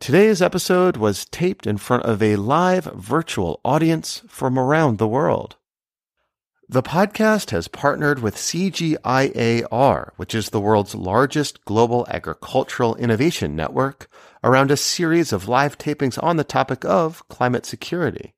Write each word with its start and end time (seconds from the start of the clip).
Today's 0.00 0.40
episode 0.40 0.96
was 0.96 1.24
taped 1.24 1.66
in 1.66 1.76
front 1.76 2.04
of 2.04 2.22
a 2.22 2.36
live 2.36 2.84
virtual 2.84 3.60
audience 3.64 4.22
from 4.28 4.56
around 4.56 4.96
the 4.96 5.08
world. 5.08 5.56
The 6.68 6.84
podcast 6.84 7.50
has 7.50 7.66
partnered 7.66 8.20
with 8.20 8.36
CGIAR, 8.36 10.10
which 10.16 10.36
is 10.36 10.50
the 10.50 10.60
world's 10.60 10.94
largest 10.94 11.64
global 11.64 12.06
agricultural 12.08 12.94
innovation 12.94 13.56
network, 13.56 14.08
around 14.44 14.70
a 14.70 14.76
series 14.76 15.32
of 15.32 15.48
live 15.48 15.76
tapings 15.76 16.22
on 16.22 16.36
the 16.36 16.44
topic 16.44 16.84
of 16.84 17.26
climate 17.28 17.66
security. 17.66 18.34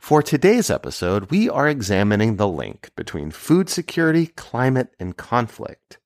For 0.00 0.22
today's 0.24 0.70
episode, 0.70 1.30
we 1.30 1.48
are 1.48 1.68
examining 1.68 2.36
the 2.36 2.48
link 2.48 2.90
between 2.96 3.30
food 3.30 3.68
security, 3.68 4.26
climate, 4.26 4.92
and 4.98 5.16
conflict. 5.16 5.99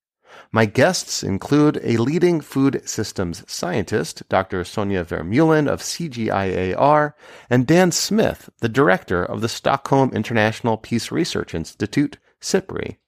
My 0.54 0.66
guests 0.66 1.24
include 1.24 1.80
a 1.82 1.96
leading 1.96 2.40
food 2.40 2.88
systems 2.88 3.42
scientist, 3.52 4.22
Dr. 4.28 4.62
Sonia 4.62 5.04
Vermeulen 5.04 5.66
of 5.66 5.80
CGIAR, 5.80 7.14
and 7.50 7.66
Dan 7.66 7.90
Smith, 7.90 8.48
the 8.60 8.68
director 8.68 9.24
of 9.24 9.40
the 9.40 9.48
Stockholm 9.48 10.12
International 10.12 10.76
Peace 10.76 11.10
Research 11.10 11.56
Institute, 11.56 12.18
SIPRI. 12.40 12.98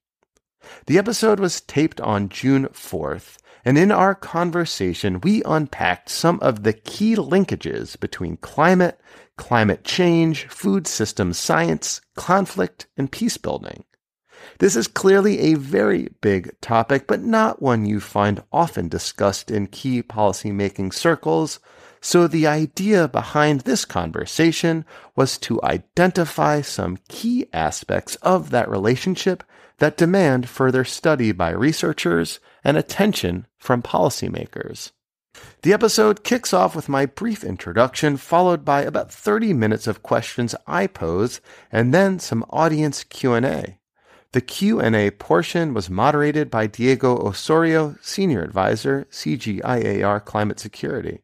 The 0.87 0.99
episode 0.99 1.39
was 1.39 1.61
taped 1.61 2.01
on 2.01 2.31
June 2.31 2.67
4th, 2.73 3.37
and 3.65 3.79
in 3.79 3.93
our 3.93 4.17
conversation, 4.17 5.21
we 5.21 5.45
unpacked 5.45 6.09
some 6.09 6.41
of 6.41 6.65
the 6.65 6.73
key 6.73 7.15
linkages 7.15 7.97
between 8.01 8.39
climate, 8.39 9.01
climate 9.37 9.85
change, 9.85 10.49
food 10.49 10.89
systems 10.89 11.39
science, 11.39 12.01
conflict, 12.17 12.89
and 12.97 13.13
peace 13.13 13.37
building. 13.37 13.85
This 14.59 14.77
is 14.77 14.89
clearly 14.89 15.39
a 15.41 15.55
very 15.55 16.09
big 16.21 16.59
topic, 16.61 17.07
but 17.07 17.23
not 17.23 17.61
one 17.61 17.87
you 17.87 18.01
find 18.01 18.43
often 18.53 18.89
discussed 18.89 19.51
in 19.51 19.67
key 19.67 20.03
policymaking 20.03 20.93
circles. 20.93 21.59
So 22.01 22.27
the 22.27 22.47
idea 22.47 23.09
behind 23.09 23.63
this 23.63 23.85
conversation 23.85 24.85
was 25.15 25.39
to 25.39 25.63
identify 25.63 26.61
some 26.61 26.99
key 27.09 27.47
aspects 27.53 28.17
of 28.17 28.51
that 28.51 28.69
relationship 28.69 29.43
that 29.79 29.97
demand 29.97 30.49
further 30.49 30.85
study 30.85 31.33
by 31.33 31.51
researchers 31.51 32.41
and 32.65 32.77
attention 32.77 33.47
from 33.59 33.83
policymakers. 33.83 34.93
The 35.63 35.73
episode 35.73 36.25
kicks 36.25 36.55
off 36.55 36.75
with 36.75 36.89
my 36.89 37.05
brief 37.05 37.45
introduction, 37.45 38.17
followed 38.17 38.65
by 38.65 38.83
about 38.83 39.13
30 39.13 39.53
minutes 39.53 39.87
of 39.87 40.03
questions 40.03 40.55
I 40.67 40.87
pose, 40.87 41.41
and 41.71 41.93
then 41.93 42.19
some 42.19 42.45
audience 42.51 43.05
Q&A. 43.05 43.79
The 44.37 44.43
Q&A 44.43 45.13
portion 45.13 45.73
was 45.73 45.89
moderated 45.89 46.51
by 46.51 46.67
Diego 46.67 47.17
Osorio, 47.27 47.97
Senior 48.03 48.43
Advisor, 48.43 49.07
CGIAR 49.11 50.23
Climate 50.27 50.61
Security. 50.61 51.23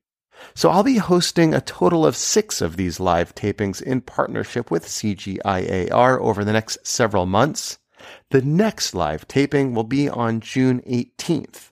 So 0.54 0.70
I'll 0.70 0.82
be 0.82 0.96
hosting 0.96 1.52
a 1.52 1.60
total 1.60 2.06
of 2.06 2.16
six 2.16 2.62
of 2.62 2.78
these 2.78 3.00
live 3.00 3.34
tapings 3.34 3.82
in 3.82 4.00
partnership 4.00 4.70
with 4.70 4.86
CGIAR 4.86 6.22
over 6.22 6.42
the 6.42 6.54
next 6.54 6.78
several 6.86 7.26
months. 7.26 7.78
The 8.30 8.40
next 8.40 8.94
live 8.94 9.28
taping 9.28 9.74
will 9.74 9.84
be 9.84 10.08
on 10.08 10.40
June 10.40 10.80
18th. 10.86 11.70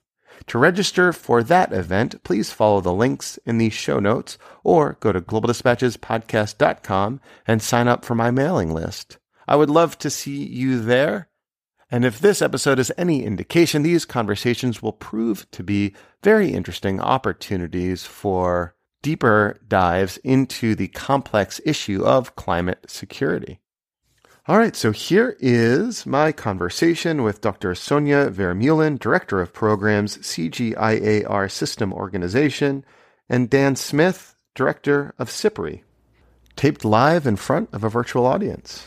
To 0.48 0.58
register 0.58 1.10
for 1.10 1.42
that 1.44 1.72
event, 1.72 2.22
please 2.22 2.50
follow 2.50 2.82
the 2.82 2.92
links 2.92 3.38
in 3.46 3.56
the 3.56 3.70
show 3.70 3.98
notes 3.98 4.36
or 4.62 4.98
go 5.00 5.10
to 5.10 5.22
globaldispatchespodcast.com 5.22 7.20
and 7.46 7.62
sign 7.62 7.88
up 7.88 8.04
for 8.04 8.14
my 8.14 8.30
mailing 8.30 8.74
list. 8.74 9.16
I 9.48 9.56
would 9.56 9.70
love 9.70 9.96
to 10.00 10.10
see 10.10 10.44
you 10.44 10.82
there. 10.82 11.29
And 11.90 12.04
if 12.04 12.20
this 12.20 12.40
episode 12.40 12.78
is 12.78 12.92
any 12.96 13.24
indication, 13.24 13.82
these 13.82 14.04
conversations 14.04 14.80
will 14.80 14.92
prove 14.92 15.50
to 15.50 15.64
be 15.64 15.94
very 16.22 16.52
interesting 16.52 17.00
opportunities 17.00 18.04
for 18.04 18.74
deeper 19.02 19.58
dives 19.66 20.18
into 20.18 20.74
the 20.74 20.88
complex 20.88 21.60
issue 21.64 22.04
of 22.04 22.36
climate 22.36 22.84
security. 22.88 23.60
All 24.46 24.58
right, 24.58 24.74
so 24.74 24.90
here 24.90 25.36
is 25.38 26.06
my 26.06 26.32
conversation 26.32 27.22
with 27.22 27.40
Dr. 27.40 27.74
Sonia 27.74 28.30
Vermeulen, 28.30 28.98
Director 28.98 29.40
of 29.40 29.52
Programs, 29.52 30.16
CGIAR 30.18 31.50
System 31.50 31.92
Organization, 31.92 32.84
and 33.28 33.50
Dan 33.50 33.76
Smith, 33.76 34.34
Director 34.54 35.14
of 35.18 35.30
SIPRI, 35.30 35.82
taped 36.56 36.84
live 36.84 37.26
in 37.26 37.36
front 37.36 37.68
of 37.72 37.84
a 37.84 37.88
virtual 37.88 38.26
audience. 38.26 38.86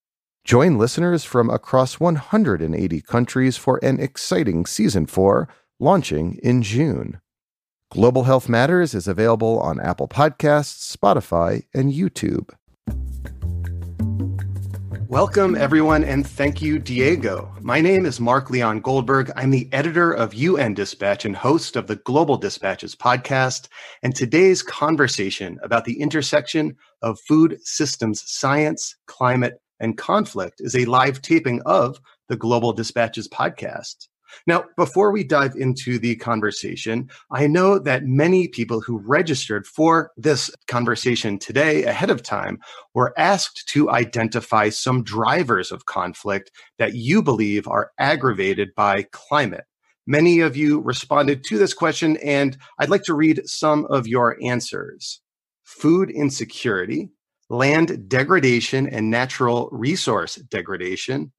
Join 0.43 0.79
listeners 0.79 1.23
from 1.23 1.51
across 1.51 1.99
180 1.99 3.01
countries 3.01 3.57
for 3.57 3.79
an 3.83 3.99
exciting 3.99 4.65
season 4.65 5.05
4 5.05 5.47
launching 5.79 6.39
in 6.41 6.63
June. 6.63 7.21
Global 7.91 8.23
Health 8.23 8.49
Matters 8.49 8.95
is 8.95 9.07
available 9.07 9.59
on 9.59 9.79
Apple 9.79 10.07
Podcasts, 10.07 10.97
Spotify, 10.97 11.65
and 11.75 11.93
YouTube. 11.93 12.49
Welcome, 15.07 15.55
everyone, 15.55 16.03
and 16.03 16.25
thank 16.25 16.59
you, 16.59 16.79
Diego. 16.79 17.53
My 17.61 17.79
name 17.79 18.07
is 18.07 18.19
Mark 18.19 18.49
Leon 18.49 18.79
Goldberg. 18.79 19.29
I'm 19.35 19.51
the 19.51 19.69
editor 19.71 20.11
of 20.11 20.33
UN 20.33 20.73
Dispatch 20.73 21.23
and 21.23 21.35
host 21.35 21.75
of 21.75 21.85
the 21.85 21.97
Global 21.97 22.37
Dispatches 22.37 22.95
podcast. 22.95 23.67
And 24.01 24.15
today's 24.15 24.63
conversation 24.63 25.59
about 25.61 25.85
the 25.85 25.99
intersection 26.01 26.75
of 27.03 27.19
food 27.19 27.59
systems 27.61 28.23
science, 28.25 28.95
climate, 29.05 29.60
and 29.81 29.97
conflict 29.97 30.61
is 30.61 30.75
a 30.75 30.85
live 30.85 31.21
taping 31.21 31.61
of 31.65 31.99
the 32.29 32.37
Global 32.37 32.71
Dispatches 32.71 33.27
podcast. 33.27 34.07
Now, 34.47 34.63
before 34.77 35.11
we 35.11 35.23
dive 35.25 35.55
into 35.57 35.99
the 35.99 36.15
conversation, 36.15 37.09
I 37.31 37.47
know 37.47 37.79
that 37.79 38.05
many 38.05 38.47
people 38.47 38.79
who 38.79 38.99
registered 38.99 39.67
for 39.67 40.11
this 40.15 40.49
conversation 40.67 41.37
today 41.37 41.83
ahead 41.83 42.09
of 42.09 42.23
time 42.23 42.59
were 42.93 43.13
asked 43.17 43.67
to 43.69 43.89
identify 43.89 44.69
some 44.69 45.03
drivers 45.03 45.71
of 45.71 45.85
conflict 45.85 46.51
that 46.77 46.93
you 46.93 47.21
believe 47.21 47.67
are 47.67 47.91
aggravated 47.99 48.69
by 48.75 49.03
climate. 49.11 49.65
Many 50.07 50.39
of 50.39 50.55
you 50.55 50.79
responded 50.79 51.43
to 51.45 51.57
this 51.57 51.73
question, 51.73 52.17
and 52.17 52.57
I'd 52.79 52.89
like 52.89 53.03
to 53.03 53.13
read 53.13 53.41
some 53.45 53.85
of 53.87 54.07
your 54.07 54.37
answers. 54.41 55.21
Food 55.63 56.09
insecurity, 56.09 57.09
land 57.51 58.07
degradation 58.07 58.87
and 58.87 59.09
natural 59.09 59.67
resource 59.73 60.35
degradation, 60.35 61.31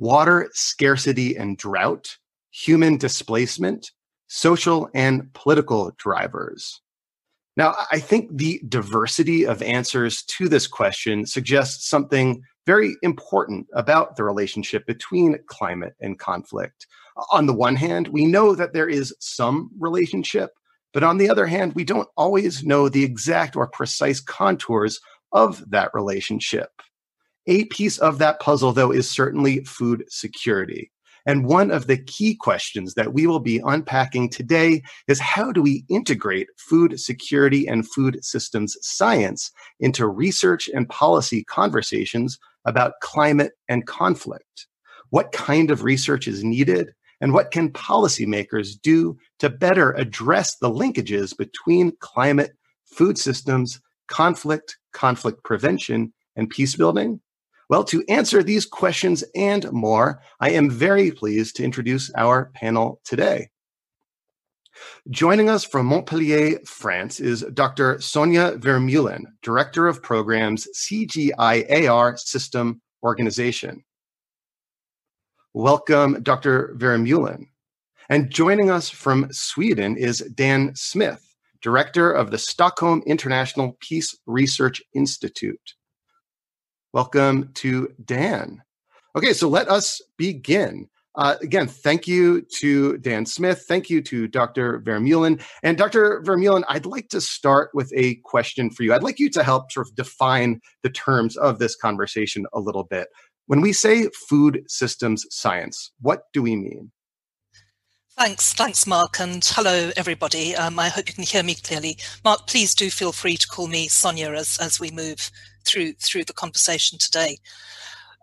water 0.00 0.50
scarcity 0.52 1.36
and 1.36 1.56
drought, 1.56 2.16
human 2.50 2.96
displacement, 2.96 3.92
social 4.26 4.88
and 4.94 5.32
political 5.32 5.92
drivers. 5.96 6.80
Now, 7.56 7.74
I 7.92 8.00
think 8.00 8.36
the 8.36 8.60
diversity 8.68 9.46
of 9.46 9.62
answers 9.62 10.22
to 10.22 10.48
this 10.48 10.66
question 10.66 11.24
suggests 11.24 11.88
something 11.88 12.42
very 12.66 12.96
important 13.02 13.68
about 13.72 14.16
the 14.16 14.24
relationship 14.24 14.86
between 14.86 15.38
climate 15.46 15.94
and 16.00 16.18
conflict. 16.18 16.86
On 17.30 17.46
the 17.46 17.54
one 17.54 17.76
hand, 17.76 18.08
we 18.08 18.26
know 18.26 18.56
that 18.56 18.72
there 18.72 18.88
is 18.88 19.14
some 19.20 19.70
relationship, 19.78 20.50
but 20.92 21.04
on 21.04 21.18
the 21.18 21.30
other 21.30 21.46
hand, 21.46 21.74
we 21.74 21.84
don't 21.84 22.08
always 22.16 22.64
know 22.64 22.88
the 22.88 23.04
exact 23.04 23.54
or 23.54 23.68
precise 23.68 24.20
contours 24.20 25.00
of 25.32 25.68
that 25.70 25.90
relationship. 25.94 26.70
A 27.46 27.64
piece 27.66 27.98
of 27.98 28.18
that 28.18 28.40
puzzle, 28.40 28.72
though, 28.72 28.92
is 28.92 29.10
certainly 29.10 29.64
food 29.64 30.04
security. 30.08 30.90
And 31.26 31.44
one 31.44 31.70
of 31.70 31.86
the 31.86 31.98
key 31.98 32.34
questions 32.34 32.94
that 32.94 33.12
we 33.12 33.26
will 33.26 33.40
be 33.40 33.60
unpacking 33.64 34.30
today 34.30 34.82
is 35.06 35.20
how 35.20 35.52
do 35.52 35.62
we 35.62 35.84
integrate 35.88 36.48
food 36.56 36.98
security 36.98 37.66
and 37.66 37.88
food 37.88 38.24
systems 38.24 38.76
science 38.80 39.50
into 39.80 40.06
research 40.06 40.68
and 40.72 40.88
policy 40.88 41.44
conversations 41.44 42.38
about 42.64 42.94
climate 43.02 43.52
and 43.68 43.86
conflict? 43.86 44.66
What 45.10 45.32
kind 45.32 45.70
of 45.70 45.84
research 45.84 46.26
is 46.26 46.44
needed? 46.44 46.92
And 47.20 47.34
what 47.34 47.50
can 47.50 47.70
policymakers 47.70 48.80
do 48.80 49.18
to 49.40 49.50
better 49.50 49.92
address 49.92 50.56
the 50.56 50.70
linkages 50.70 51.36
between 51.36 51.92
climate, 52.00 52.52
food 52.86 53.18
systems, 53.18 53.78
conflict, 54.10 54.76
conflict 54.92 55.42
prevention, 55.44 56.12
and 56.36 56.50
peace 56.50 56.76
building? 56.76 57.20
Well, 57.70 57.84
to 57.84 58.04
answer 58.08 58.42
these 58.42 58.66
questions 58.66 59.24
and 59.34 59.70
more, 59.72 60.20
I 60.40 60.50
am 60.50 60.68
very 60.68 61.12
pleased 61.12 61.56
to 61.56 61.64
introduce 61.64 62.12
our 62.18 62.50
panel 62.52 63.00
today. 63.04 63.48
Joining 65.08 65.48
us 65.48 65.64
from 65.64 65.86
Montpellier, 65.86 66.58
France, 66.66 67.20
is 67.20 67.44
Dr. 67.54 68.00
Sonia 68.00 68.56
Vermeulen, 68.58 69.24
Director 69.42 69.86
of 69.86 70.02
Programs, 70.02 70.66
CGIAR 70.74 72.18
System 72.18 72.80
Organization. 73.02 73.84
Welcome, 75.54 76.22
Dr. 76.22 76.74
Vermeulen. 76.76 77.46
And 78.08 78.30
joining 78.30 78.70
us 78.70 78.88
from 78.88 79.28
Sweden 79.30 79.96
is 79.96 80.18
Dan 80.34 80.72
Smith, 80.74 81.29
Director 81.62 82.10
of 82.10 82.30
the 82.30 82.38
Stockholm 82.38 83.02
International 83.06 83.76
Peace 83.80 84.16
Research 84.26 84.82
Institute. 84.94 85.74
Welcome 86.92 87.50
to 87.54 87.94
Dan. 88.04 88.62
Okay, 89.14 89.32
so 89.32 89.48
let 89.48 89.68
us 89.68 90.00
begin. 90.16 90.88
Uh, 91.16 91.36
again, 91.42 91.66
thank 91.66 92.06
you 92.06 92.42
to 92.58 92.96
Dan 92.98 93.26
Smith. 93.26 93.64
Thank 93.66 93.90
you 93.90 94.00
to 94.02 94.28
Dr. 94.28 94.80
Vermeulen. 94.80 95.42
And 95.62 95.76
Dr. 95.76 96.22
Vermeulen, 96.24 96.62
I'd 96.68 96.86
like 96.86 97.08
to 97.08 97.20
start 97.20 97.70
with 97.74 97.92
a 97.94 98.14
question 98.24 98.70
for 98.70 98.84
you. 98.84 98.94
I'd 98.94 99.02
like 99.02 99.18
you 99.18 99.28
to 99.30 99.42
help 99.42 99.72
sort 99.72 99.88
of 99.88 99.94
define 99.96 100.60
the 100.82 100.90
terms 100.90 101.36
of 101.36 101.58
this 101.58 101.76
conversation 101.76 102.46
a 102.52 102.60
little 102.60 102.84
bit. 102.84 103.08
When 103.46 103.60
we 103.60 103.72
say 103.72 104.08
food 104.28 104.62
systems 104.68 105.26
science, 105.30 105.90
what 106.00 106.22
do 106.32 106.42
we 106.42 106.54
mean? 106.54 106.92
Thanks, 108.20 108.52
thanks, 108.54 108.86
Mark, 108.86 109.20
and 109.20 109.44
hello, 109.46 109.92
everybody. 109.96 110.56
Um, 110.56 110.78
I 110.78 110.90
hope 110.90 111.08
you 111.08 111.14
can 111.14 111.24
hear 111.24 111.42
me 111.42 111.54
clearly. 111.56 111.98
Mark, 112.24 112.48
please 112.48 112.74
do 112.74 112.90
feel 112.90 113.12
free 113.12 113.38
to 113.38 113.48
call 113.48 113.68
me 113.68 113.88
Sonia 113.88 114.32
as, 114.32 114.58
as 114.60 114.80
we 114.80 114.90
move 114.92 115.30
through 115.66 115.94
through 115.94 116.24
the 116.24 116.34
conversation 116.34 116.98
today. 116.98 117.38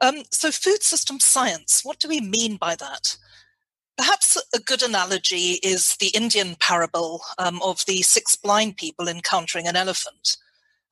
Um, 0.02 0.24
so, 0.32 0.52
food 0.52 0.84
system 0.84 1.20
science. 1.20 1.82
What 1.84 2.00
do 2.00 2.10
we 2.10 2.22
mean 2.22 2.58
by 2.58 2.76
that? 2.76 3.18
Perhaps 3.98 4.38
a 4.56 4.60
good 4.60 4.84
analogy 4.84 5.60
is 5.64 5.98
the 6.00 6.10
Indian 6.10 6.58
parable 6.60 7.22
um, 7.40 7.62
of 7.64 7.84
the 7.88 8.04
six 8.04 8.36
blind 8.36 8.78
people 8.78 9.08
encountering 9.10 9.68
an 9.68 9.78
elephant. 9.78 10.38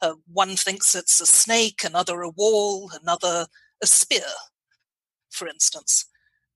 Uh, 0.01 0.15
one 0.33 0.55
thinks 0.57 0.95
it's 0.95 1.21
a 1.21 1.27
snake, 1.27 1.83
another 1.85 2.21
a 2.21 2.29
wall, 2.29 2.91
another 3.01 3.47
a 3.83 3.87
spear, 3.87 4.31
for 5.31 5.47
instance. 5.47 6.05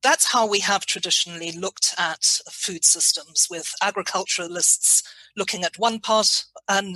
That's 0.01 0.31
how 0.31 0.47
we 0.47 0.59
have 0.59 0.85
traditionally 0.85 1.51
looked 1.51 1.93
at 1.97 2.23
food 2.49 2.85
systems, 2.85 3.47
with 3.49 3.73
agriculturalists 3.81 5.03
looking 5.35 5.63
at 5.63 5.77
one 5.77 5.99
part 5.99 6.45
and 6.67 6.95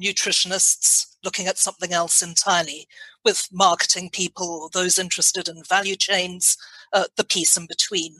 nutritionists 0.00 1.06
looking 1.24 1.46
at 1.46 1.58
something 1.58 1.92
else 1.92 2.22
entirely, 2.22 2.86
with 3.24 3.48
marketing 3.50 4.10
people 4.10 4.46
or 4.46 4.68
those 4.68 4.98
interested 4.98 5.48
in 5.48 5.62
value 5.64 5.96
chains, 5.96 6.56
uh, 6.92 7.04
the 7.16 7.24
piece 7.24 7.56
in 7.56 7.66
between. 7.66 8.16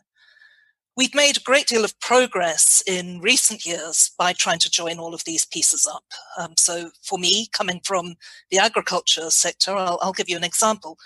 We've 0.96 1.14
made 1.14 1.36
a 1.36 1.40
great 1.40 1.66
deal 1.66 1.84
of 1.84 1.98
progress 2.00 2.82
in 2.86 3.20
recent 3.20 3.66
years 3.66 4.12
by 4.16 4.32
trying 4.32 4.60
to 4.60 4.70
join 4.70 4.98
all 4.98 5.12
of 5.12 5.24
these 5.24 5.44
pieces 5.44 5.86
up. 5.92 6.04
Um, 6.38 6.54
so, 6.56 6.90
for 7.02 7.18
me, 7.18 7.48
coming 7.52 7.80
from 7.84 8.14
the 8.50 8.58
agriculture 8.58 9.28
sector, 9.30 9.72
I'll, 9.72 9.98
I'll 10.00 10.12
give 10.12 10.28
you 10.28 10.36
an 10.36 10.44
example. 10.44 10.96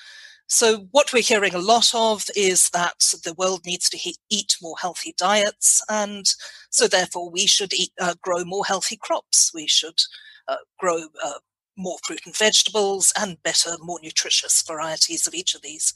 So, 0.50 0.88
what 0.92 1.12
we're 1.12 1.22
hearing 1.22 1.54
a 1.54 1.58
lot 1.58 1.94
of 1.94 2.24
is 2.34 2.70
that 2.70 2.98
the 3.22 3.34
world 3.34 3.66
needs 3.66 3.90
to 3.90 3.98
he- 3.98 4.16
eat 4.30 4.56
more 4.62 4.76
healthy 4.80 5.14
diets, 5.18 5.82
and 5.90 6.26
so 6.70 6.88
therefore 6.88 7.30
we 7.30 7.46
should 7.46 7.74
eat, 7.74 7.92
uh, 8.00 8.14
grow 8.22 8.44
more 8.44 8.64
healthy 8.64 8.96
crops. 8.96 9.52
We 9.54 9.66
should 9.66 10.00
uh, 10.48 10.56
grow 10.78 11.08
uh, 11.22 11.40
more 11.76 11.98
fruit 12.02 12.22
and 12.24 12.34
vegetables 12.34 13.12
and 13.20 13.42
better, 13.42 13.72
more 13.80 14.00
nutritious 14.02 14.62
varieties 14.62 15.26
of 15.26 15.34
each 15.34 15.54
of 15.54 15.60
these. 15.60 15.92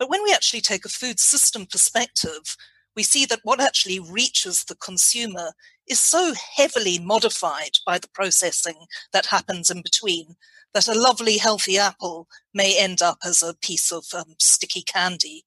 But 0.00 0.10
when 0.10 0.24
we 0.24 0.32
actually 0.34 0.62
take 0.62 0.84
a 0.84 0.88
food 0.88 1.20
system 1.20 1.64
perspective, 1.66 2.56
we 2.96 3.04
see 3.04 3.24
that 3.26 3.40
what 3.44 3.60
actually 3.60 4.00
reaches 4.00 4.64
the 4.64 4.74
consumer 4.74 5.52
is 5.86 6.00
so 6.00 6.34
heavily 6.56 6.98
modified 6.98 7.78
by 7.86 7.98
the 8.00 8.08
processing 8.08 8.86
that 9.12 9.26
happens 9.26 9.70
in 9.70 9.80
between 9.80 10.34
that 10.74 10.88
a 10.88 10.98
lovely, 10.98 11.38
healthy 11.38 11.78
apple 11.78 12.28
may 12.54 12.78
end 12.78 13.02
up 13.02 13.18
as 13.24 13.42
a 13.42 13.54
piece 13.54 13.92
of 13.92 14.06
um, 14.14 14.34
sticky 14.38 14.82
candy. 14.82 15.44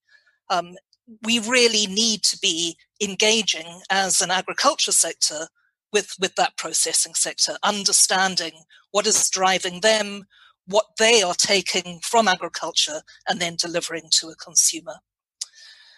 Um, 0.50 0.75
we 1.24 1.39
really 1.39 1.88
need 1.88 2.24
to 2.24 2.38
be 2.38 2.77
engaging 3.01 3.81
as 3.89 4.22
an 4.22 4.31
agriculture 4.31 4.92
sector 4.92 5.48
with, 5.92 6.16
with 6.19 6.36
that 6.36 6.57
processing 6.57 7.13
sector, 7.13 7.57
understanding 7.63 8.63
what 8.92 9.07
is 9.07 9.30
driving 9.30 9.81
them, 9.81 10.25
what 10.68 10.86
they 10.98 11.22
are 11.22 11.36
taking 11.36 12.00
from 12.01 12.27
agriculture 12.27 13.01
and 13.30 13.39
then 13.39 13.56
delivering 13.56 14.10
to 14.12 14.30
a 14.30 14.36
consumer. 14.36 14.95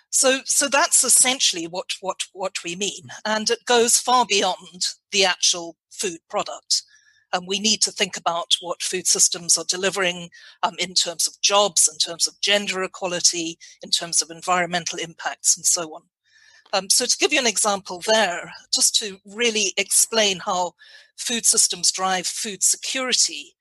So, 0.10 0.42
so 0.46 0.68
that's 0.68 1.04
essentially 1.04 1.68
what, 1.68 1.92
what, 2.02 2.24
what 2.34 2.64
we 2.64 2.76
mean. 2.76 3.10
And 3.26 3.50
it 3.50 3.66
goes 3.66 4.00
far 4.00 4.26
beyond 4.26 4.88
the 5.12 5.26
actual 5.26 5.76
food 5.90 6.20
product. 6.30 6.84
And 7.34 7.48
we 7.48 7.60
need 7.60 7.82
to 7.82 7.92
think 7.92 8.16
about 8.16 8.56
what 8.62 8.82
food 8.82 9.06
systems 9.06 9.58
are 9.58 9.66
delivering 9.68 10.30
um, 10.64 10.76
in 10.80 10.94
terms 10.94 11.28
of 11.28 11.40
jobs, 11.42 11.90
in 11.92 11.98
terms 11.98 12.28
of 12.28 12.40
gender 12.42 12.82
equality, 12.84 13.58
in 13.84 13.90
terms 13.90 14.22
of 14.22 14.30
environmental 14.30 14.98
impacts, 15.00 15.58
and 15.58 15.66
so 15.66 15.94
on. 15.94 16.04
Um, 16.74 16.90
so, 16.90 17.06
to 17.06 17.18
give 17.18 17.34
you 17.34 17.40
an 17.40 17.48
example 17.48 18.02
there, 18.06 18.52
just 18.74 18.96
to 18.98 19.20
really 19.26 19.74
explain 19.78 20.40
how 20.40 20.74
food 21.18 21.46
systems 21.46 21.92
drive 21.92 22.28
food 22.28 22.64
security, 22.64 23.56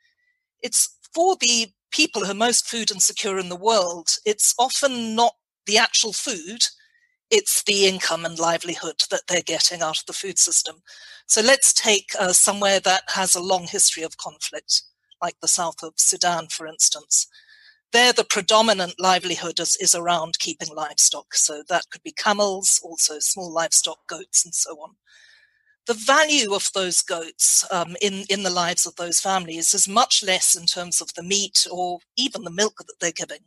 it's 0.62 0.96
for 1.14 1.36
the 1.40 1.68
people 1.90 2.24
who 2.24 2.32
are 2.32 2.34
most 2.34 2.68
food 2.68 2.90
insecure 2.90 3.38
in 3.38 3.48
the 3.48 3.56
world, 3.56 4.08
it's 4.24 4.54
often 4.58 5.14
not 5.14 5.34
the 5.66 5.78
actual 5.78 6.12
food, 6.12 6.62
it's 7.30 7.62
the 7.64 7.86
income 7.86 8.24
and 8.24 8.38
livelihood 8.38 9.02
that 9.10 9.22
they're 9.28 9.42
getting 9.42 9.82
out 9.82 9.98
of 9.98 10.06
the 10.06 10.12
food 10.12 10.38
system. 10.38 10.82
So, 11.26 11.40
let's 11.40 11.72
take 11.72 12.10
uh, 12.18 12.32
somewhere 12.32 12.80
that 12.80 13.02
has 13.08 13.34
a 13.34 13.42
long 13.42 13.64
history 13.66 14.02
of 14.02 14.16
conflict, 14.16 14.82
like 15.22 15.36
the 15.40 15.48
south 15.48 15.82
of 15.82 15.94
Sudan, 15.96 16.48
for 16.48 16.66
instance 16.66 17.26
there 17.92 18.12
the 18.12 18.24
predominant 18.24 18.94
livelihood 18.98 19.58
is, 19.58 19.76
is 19.80 19.94
around 19.94 20.38
keeping 20.38 20.68
livestock. 20.74 21.34
So 21.34 21.62
that 21.68 21.86
could 21.90 22.02
be 22.02 22.12
camels, 22.12 22.80
also 22.82 23.18
small 23.20 23.52
livestock, 23.52 23.98
goats, 24.06 24.44
and 24.44 24.54
so 24.54 24.72
on. 24.82 24.96
The 25.86 25.94
value 25.94 26.52
of 26.52 26.68
those 26.74 27.00
goats 27.00 27.64
um, 27.70 27.96
in, 28.02 28.24
in 28.28 28.42
the 28.42 28.50
lives 28.50 28.86
of 28.86 28.96
those 28.96 29.20
families 29.20 29.72
is 29.72 29.88
much 29.88 30.22
less 30.22 30.56
in 30.56 30.66
terms 30.66 31.00
of 31.00 31.14
the 31.14 31.22
meat 31.22 31.66
or 31.70 32.00
even 32.16 32.42
the 32.42 32.50
milk 32.50 32.74
that 32.78 32.96
they're 33.00 33.12
giving. 33.12 33.44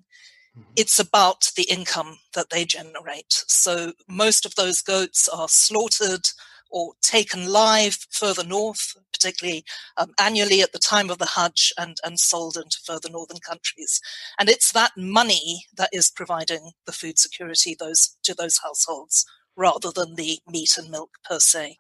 Mm-hmm. 0.58 0.72
It's 0.75 1.00
about 1.00 1.51
the 1.56 1.63
income 1.63 2.20
that 2.34 2.50
they 2.50 2.65
generate. 2.65 3.44
So 3.48 3.94
most 4.08 4.46
of 4.46 4.56
those 4.56 4.82
goats 4.82 5.27
are 5.27 5.50
slaughtered 5.50 6.27
or 6.72 6.94
taken 7.01 7.48
live 7.48 7.98
further 8.12 8.44
north, 8.44 8.96
particularly 9.12 9.65
um, 9.98 10.13
annually 10.20 10.62
at 10.62 10.72
the 10.72 10.79
time 10.79 11.10
of 11.10 11.18
the 11.18 11.25
Hajj 11.25 11.74
and, 11.77 11.98
and 12.03 12.20
sold 12.20 12.58
into 12.58 12.77
further 12.86 13.10
northern 13.10 13.39
countries. 13.39 14.00
And 14.39 14.50
it's 14.50 14.72
that 14.74 14.91
money 14.96 15.65
that 15.75 15.89
is 15.91 16.12
providing 16.12 16.72
the 16.86 16.91
food 16.91 17.18
security 17.18 17.75
those 17.77 18.15
to 18.24 18.34
those 18.34 18.60
households 18.63 19.25
rather 19.56 19.91
than 19.91 20.15
the 20.15 20.39
meat 20.48 20.77
and 20.77 20.89
milk 20.89 21.12
per 21.27 21.39
se. 21.39 21.77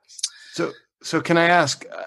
So, 0.53 0.73
so 1.01 1.21
can 1.21 1.37
I 1.37 1.45
ask? 1.45 1.85
Uh, 1.91 2.03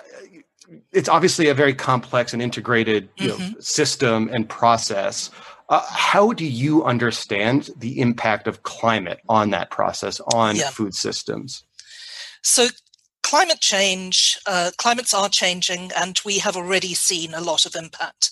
it's 0.92 1.08
obviously 1.08 1.48
a 1.48 1.54
very 1.54 1.74
complex 1.74 2.32
and 2.32 2.42
integrated 2.42 3.08
you 3.16 3.30
mm-hmm. 3.30 3.52
know, 3.52 3.60
system 3.60 4.28
and 4.32 4.48
process. 4.48 5.30
Uh, 5.72 5.80
how 5.88 6.34
do 6.34 6.44
you 6.44 6.84
understand 6.84 7.70
the 7.78 7.98
impact 7.98 8.46
of 8.46 8.62
climate 8.62 9.20
on 9.26 9.48
that 9.48 9.70
process 9.70 10.20
on 10.34 10.54
yeah. 10.54 10.68
food 10.68 10.94
systems? 10.94 11.64
So 12.42 12.66
climate 13.22 13.60
change, 13.60 14.38
uh, 14.46 14.72
climates 14.76 15.14
are 15.14 15.30
changing, 15.30 15.90
and 15.96 16.20
we 16.26 16.40
have 16.40 16.58
already 16.58 16.92
seen 16.92 17.32
a 17.32 17.40
lot 17.40 17.64
of 17.64 17.74
impact. 17.74 18.30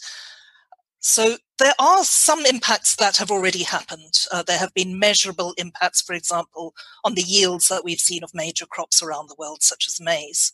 So 0.98 1.38
there 1.58 1.72
are 1.78 2.04
some 2.04 2.44
impacts 2.44 2.96
that 2.96 3.16
have 3.16 3.30
already 3.30 3.62
happened. 3.62 4.18
Uh, 4.30 4.42
there 4.42 4.58
have 4.58 4.74
been 4.74 4.98
measurable 4.98 5.54
impacts, 5.56 6.02
for 6.02 6.12
example, 6.12 6.74
on 7.04 7.14
the 7.14 7.22
yields 7.22 7.68
that 7.68 7.84
we've 7.84 8.00
seen 8.00 8.22
of 8.22 8.34
major 8.34 8.66
crops 8.66 9.02
around 9.02 9.30
the 9.30 9.36
world, 9.38 9.62
such 9.62 9.88
as 9.88 9.98
maize. 9.98 10.52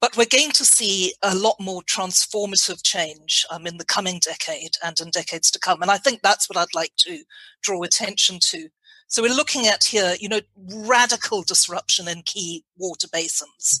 But 0.00 0.16
we're 0.16 0.26
going 0.30 0.52
to 0.52 0.64
see 0.64 1.14
a 1.22 1.34
lot 1.34 1.56
more 1.58 1.82
transformative 1.82 2.82
change 2.84 3.44
um, 3.50 3.66
in 3.66 3.78
the 3.78 3.84
coming 3.84 4.20
decade 4.20 4.76
and 4.84 4.98
in 5.00 5.10
decades 5.10 5.50
to 5.50 5.58
come. 5.58 5.82
And 5.82 5.90
I 5.90 5.98
think 5.98 6.20
that's 6.22 6.48
what 6.48 6.56
I'd 6.56 6.74
like 6.74 6.94
to 6.98 7.24
draw 7.62 7.82
attention 7.82 8.38
to 8.50 8.68
So 9.10 9.22
we're 9.22 9.34
looking 9.34 9.66
at 9.66 9.84
here, 9.84 10.16
you 10.20 10.28
know, 10.28 10.40
radical 10.70 11.42
disruption 11.42 12.08
in 12.08 12.22
key 12.22 12.64
water 12.76 13.08
basins, 13.10 13.80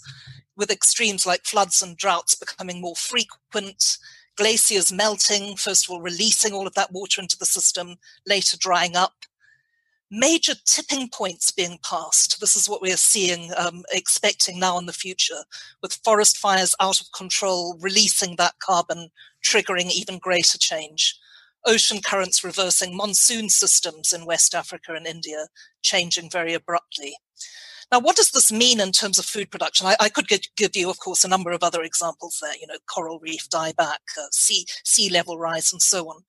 with 0.56 0.70
extremes 0.70 1.26
like 1.26 1.44
floods 1.44 1.82
and 1.82 1.98
droughts 1.98 2.34
becoming 2.34 2.80
more 2.80 2.96
frequent, 2.96 3.98
glaciers 4.36 4.90
melting, 4.90 5.56
first 5.56 5.84
of 5.84 5.90
all, 5.90 6.00
releasing 6.00 6.54
all 6.54 6.66
of 6.66 6.74
that 6.74 6.92
water 6.92 7.20
into 7.20 7.36
the 7.38 7.44
system, 7.44 7.96
later 8.26 8.56
drying 8.58 8.96
up. 8.96 9.12
Major 10.10 10.54
tipping 10.64 11.08
points 11.08 11.50
being 11.50 11.78
passed. 11.82 12.40
This 12.40 12.56
is 12.56 12.68
what 12.68 12.80
we 12.80 12.92
are 12.92 12.96
seeing, 12.96 13.50
um, 13.56 13.84
expecting 13.92 14.58
now 14.58 14.78
in 14.78 14.86
the 14.86 14.92
future, 14.92 15.44
with 15.82 16.00
forest 16.04 16.38
fires 16.38 16.74
out 16.80 17.00
of 17.00 17.12
control, 17.12 17.76
releasing 17.80 18.36
that 18.36 18.58
carbon, 18.58 19.10
triggering 19.44 19.90
even 19.90 20.18
greater 20.18 20.58
change 20.58 21.18
ocean 21.66 22.00
currents 22.00 22.42
reversing, 22.42 22.96
monsoon 22.96 23.48
systems 23.48 24.12
in 24.12 24.26
West 24.26 24.54
Africa 24.54 24.94
and 24.94 25.06
India 25.06 25.46
changing 25.82 26.30
very 26.30 26.54
abruptly. 26.54 27.16
Now, 27.90 28.00
what 28.00 28.16
does 28.16 28.30
this 28.32 28.52
mean 28.52 28.80
in 28.80 28.92
terms 28.92 29.18
of 29.18 29.24
food 29.24 29.50
production? 29.50 29.86
I, 29.86 29.96
I 29.98 30.08
could 30.08 30.28
give, 30.28 30.76
you, 30.76 30.90
of 30.90 30.98
course, 30.98 31.24
a 31.24 31.28
number 31.28 31.52
of 31.52 31.62
other 31.62 31.82
examples 31.82 32.38
there, 32.42 32.54
you 32.60 32.66
know, 32.66 32.78
coral 32.92 33.18
reef 33.18 33.48
dieback, 33.48 33.98
uh, 34.18 34.28
sea, 34.30 34.66
sea 34.84 35.08
level 35.08 35.38
rise, 35.38 35.72
and 35.72 35.80
so 35.80 36.08
on. 36.08 36.22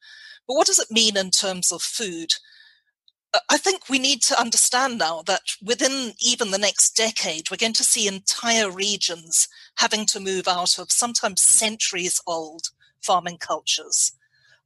But 0.47 0.55
what 0.55 0.67
does 0.67 0.79
it 0.79 0.89
mean 0.89 1.17
in 1.17 1.31
terms 1.31 1.71
of 1.71 1.81
food? 1.81 2.31
I 3.49 3.57
think 3.57 3.89
we 3.89 3.99
need 3.99 4.23
to 4.23 4.39
understand 4.39 4.97
now 4.97 5.21
that 5.27 5.41
within 5.63 6.13
even 6.19 6.49
the 6.49 6.57
next 6.57 6.95
decade, 6.95 7.51
we're 7.51 7.57
going 7.57 7.73
to 7.73 7.83
see 7.83 8.07
entire 8.07 8.71
regions 8.71 9.47
having 9.75 10.05
to 10.07 10.19
move 10.19 10.47
out 10.47 10.79
of 10.79 10.91
sometimes 10.91 11.41
centuries 11.41 12.21
old 12.25 12.69
farming 13.01 13.37
cultures 13.37 14.13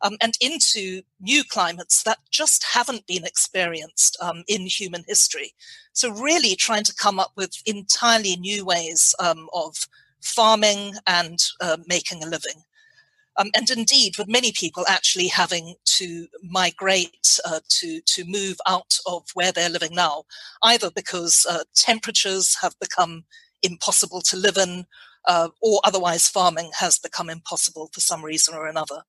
um, 0.01 0.17
and 0.22 0.38
into 0.39 1.01
new 1.20 1.43
climates 1.43 2.03
that 2.03 2.20
just 2.29 2.63
haven't 2.74 3.08
been 3.08 3.25
experienced 3.25 4.17
um, 4.22 4.43
in 4.48 4.65
human 4.65 5.03
history. 5.08 5.53
So, 5.93 6.12
really 6.12 6.55
trying 6.55 6.84
to 6.84 6.96
come 6.96 7.20
up 7.20 7.32
with 7.36 7.62
entirely 7.65 8.36
new 8.36 8.65
ways 8.65 9.15
um, 9.20 9.50
of 9.53 9.88
farming 10.22 10.96
and 11.08 11.39
uh, 11.60 11.77
making 11.88 12.24
a 12.24 12.27
living. 12.27 12.63
Um, 13.37 13.49
and 13.55 13.69
indeed, 13.69 14.17
with 14.17 14.27
many 14.27 14.51
people 14.51 14.85
actually 14.87 15.27
having 15.27 15.75
to 15.85 16.27
migrate 16.43 17.39
uh, 17.45 17.59
to 17.67 18.01
to 18.01 18.25
move 18.25 18.57
out 18.67 18.97
of 19.07 19.23
where 19.33 19.51
they're 19.51 19.69
living 19.69 19.95
now, 19.95 20.23
either 20.63 20.91
because 20.91 21.45
uh, 21.49 21.63
temperatures 21.75 22.57
have 22.61 22.75
become 22.79 23.23
impossible 23.63 24.21
to 24.21 24.37
live 24.37 24.57
in, 24.57 24.85
uh, 25.27 25.49
or 25.61 25.81
otherwise 25.83 26.27
farming 26.27 26.71
has 26.79 26.99
become 26.99 27.29
impossible 27.29 27.89
for 27.93 28.01
some 28.01 28.23
reason 28.23 28.53
or 28.53 28.67
another. 28.67 29.03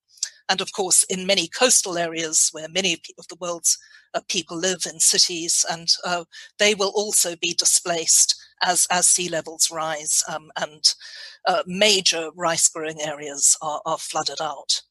And 0.48 0.60
of 0.60 0.72
course, 0.72 1.04
in 1.04 1.26
many 1.26 1.48
coastal 1.48 1.98
areas 1.98 2.50
where 2.52 2.68
many 2.68 2.94
of 3.18 3.28
the 3.28 3.36
world's 3.40 3.78
uh, 4.14 4.20
people 4.28 4.56
live 4.56 4.82
in 4.86 5.00
cities, 5.00 5.64
and 5.70 5.88
uh, 6.04 6.24
they 6.58 6.74
will 6.74 6.92
also 6.94 7.34
be 7.36 7.54
displaced 7.54 8.36
as, 8.62 8.86
as 8.90 9.06
sea 9.06 9.28
levels 9.28 9.70
rise 9.70 10.22
um, 10.32 10.50
and 10.60 10.94
uh, 11.46 11.62
major 11.66 12.30
rice 12.34 12.68
growing 12.68 13.00
areas 13.00 13.56
are, 13.62 13.80
are 13.84 13.98
flooded 13.98 14.40
out. 14.40 14.82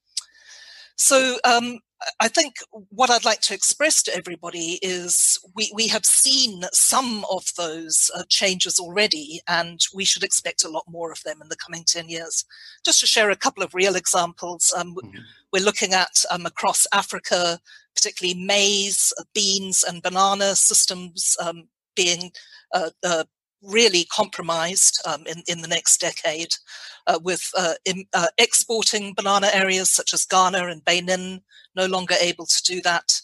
So 0.95 1.37
um, 1.43 1.79
I 2.19 2.27
think 2.27 2.55
what 2.89 3.09
I'd 3.09 3.25
like 3.25 3.41
to 3.41 3.53
express 3.53 4.01
to 4.03 4.15
everybody 4.15 4.79
is 4.81 5.39
we, 5.55 5.71
we 5.73 5.87
have 5.87 6.05
seen 6.05 6.63
some 6.71 7.25
of 7.31 7.45
those 7.57 8.11
uh, 8.15 8.23
changes 8.29 8.79
already, 8.79 9.41
and 9.47 9.79
we 9.93 10.05
should 10.05 10.23
expect 10.23 10.63
a 10.63 10.69
lot 10.69 10.83
more 10.87 11.11
of 11.11 11.21
them 11.23 11.41
in 11.41 11.49
the 11.49 11.55
coming 11.55 11.83
10 11.85 12.09
years. 12.09 12.45
Just 12.85 12.99
to 12.99 13.07
share 13.07 13.29
a 13.29 13.35
couple 13.35 13.63
of 13.63 13.73
real 13.73 13.95
examples, 13.95 14.73
um, 14.77 14.95
mm-hmm. 14.95 15.19
we're 15.51 15.63
looking 15.63 15.93
at 15.93 16.23
um, 16.29 16.45
across 16.45 16.85
Africa, 16.93 17.59
particularly 17.95 18.39
maize, 18.39 19.13
uh, 19.19 19.23
beans, 19.33 19.83
and 19.83 20.03
banana 20.03 20.55
systems 20.55 21.37
um, 21.41 21.67
being 21.95 22.31
uh, 22.73 22.89
uh, 23.03 23.23
really 23.63 24.05
compromised 24.05 25.01
um, 25.07 25.25
in, 25.25 25.43
in 25.47 25.61
the 25.61 25.67
next 25.67 25.99
decade 25.99 26.53
uh, 27.07 27.19
with 27.23 27.49
uh, 27.57 27.73
in, 27.85 28.05
uh, 28.13 28.27
exporting 28.37 29.13
banana 29.13 29.49
areas 29.53 29.89
such 29.89 30.13
as 30.13 30.25
Ghana 30.25 30.67
and 30.67 30.83
Benin 30.83 31.41
no 31.75 31.85
longer 31.85 32.15
able 32.19 32.45
to 32.45 32.63
do 32.63 32.81
that. 32.81 33.19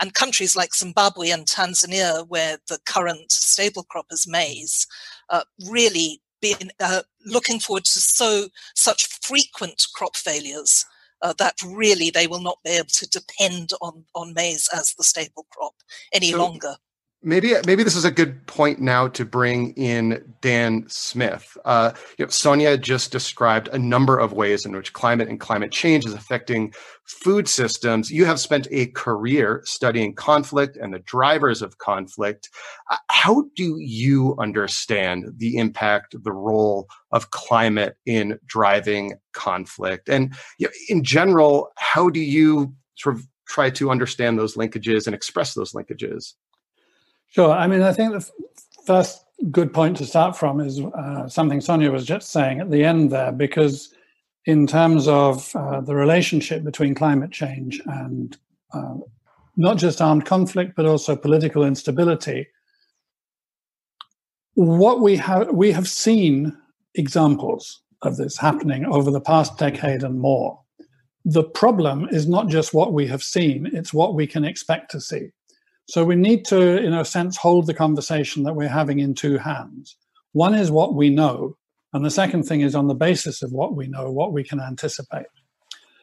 And 0.00 0.14
countries 0.14 0.56
like 0.56 0.74
Zimbabwe 0.74 1.28
and 1.28 1.44
Tanzania, 1.44 2.26
where 2.28 2.58
the 2.68 2.78
current 2.86 3.30
staple 3.30 3.84
crop 3.84 4.06
is 4.10 4.26
maize, 4.26 4.86
uh, 5.28 5.42
really 5.68 6.22
being 6.40 6.70
uh, 6.80 7.02
looking 7.26 7.60
forward 7.60 7.84
to 7.84 8.00
so 8.00 8.48
such 8.74 9.06
frequent 9.22 9.82
crop 9.94 10.16
failures 10.16 10.86
uh, 11.22 11.34
that 11.38 11.54
really 11.62 12.10
they 12.10 12.26
will 12.26 12.40
not 12.40 12.58
be 12.64 12.70
able 12.70 12.88
to 12.88 13.08
depend 13.08 13.72
on 13.82 14.04
on 14.14 14.32
maize 14.32 14.68
as 14.72 14.94
the 14.94 15.04
staple 15.04 15.46
crop 15.50 15.74
any 16.12 16.30
so, 16.30 16.38
longer 16.38 16.76
maybe 17.22 17.54
maybe 17.66 17.82
this 17.82 17.96
is 17.96 18.04
a 18.04 18.10
good 18.10 18.46
point 18.46 18.80
now 18.80 19.08
to 19.08 19.24
bring 19.24 19.72
in 19.74 20.34
Dan 20.40 20.84
Smith. 20.88 21.56
Uh, 21.64 21.92
you 22.16 22.24
know, 22.24 22.30
Sonia 22.30 22.78
just 22.78 23.12
described 23.12 23.68
a 23.68 23.78
number 23.78 24.18
of 24.18 24.32
ways 24.32 24.64
in 24.64 24.72
which 24.72 24.92
climate 24.92 25.28
and 25.28 25.38
climate 25.38 25.70
change 25.70 26.06
is 26.06 26.14
affecting 26.14 26.72
food 27.04 27.48
systems. 27.48 28.10
You 28.10 28.24
have 28.24 28.40
spent 28.40 28.68
a 28.70 28.86
career 28.86 29.62
studying 29.64 30.14
conflict 30.14 30.76
and 30.76 30.94
the 30.94 31.00
drivers 31.00 31.60
of 31.62 31.78
conflict. 31.78 32.48
Uh, 32.90 32.96
how 33.08 33.44
do 33.54 33.76
you 33.78 34.34
understand 34.38 35.26
the 35.36 35.58
impact, 35.58 36.14
the 36.22 36.32
role 36.32 36.88
of 37.12 37.30
climate 37.30 37.96
in 38.06 38.38
driving 38.46 39.14
conflict, 39.32 40.08
and 40.08 40.34
you 40.58 40.66
know, 40.66 40.72
in 40.88 41.04
general, 41.04 41.70
how 41.76 42.08
do 42.08 42.20
you 42.20 42.74
sort 42.96 43.16
of 43.16 43.26
try 43.46 43.68
to 43.68 43.90
understand 43.90 44.38
those 44.38 44.56
linkages 44.56 45.06
and 45.06 45.14
express 45.14 45.54
those 45.54 45.72
linkages? 45.72 46.34
Sure. 47.30 47.52
I 47.52 47.66
mean, 47.68 47.80
I 47.82 47.92
think 47.92 48.12
the 48.12 48.28
first 48.84 49.24
good 49.50 49.72
point 49.72 49.96
to 49.98 50.06
start 50.06 50.36
from 50.36 50.60
is 50.60 50.80
uh, 50.80 51.28
something 51.28 51.60
Sonia 51.60 51.90
was 51.90 52.04
just 52.04 52.30
saying 52.30 52.60
at 52.60 52.70
the 52.70 52.84
end 52.84 53.10
there, 53.10 53.32
because 53.32 53.94
in 54.46 54.66
terms 54.66 55.06
of 55.06 55.54
uh, 55.54 55.80
the 55.80 55.94
relationship 55.94 56.64
between 56.64 56.94
climate 56.94 57.30
change 57.30 57.80
and 57.86 58.36
uh, 58.74 58.96
not 59.56 59.78
just 59.78 60.00
armed 60.00 60.26
conflict, 60.26 60.74
but 60.74 60.86
also 60.86 61.14
political 61.14 61.64
instability, 61.64 62.48
what 64.54 65.00
we 65.00 65.16
have 65.16 65.48
we 65.52 65.70
have 65.70 65.88
seen 65.88 66.56
examples 66.96 67.80
of 68.02 68.16
this 68.16 68.36
happening 68.36 68.84
over 68.86 69.10
the 69.10 69.20
past 69.20 69.56
decade 69.56 70.02
and 70.02 70.18
more. 70.18 70.58
The 71.24 71.44
problem 71.44 72.08
is 72.10 72.26
not 72.26 72.48
just 72.48 72.74
what 72.74 72.92
we 72.92 73.06
have 73.06 73.22
seen; 73.22 73.70
it's 73.72 73.94
what 73.94 74.14
we 74.14 74.26
can 74.26 74.44
expect 74.44 74.90
to 74.90 75.00
see. 75.00 75.30
So 75.90 76.04
we 76.04 76.14
need 76.14 76.44
to, 76.44 76.80
in 76.80 76.94
a 76.94 77.04
sense, 77.04 77.36
hold 77.36 77.66
the 77.66 77.74
conversation 77.74 78.44
that 78.44 78.54
we're 78.54 78.68
having 78.68 79.00
in 79.00 79.12
two 79.12 79.38
hands. 79.38 79.96
One 80.30 80.54
is 80.54 80.70
what 80.70 80.94
we 80.94 81.10
know, 81.10 81.56
and 81.92 82.04
the 82.04 82.12
second 82.12 82.44
thing 82.44 82.60
is 82.60 82.76
on 82.76 82.86
the 82.86 82.94
basis 82.94 83.42
of 83.42 83.50
what 83.50 83.74
we 83.74 83.88
know, 83.88 84.08
what 84.08 84.32
we 84.32 84.44
can 84.44 84.60
anticipate. 84.60 85.26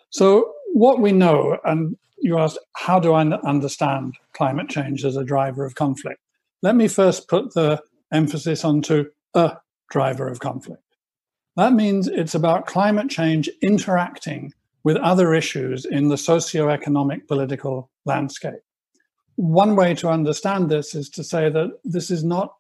So, 0.10 0.52
what 0.74 1.00
we 1.00 1.14
know, 1.14 1.58
and 1.64 1.96
you 2.18 2.38
asked, 2.38 2.60
how 2.76 3.00
do 3.00 3.14
I 3.14 3.22
understand 3.22 4.16
climate 4.34 4.68
change 4.68 5.06
as 5.06 5.16
a 5.16 5.24
driver 5.24 5.64
of 5.64 5.76
conflict? 5.76 6.20
Let 6.62 6.76
me 6.76 6.90
first 6.90 7.30
put 7.30 7.54
the 7.54 7.82
emphasis 8.12 8.66
onto 8.66 9.06
a 9.36 9.56
driver 9.90 10.28
of 10.28 10.42
conflict. 10.42 10.84
That 11.56 11.72
means 11.72 12.10
it's 12.10 12.36
about 12.36 12.66
climate 12.66 13.10
change 13.10 13.50
interacting 13.62 14.52
with 14.84 14.98
other 14.98 15.34
issues 15.34 15.86
in 15.86 16.10
the 16.10 16.18
socio-economic 16.18 17.30
political 17.30 17.90
landscape 18.04 18.60
one 19.38 19.76
way 19.76 19.94
to 19.94 20.10
understand 20.10 20.70
this 20.70 20.94
is 20.96 21.10
to 21.12 21.24
say 21.24 21.50
that 21.50 21.70
this 21.86 22.12
is 22.12 22.24
not 22.24 22.54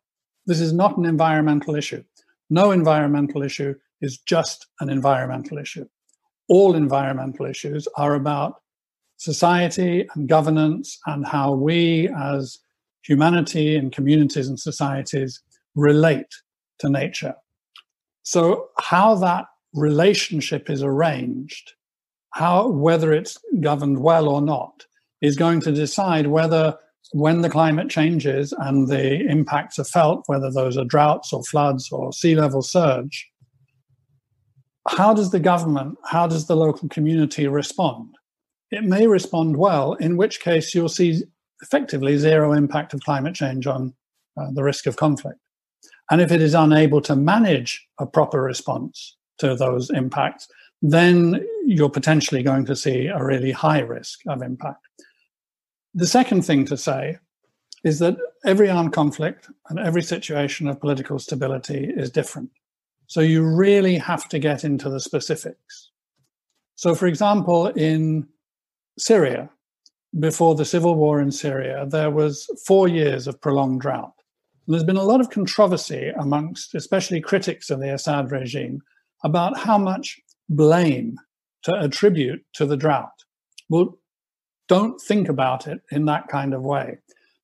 this 0.46 0.62
is 0.62 0.72
not 0.72 0.96
an 0.96 1.04
environmental 1.04 1.76
issue. 1.76 2.02
No 2.50 2.72
environmental 2.72 3.44
issue 3.44 3.76
is 4.00 4.18
just 4.20 4.68
an 4.80 4.90
environmental 4.90 5.58
issue. 5.58 5.86
All 6.48 6.74
environmental 6.74 7.46
issues 7.46 7.86
are 7.98 8.16
about 8.16 8.62
society 9.18 10.08
and 10.16 10.30
governance 10.30 10.98
and 11.06 11.26
how 11.28 11.54
we 11.54 12.08
as 12.16 12.60
humanity 13.02 13.76
and 13.76 13.92
communities 13.92 14.48
and 14.48 14.58
societies 14.58 15.42
relate 15.76 16.34
to 16.80 16.90
nature. 16.90 17.36
So 18.24 18.70
how 18.80 19.16
that 19.16 19.46
relationship 19.74 20.70
is 20.70 20.84
arranged, 20.84 21.74
how 22.32 22.70
whether 22.70 23.12
it's 23.12 23.38
governed 23.60 24.00
well 24.00 24.30
or 24.30 24.42
not, 24.42 24.86
is 25.22 25.36
going 25.36 25.62
to 25.62 25.72
decide 25.72 26.28
whether 26.28 26.78
when 27.14 27.42
the 27.42 27.50
climate 27.50 27.90
changes 27.90 28.54
and 28.58 28.88
the 28.88 29.26
impacts 29.28 29.80
are 29.80 29.86
felt, 29.86 30.24
whether 30.28 30.52
those 30.52 30.78
are 30.78 30.86
droughts 30.86 31.32
or 31.32 31.44
floods 31.44 31.90
or 31.92 32.12
sea 32.12 32.36
level 32.36 32.62
surge, 32.62 33.30
how 34.90 35.14
does 35.14 35.32
the 35.32 35.40
government, 35.40 35.98
how 36.06 36.28
does 36.28 36.48
the 36.48 36.56
local 36.56 36.88
community 36.90 37.48
respond? 37.48 38.16
It 38.72 38.84
may 38.84 39.08
respond 39.08 39.58
well, 39.58 39.94
in 39.94 40.18
which 40.18 40.42
case 40.42 40.74
you'll 40.76 40.90
see 40.90 41.24
effectively 41.62 42.18
zero 42.18 42.54
impact 42.54 42.94
of 42.94 43.02
climate 43.02 43.36
change 43.36 43.68
on 43.68 43.94
uh, 44.40 44.52
the 44.52 44.64
risk 44.64 44.86
of 44.86 44.98
conflict. 44.98 45.40
And 46.10 46.22
if 46.22 46.32
it 46.32 46.42
is 46.42 46.54
unable 46.54 47.02
to 47.02 47.16
manage 47.16 47.86
a 48.00 48.06
proper 48.06 48.42
response 48.42 49.18
to 49.40 49.56
those 49.56 49.90
impacts, 49.90 50.48
then 50.82 51.46
you're 51.66 51.90
potentially 51.90 52.44
going 52.44 52.66
to 52.66 52.76
see 52.76 53.08
a 53.08 53.24
really 53.24 53.52
high 53.52 53.80
risk 53.80 54.20
of 54.28 54.42
impact. 54.42 54.86
The 55.98 56.06
second 56.06 56.44
thing 56.44 56.64
to 56.66 56.78
say 56.78 57.18
is 57.84 57.98
that 57.98 58.18
every 58.46 58.70
armed 58.70 58.94
conflict 58.94 59.50
and 59.68 59.80
every 59.80 60.04
situation 60.04 60.68
of 60.68 60.80
political 60.80 61.18
stability 61.18 61.92
is 61.98 62.12
different. 62.12 62.52
So 63.08 63.22
you 63.22 63.44
really 63.44 63.98
have 63.98 64.30
to 64.30 64.38
get 64.38 64.64
into 64.64 64.92
the 64.92 65.00
specifics. 65.00 65.90
So, 66.76 66.94
for 66.94 67.08
example, 67.08 67.70
in 67.70 68.28
Syria, 69.00 69.50
before 70.20 70.54
the 70.54 70.66
civil 70.66 70.94
war 70.94 71.20
in 71.20 71.32
Syria, 71.32 71.88
there 71.90 72.12
was 72.12 72.48
four 72.68 72.88
years 72.88 73.26
of 73.26 73.42
prolonged 73.42 73.82
drought. 73.82 74.14
And 74.68 74.76
there's 74.76 74.84
been 74.84 74.98
a 74.98 75.04
lot 75.04 75.20
of 75.20 75.32
controversy 75.32 76.12
amongst, 76.20 76.76
especially 76.76 77.22
critics 77.22 77.72
of 77.72 77.80
the 77.80 77.92
Assad 77.92 78.32
regime, 78.32 78.84
about 79.24 79.58
how 79.58 79.80
much 79.80 80.20
blame 80.48 81.18
to 81.64 81.74
attribute 81.74 82.46
to 82.54 82.68
the 82.68 82.78
drought. 82.78 83.24
Well, 83.68 83.98
don't 84.68 85.00
think 85.00 85.30
about 85.30 85.68
it 85.68 85.82
in 85.92 86.06
that 86.06 86.28
kind 86.28 86.54
of 86.54 86.64
way. 86.64 86.98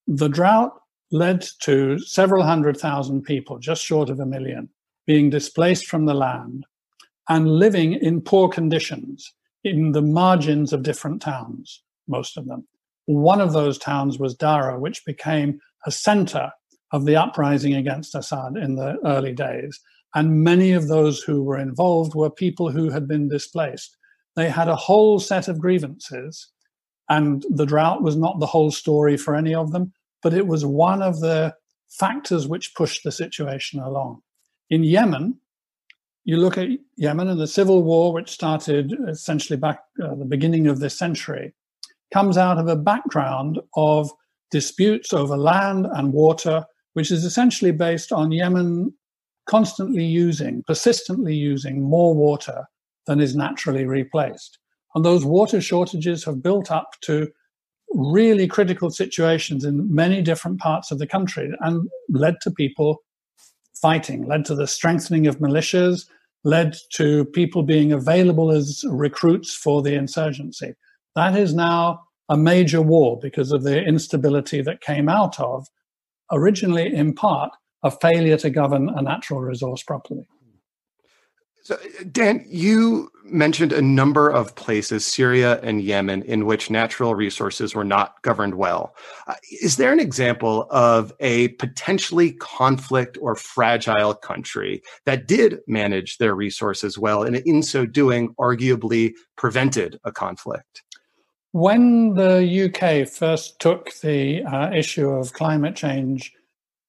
The 0.07 0.29
drought 0.29 0.73
led 1.11 1.45
to 1.61 1.99
several 1.99 2.43
hundred 2.43 2.77
thousand 2.77 3.23
people, 3.23 3.59
just 3.59 3.83
short 3.83 4.09
of 4.09 4.19
a 4.19 4.25
million, 4.25 4.69
being 5.05 5.29
displaced 5.29 5.87
from 5.87 6.05
the 6.05 6.13
land 6.13 6.65
and 7.29 7.47
living 7.47 7.93
in 7.93 8.21
poor 8.21 8.49
conditions 8.49 9.31
in 9.63 9.91
the 9.93 10.01
margins 10.01 10.73
of 10.73 10.83
different 10.83 11.21
towns, 11.21 11.83
most 12.07 12.37
of 12.37 12.47
them. 12.47 12.67
One 13.05 13.41
of 13.41 13.53
those 13.53 13.77
towns 13.77 14.19
was 14.19 14.35
Dara, 14.35 14.79
which 14.79 15.05
became 15.05 15.59
a 15.85 15.91
center 15.91 16.51
of 16.91 17.05
the 17.05 17.15
uprising 17.15 17.73
against 17.73 18.15
Assad 18.15 18.55
in 18.57 18.75
the 18.75 18.97
early 19.05 19.33
days. 19.33 19.79
And 20.15 20.43
many 20.43 20.73
of 20.73 20.87
those 20.87 21.21
who 21.21 21.43
were 21.43 21.57
involved 21.57 22.13
were 22.13 22.29
people 22.29 22.69
who 22.69 22.89
had 22.89 23.07
been 23.07 23.27
displaced. 23.27 23.97
They 24.35 24.49
had 24.49 24.67
a 24.67 24.75
whole 24.75 25.19
set 25.19 25.47
of 25.47 25.59
grievances, 25.59 26.49
and 27.09 27.45
the 27.49 27.65
drought 27.65 28.01
was 28.01 28.15
not 28.15 28.39
the 28.39 28.45
whole 28.45 28.71
story 28.71 29.17
for 29.17 29.35
any 29.35 29.53
of 29.53 29.71
them, 29.71 29.91
but 30.21 30.33
it 30.33 30.47
was 30.47 30.65
one 30.65 31.01
of 31.01 31.19
the 31.19 31.53
factors 31.89 32.47
which 32.47 32.73
pushed 32.75 33.03
the 33.03 33.11
situation 33.11 33.79
along. 33.79 34.21
In 34.69 34.83
Yemen, 34.83 35.37
you 36.23 36.37
look 36.37 36.57
at 36.57 36.69
Yemen 36.95 37.27
and 37.27 37.39
the 37.39 37.47
civil 37.47 37.83
war, 37.83 38.13
which 38.13 38.31
started 38.31 38.95
essentially 39.07 39.57
back 39.57 39.81
uh, 40.01 40.15
the 40.15 40.25
beginning 40.25 40.67
of 40.67 40.79
this 40.79 40.97
century, 40.97 41.53
comes 42.13 42.37
out 42.37 42.57
of 42.57 42.67
a 42.67 42.75
background 42.75 43.59
of 43.75 44.09
disputes 44.51 45.13
over 45.13 45.35
land 45.35 45.87
and 45.93 46.13
water, 46.13 46.65
which 46.93 47.11
is 47.11 47.25
essentially 47.25 47.71
based 47.71 48.11
on 48.11 48.31
Yemen 48.31 48.93
constantly 49.45 50.05
using, 50.05 50.63
persistently 50.65 51.35
using 51.35 51.81
more 51.81 52.15
water 52.15 52.65
than 53.05 53.19
is 53.19 53.35
naturally 53.35 53.85
replaced. 53.85 54.59
And 54.95 55.03
those 55.03 55.25
water 55.25 55.61
shortages 55.61 56.23
have 56.25 56.43
built 56.43 56.71
up 56.71 56.95
to 57.01 57.31
really 57.93 58.47
critical 58.47 58.89
situations 58.89 59.63
in 59.65 59.93
many 59.93 60.21
different 60.21 60.59
parts 60.59 60.91
of 60.91 60.99
the 60.99 61.07
country 61.07 61.51
and 61.61 61.87
led 62.09 62.35
to 62.41 62.51
people 62.51 63.03
fighting, 63.81 64.25
led 64.25 64.45
to 64.45 64.55
the 64.55 64.67
strengthening 64.67 65.27
of 65.27 65.39
militias, 65.39 66.05
led 66.43 66.75
to 66.93 67.25
people 67.25 67.63
being 67.63 67.91
available 67.91 68.51
as 68.51 68.83
recruits 68.89 69.55
for 69.55 69.81
the 69.81 69.93
insurgency. 69.93 70.73
That 71.15 71.37
is 71.37 71.53
now 71.53 72.01
a 72.29 72.37
major 72.37 72.81
war 72.81 73.19
because 73.21 73.51
of 73.51 73.63
the 73.63 73.83
instability 73.83 74.61
that 74.61 74.81
came 74.81 75.09
out 75.09 75.39
of, 75.39 75.67
originally 76.31 76.93
in 76.93 77.13
part, 77.13 77.51
a 77.83 77.91
failure 77.91 78.37
to 78.37 78.49
govern 78.49 78.89
a 78.89 79.01
natural 79.01 79.41
resource 79.41 79.83
properly. 79.83 80.27
So, 81.63 81.77
Dan, 82.11 82.45
you 82.45 83.09
mentioned 83.23 83.71
a 83.71 83.81
number 83.81 84.29
of 84.29 84.53
places, 84.55 85.05
Syria 85.05 85.61
and 85.63 85.81
Yemen, 85.81 86.21
in 86.23 86.45
which 86.45 86.69
natural 86.69 87.15
resources 87.15 87.73
were 87.73 87.85
not 87.85 88.21
governed 88.21 88.55
well. 88.55 88.93
Uh, 89.27 89.35
is 89.61 89.77
there 89.77 89.93
an 89.93 89.99
example 90.01 90.67
of 90.71 91.13
a 91.21 91.47
potentially 91.49 92.33
conflict 92.33 93.17
or 93.21 93.35
fragile 93.35 94.13
country 94.13 94.83
that 95.05 95.25
did 95.25 95.59
manage 95.65 96.17
their 96.17 96.35
resources 96.35 96.97
well 96.97 97.23
and 97.23 97.37
in 97.37 97.63
so 97.63 97.85
doing 97.85 98.35
arguably 98.35 99.13
prevented 99.37 99.97
a 100.03 100.11
conflict? 100.11 100.83
When 101.53 102.15
the 102.15 102.65
UK 102.65 103.07
first 103.07 103.59
took 103.59 103.93
the 104.01 104.43
uh, 104.43 104.71
issue 104.73 105.07
of 105.07 105.31
climate 105.31 105.77
change 105.77 106.33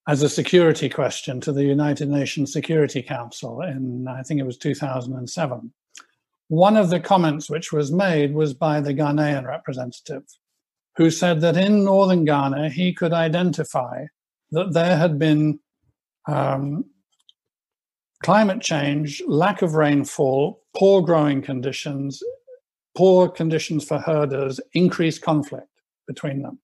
as 0.07 0.23
a 0.23 0.29
security 0.29 0.89
question 0.89 1.41
to 1.41 1.53
the 1.53 1.65
United 1.65 2.09
Nations 2.09 2.53
Security 2.53 3.03
Council 3.03 3.63
in, 3.63 4.07
I 4.07 4.23
think 4.23 4.39
it 4.39 4.47
was 4.47 4.59
2007. 4.59 5.73
One 6.49 6.77
of 6.77 6.91
the 6.91 7.01
comments 7.01 7.49
which 7.49 7.73
was 7.73 7.91
made 7.91 8.35
was 8.35 8.53
by 8.53 8.81
the 8.81 8.93
Ghanaian 8.93 9.47
representative, 9.47 10.25
who 10.97 11.11
said 11.11 11.41
that 11.41 11.57
in 11.57 11.85
northern 11.85 12.25
Ghana 12.25 12.69
he 12.69 12.93
could 12.93 13.15
identify 13.15 14.05
that 14.51 14.75
there 14.75 14.97
had 14.97 15.19
been 15.19 15.59
um, 16.27 16.85
climate 18.23 18.61
change, 18.61 19.23
lack 19.27 19.63
of 19.63 19.75
rainfall, 19.75 20.63
poor 20.77 21.01
growing 21.01 21.41
conditions, 21.41 22.23
poor 22.95 23.29
conditions 23.29 23.85
for 23.85 23.99
herders, 23.99 24.61
increased 24.75 25.23
conflict 25.23 25.69
between 26.07 26.43
them. 26.43 26.59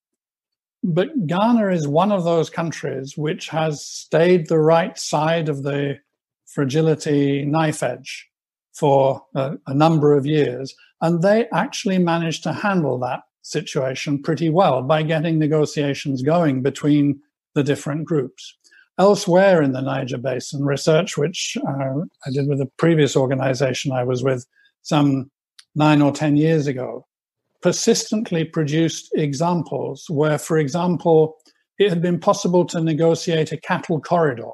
But 0.83 1.27
Ghana 1.27 1.69
is 1.69 1.87
one 1.87 2.11
of 2.11 2.23
those 2.23 2.49
countries 2.49 3.15
which 3.15 3.49
has 3.49 3.85
stayed 3.85 4.47
the 4.47 4.59
right 4.59 4.97
side 4.97 5.47
of 5.47 5.63
the 5.63 5.99
fragility 6.47 7.45
knife 7.45 7.83
edge 7.83 8.27
for 8.73 9.23
a, 9.35 9.53
a, 9.67 9.73
number 9.73 10.15
of 10.15 10.25
years. 10.25 10.73
And 11.01 11.21
they 11.21 11.47
actually 11.53 11.97
managed 11.97 12.43
to 12.43 12.53
handle 12.53 12.97
that 12.99 13.21
situation 13.41 14.21
pretty 14.21 14.49
well 14.49 14.81
by 14.81 15.03
getting 15.03 15.37
negotiations 15.37 16.23
going 16.23 16.61
between 16.61 17.21
the 17.53 17.63
different 17.63 18.05
groups. 18.05 18.57
Elsewhere 18.97 19.61
in 19.61 19.71
the 19.73 19.81
Niger 19.81 20.17
Basin, 20.17 20.63
research 20.63 21.17
which 21.17 21.57
uh, 21.67 22.01
I 22.25 22.31
did 22.31 22.47
with 22.47 22.61
a 22.61 22.69
previous 22.77 23.15
organization 23.15 23.91
I 23.91 24.03
was 24.03 24.23
with 24.23 24.45
some 24.83 25.31
nine 25.75 26.01
or 26.01 26.11
10 26.11 26.35
years 26.37 26.67
ago, 26.67 27.05
persistently 27.61 28.43
produced 28.43 29.11
examples 29.15 30.05
where, 30.09 30.37
for 30.37 30.57
example, 30.57 31.37
it 31.77 31.89
had 31.89 32.01
been 32.01 32.19
possible 32.19 32.65
to 32.65 32.81
negotiate 32.81 33.51
a 33.51 33.57
cattle 33.57 33.99
corridor 33.99 34.51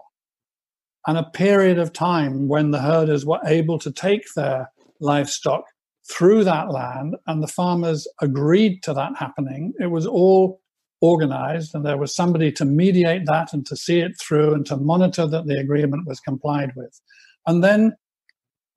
and 1.07 1.17
a 1.17 1.23
period 1.23 1.79
of 1.79 1.93
time 1.93 2.47
when 2.47 2.71
the 2.71 2.81
herders 2.81 3.25
were 3.25 3.39
able 3.45 3.79
to 3.79 3.91
take 3.91 4.25
their 4.35 4.69
livestock 4.99 5.63
through 6.09 6.43
that 6.43 6.71
land 6.71 7.15
and 7.27 7.41
the 7.41 7.47
farmers 7.47 8.07
agreed 8.21 8.81
to 8.83 8.93
that 8.93 9.15
happening. 9.17 9.73
It 9.79 9.87
was 9.87 10.05
all 10.05 10.61
organized 11.01 11.75
and 11.75 11.85
there 11.85 11.97
was 11.97 12.15
somebody 12.15 12.51
to 12.51 12.65
mediate 12.65 13.25
that 13.25 13.53
and 13.53 13.65
to 13.67 13.75
see 13.75 13.99
it 13.99 14.19
through 14.19 14.53
and 14.53 14.65
to 14.65 14.77
monitor 14.77 15.27
that 15.27 15.47
the 15.47 15.59
agreement 15.59 16.07
was 16.07 16.19
complied 16.19 16.71
with. 16.75 16.99
And 17.45 17.63
then, 17.63 17.95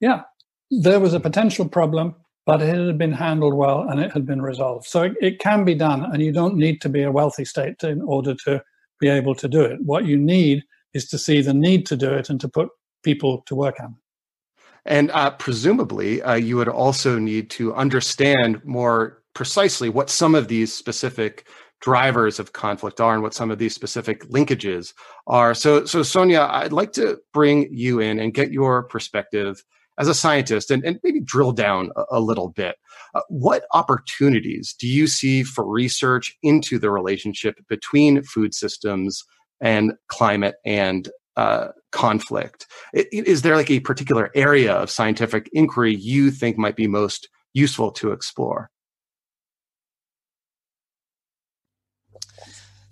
yeah, 0.01 0.23
there 0.71 1.01
was 1.01 1.14
a 1.14 1.21
potential 1.21 1.69
problem 1.69 2.14
but 2.46 2.62
it 2.62 2.74
had 2.74 2.98
been 2.98 3.12
handled 3.12 3.55
well 3.55 3.83
and 3.88 4.00
it 4.00 4.12
had 4.12 4.26
been 4.26 4.42
resolved. 4.42 4.87
So 4.87 5.03
it, 5.03 5.14
it, 5.20 5.38
can 5.38 5.64
be 5.64 5.74
done, 5.74 6.05
and 6.05 6.22
you 6.22 6.33
don't 6.33 6.57
need 6.57 6.81
to 6.83 6.88
be 6.88 7.03
a 7.03 7.12
wealthy 7.12 7.44
state 7.44 7.79
to, 7.81 7.88
in 7.88 8.00
order 8.03 8.35
to 8.46 8.62
be 8.98 9.09
able 9.09 9.35
to 9.37 9.48
do 9.48 9.62
it. 9.62 9.79
What 9.85 10.07
you 10.07 10.16
need 10.16 10.64
is 10.94 11.09
to 11.09 11.18
see 11.18 11.42
the 11.42 11.55
need 11.55 11.87
to 11.87 11.96
do 11.96 12.11
it 12.12 12.31
and 12.31 12.40
to 12.40 12.48
put 12.48 12.68
people 13.03 13.42
to 13.46 13.55
work 13.55 13.76
on. 13.81 13.90
it. 13.90 14.61
And 14.87 15.11
uh, 15.11 15.31
presumably, 15.33 16.22
uh, 16.22 16.35
you 16.35 16.57
would 16.57 16.68
also 16.68 17.18
need 17.18 17.50
to 17.50 17.74
understand 17.74 18.64
more 18.64 19.22
precisely 19.35 19.88
what 19.88 20.11
some 20.11 20.35
of 20.35 20.48
these 20.48 20.74
specific 20.74 21.46
drivers 21.81 22.38
of 22.38 22.53
conflict 22.53 23.00
are 23.00 23.14
and 23.14 23.22
what 23.22 23.35
some 23.35 23.50
of 23.50 23.59
these 23.59 23.74
specific 23.74 24.29
linkages 24.29 24.92
are. 25.26 25.55
So, 25.55 25.85
so 25.87 26.03
Sonia, 26.03 26.48
I'd 26.50 26.72
like 26.72 26.92
to 26.92 27.18
bring 27.33 27.68
you 27.70 28.00
in 28.00 28.18
and 28.18 28.35
get 28.35 28.53
your 28.53 28.83
perspective 28.83 29.64
as 30.00 30.08
a 30.08 30.14
scientist 30.14 30.70
and, 30.70 30.82
and 30.82 30.98
maybe 31.04 31.20
drill 31.20 31.52
down 31.52 31.90
a, 31.94 32.04
a 32.12 32.20
little 32.20 32.48
bit. 32.48 32.76
Uh, 33.14 33.20
what 33.28 33.64
opportunities 33.72 34.74
do 34.78 34.88
you 34.88 35.06
see 35.06 35.42
for 35.42 35.64
research 35.64 36.34
into 36.42 36.78
the 36.78 36.90
relationship 36.90 37.56
between 37.68 38.22
food 38.22 38.54
systems 38.54 39.22
and 39.60 39.92
climate 40.08 40.56
and 40.64 41.10
uh, 41.36 41.68
conflict? 41.92 42.66
Is 42.94 43.42
there 43.42 43.56
like 43.56 43.70
a 43.70 43.80
particular 43.80 44.30
area 44.34 44.72
of 44.72 44.90
scientific 44.90 45.50
inquiry 45.52 45.94
you 45.94 46.30
think 46.30 46.56
might 46.56 46.76
be 46.76 46.86
most 46.86 47.28
useful 47.52 47.90
to 47.92 48.12
explore? 48.12 48.70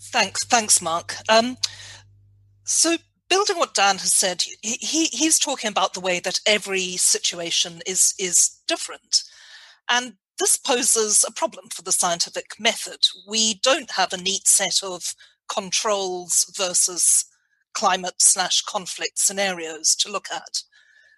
Thanks, 0.00 0.44
thanks, 0.44 0.80
Mark. 0.82 1.16
Um, 1.28 1.56
so 2.64 2.96
building 3.28 3.58
what 3.58 3.74
Dan 3.74 3.98
has 3.98 4.12
said, 4.12 4.42
he, 4.62 5.04
he's 5.06 5.38
talking 5.38 5.68
about 5.68 5.94
the 5.94 6.00
way 6.00 6.20
that 6.20 6.40
every 6.46 6.96
situation 6.96 7.82
is 7.86 8.14
is 8.18 8.58
different, 8.68 9.22
and 9.88 10.14
this 10.38 10.56
poses 10.56 11.24
a 11.26 11.32
problem 11.32 11.68
for 11.70 11.82
the 11.82 11.92
scientific 11.92 12.60
method. 12.60 13.00
We 13.28 13.54
don't 13.62 13.92
have 13.92 14.12
a 14.12 14.16
neat 14.18 14.48
set 14.48 14.82
of 14.82 15.14
controls 15.48 16.52
versus 16.56 17.24
climate 17.74 18.16
slash 18.20 18.62
conflict 18.62 19.18
scenarios 19.18 19.96
to 19.96 20.10
look 20.12 20.28
at. 20.32 20.62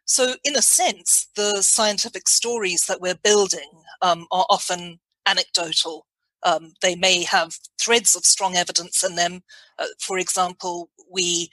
So, 0.06 0.34
in 0.44 0.56
a 0.56 0.62
sense, 0.62 1.28
the 1.36 1.62
scientific 1.62 2.28
stories 2.28 2.86
that 2.86 3.00
we're 3.00 3.14
building 3.22 3.70
um, 4.02 4.26
are 4.32 4.46
often 4.50 5.00
anecdotal 5.26 6.06
Um, 6.42 6.72
they 6.82 6.96
may 6.96 7.24
have 7.24 7.58
threads 7.78 8.16
of 8.16 8.24
strong 8.24 8.56
evidence 8.56 9.04
in 9.04 9.16
them. 9.16 9.42
Uh, 9.78 9.86
for 10.00 10.18
example, 10.18 10.90
we, 11.10 11.50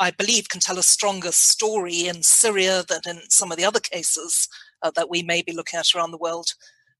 I 0.00 0.10
believe, 0.10 0.48
can 0.48 0.60
tell 0.60 0.78
a 0.78 0.82
stronger 0.82 1.30
story 1.30 2.06
in 2.06 2.22
Syria 2.22 2.82
than 2.88 3.02
in 3.06 3.28
some 3.28 3.52
of 3.52 3.58
the 3.58 3.66
other 3.66 3.80
cases 3.80 4.48
uh, 4.82 4.90
that 4.96 5.10
we 5.10 5.22
may 5.22 5.42
be 5.42 5.52
looking 5.52 5.78
at 5.78 5.94
around 5.94 6.10
the 6.10 6.18
world. 6.18 6.54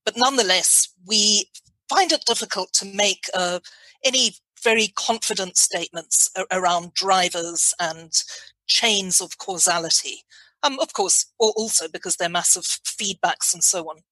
But 0.05 0.15
nonetheless, 0.15 0.87
we 1.05 1.49
find 1.89 2.11
it 2.11 2.25
difficult 2.27 2.73
to 2.73 2.85
make 2.85 3.25
uh, 3.33 3.59
any 4.05 4.35
very 4.63 4.89
confident 4.95 5.57
statements 5.57 6.29
around 6.51 6.93
drivers 6.93 7.73
and 7.79 8.11
chains 8.67 9.19
of 9.19 9.39
causality. 9.39 10.23
Um, 10.63 10.79
of 10.79 10.93
course, 10.93 11.25
also 11.39 11.87
because 11.87 12.17
they're 12.17 12.29
massive 12.29 12.63
feedbacks 12.63 13.51
and 13.51 13.63
so 13.63 13.85
on. 13.85 14.03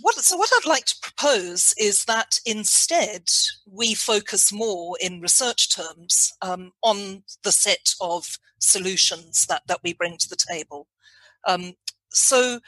What, 0.00 0.14
so 0.16 0.36
what 0.36 0.50
I'd 0.54 0.68
like 0.68 0.84
to 0.86 0.96
propose 1.02 1.74
is 1.76 2.04
that 2.04 2.38
instead 2.46 3.24
we 3.66 3.94
focus 3.94 4.52
more 4.52 4.96
in 5.00 5.20
research 5.20 5.74
terms 5.74 6.32
um, 6.40 6.72
on 6.82 7.24
the 7.42 7.52
set 7.52 7.94
of 8.00 8.38
solutions 8.60 9.46
that, 9.46 9.62
that 9.66 9.80
we 9.82 9.94
bring 9.94 10.16
to 10.18 10.28
the 10.28 10.36
table. 10.36 10.86
Um, 11.46 11.74
so 12.10 12.60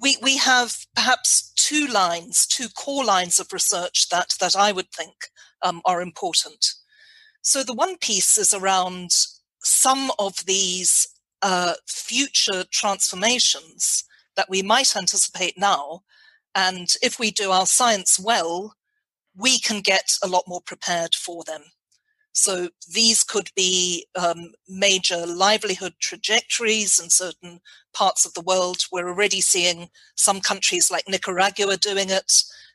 we, 0.00 0.16
we 0.22 0.36
have 0.36 0.76
perhaps 0.94 1.52
two 1.56 1.86
lines, 1.86 2.46
two 2.46 2.68
core 2.68 3.04
lines 3.04 3.40
of 3.40 3.52
research 3.52 4.08
that, 4.10 4.34
that 4.40 4.54
I 4.56 4.70
would 4.72 4.90
think 4.92 5.14
um, 5.62 5.82
are 5.84 6.02
important. 6.02 6.72
So 7.42 7.62
the 7.62 7.74
one 7.74 7.98
piece 7.98 8.38
is 8.38 8.54
around 8.54 9.10
some 9.62 10.12
of 10.18 10.36
these 10.46 11.08
uh, 11.42 11.74
future 11.86 12.64
transformations 12.70 14.04
that 14.36 14.48
we 14.48 14.62
might 14.62 14.96
anticipate 14.96 15.58
now. 15.58 16.02
And 16.54 16.94
if 17.02 17.18
we 17.18 17.30
do 17.30 17.50
our 17.50 17.66
science 17.66 18.18
well, 18.18 18.74
we 19.36 19.58
can 19.58 19.80
get 19.80 20.12
a 20.22 20.28
lot 20.28 20.44
more 20.46 20.60
prepared 20.60 21.14
for 21.14 21.42
them. 21.44 21.62
So 22.32 22.68
these 22.92 23.22
could 23.22 23.50
be 23.54 24.06
um, 24.16 24.52
major 24.68 25.24
livelihood 25.24 25.94
trajectories 26.00 26.98
in 26.98 27.08
certain 27.08 27.60
parts 27.92 28.26
of 28.26 28.34
the 28.34 28.40
world. 28.40 28.78
We're 28.90 29.08
already 29.08 29.40
seeing 29.40 29.88
some 30.16 30.40
countries 30.40 30.90
like 30.90 31.08
Nicaragua 31.08 31.76
doing 31.76 32.10
it. 32.10 32.32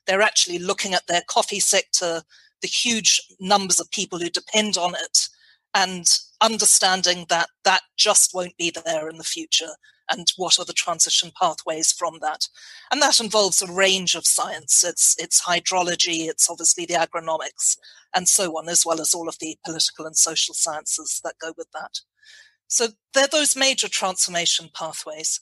They're 0.07 0.21
actually 0.21 0.59
looking 0.59 0.93
at 0.93 1.07
their 1.07 1.23
coffee 1.27 1.59
sector, 1.59 2.23
the 2.61 2.67
huge 2.67 3.21
numbers 3.39 3.81
of 3.81 3.91
people 3.91 4.19
who 4.19 4.29
depend 4.29 4.77
on 4.77 4.95
it, 4.95 5.27
and 5.75 6.05
understanding 6.41 7.25
that 7.29 7.49
that 7.65 7.81
just 7.97 8.33
won't 8.33 8.55
be 8.57 8.71
there 8.85 9.09
in 9.09 9.17
the 9.17 9.23
future 9.25 9.71
and 10.09 10.31
what 10.37 10.59
are 10.59 10.65
the 10.65 10.73
transition 10.73 11.31
pathways 11.39 11.91
from 11.91 12.19
that. 12.21 12.47
And 12.91 13.01
that 13.01 13.19
involves 13.19 13.61
a 13.61 13.71
range 13.71 14.15
of 14.15 14.25
science. 14.25 14.83
It's 14.83 15.15
it's 15.19 15.45
hydrology 15.45 16.27
it's 16.27 16.49
obviously 16.49 16.85
the 16.85 16.95
agronomics 16.95 17.77
and 18.15 18.27
so 18.27 18.57
on 18.57 18.67
as 18.69 18.85
well 18.85 19.01
as 19.01 19.13
all 19.13 19.29
of 19.29 19.37
the 19.39 19.57
political 19.65 20.05
and 20.05 20.17
social 20.17 20.53
sciences 20.55 21.21
that 21.23 21.35
go 21.39 21.53
with 21.57 21.67
that. 21.73 21.99
So 22.67 22.89
they're 23.13 23.27
those 23.27 23.55
major 23.55 23.87
transformation 23.87 24.69
pathways. 24.73 25.41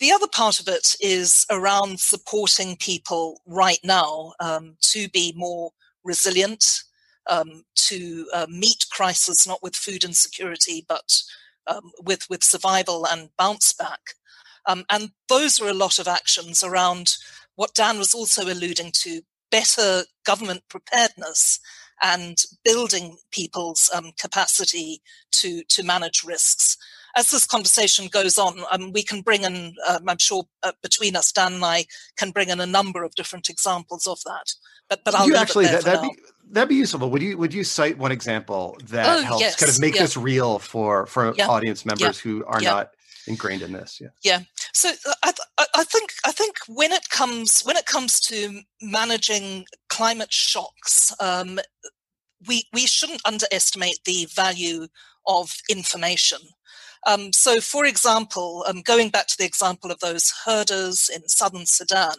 The 0.00 0.12
other 0.12 0.28
part 0.28 0.60
of 0.60 0.68
it 0.68 0.94
is 1.00 1.44
around 1.50 1.98
supporting 2.00 2.76
people 2.76 3.40
right 3.46 3.80
now 3.82 4.32
um, 4.38 4.76
to 4.92 5.08
be 5.08 5.32
more 5.36 5.70
resilient 6.04 6.64
um, 7.28 7.64
to 7.74 8.26
uh, 8.32 8.46
meet 8.48 8.86
crisis, 8.90 9.46
not 9.46 9.62
with 9.62 9.76
food 9.76 10.04
insecurity, 10.04 10.84
but 10.88 11.22
um, 11.68 11.92
with 12.02 12.28
with 12.28 12.42
survival 12.42 13.06
and 13.06 13.30
bounce 13.36 13.72
back. 13.72 14.00
Um, 14.66 14.84
and 14.90 15.10
those 15.28 15.60
are 15.60 15.68
a 15.68 15.74
lot 15.74 15.98
of 15.98 16.08
actions 16.08 16.62
around 16.62 17.16
what 17.54 17.74
Dan 17.74 17.98
was 17.98 18.14
also 18.14 18.42
alluding 18.44 18.92
to: 19.02 19.22
better 19.50 20.04
government 20.24 20.62
preparedness 20.68 21.60
and 22.02 22.38
building 22.64 23.16
people's 23.30 23.90
um, 23.94 24.12
capacity 24.20 25.02
to 25.32 25.62
to 25.64 25.82
manage 25.82 26.24
risks. 26.24 26.76
As 27.16 27.30
this 27.30 27.46
conversation 27.46 28.08
goes 28.08 28.38
on, 28.38 28.60
um, 28.70 28.92
we 28.92 29.02
can 29.02 29.22
bring 29.22 29.42
in, 29.42 29.74
um, 29.88 30.08
I'm 30.08 30.18
sure, 30.18 30.44
uh, 30.62 30.72
between 30.82 31.16
us, 31.16 31.32
Dan 31.32 31.54
and 31.54 31.64
I 31.64 31.86
can 32.16 32.30
bring 32.30 32.50
in 32.50 32.60
a 32.60 32.66
number 32.66 33.02
of 33.02 33.14
different 33.14 33.48
examples 33.48 34.06
of 34.06 34.20
that. 34.24 34.52
But 34.88 35.04
but 35.04 35.14
I'll 35.14 35.26
you 35.26 35.34
actually 35.34 35.66
that, 35.66 35.84
that'd 35.84 36.02
be 36.02 36.16
that'd 36.50 36.68
be 36.68 36.76
useful. 36.76 37.10
Would 37.10 37.22
you 37.22 37.38
would 37.38 37.54
you 37.54 37.64
cite 37.64 37.98
one 37.98 38.12
example 38.12 38.76
that 38.84 39.06
oh, 39.06 39.22
helps 39.22 39.40
yes. 39.40 39.56
kind 39.56 39.70
of 39.70 39.80
make 39.80 39.94
yeah. 39.94 40.02
this 40.02 40.16
real 40.16 40.58
for 40.58 41.06
for 41.06 41.34
yeah. 41.36 41.48
audience 41.48 41.84
members 41.84 42.24
yeah. 42.24 42.30
who 42.30 42.44
are 42.46 42.60
not 42.60 42.90
ingrained 43.26 43.62
in 43.62 43.72
this? 43.72 44.00
Yeah. 44.00 44.08
Yeah. 44.22 44.40
So 44.72 44.90
uh, 45.06 45.32
I, 45.58 45.66
I 45.74 45.84
think 45.84 46.12
I 46.24 46.32
think 46.32 46.56
when 46.68 46.92
it 46.92 47.08
comes 47.10 47.62
when 47.62 47.76
it 47.76 47.86
comes 47.86 48.20
to 48.22 48.60
managing 48.80 49.66
climate 49.88 50.32
shocks, 50.32 51.14
um, 51.20 51.58
we 52.46 52.64
we 52.72 52.86
shouldn't 52.86 53.22
underestimate 53.24 54.00
the 54.04 54.26
value 54.34 54.88
of 55.26 55.54
information. 55.68 56.38
Um, 57.06 57.32
so, 57.32 57.60
for 57.60 57.84
example, 57.86 58.64
um, 58.68 58.82
going 58.82 59.10
back 59.10 59.28
to 59.28 59.36
the 59.38 59.44
example 59.44 59.90
of 59.90 60.00
those 60.00 60.32
herders 60.44 61.08
in 61.14 61.28
southern 61.28 61.66
Sudan, 61.66 62.14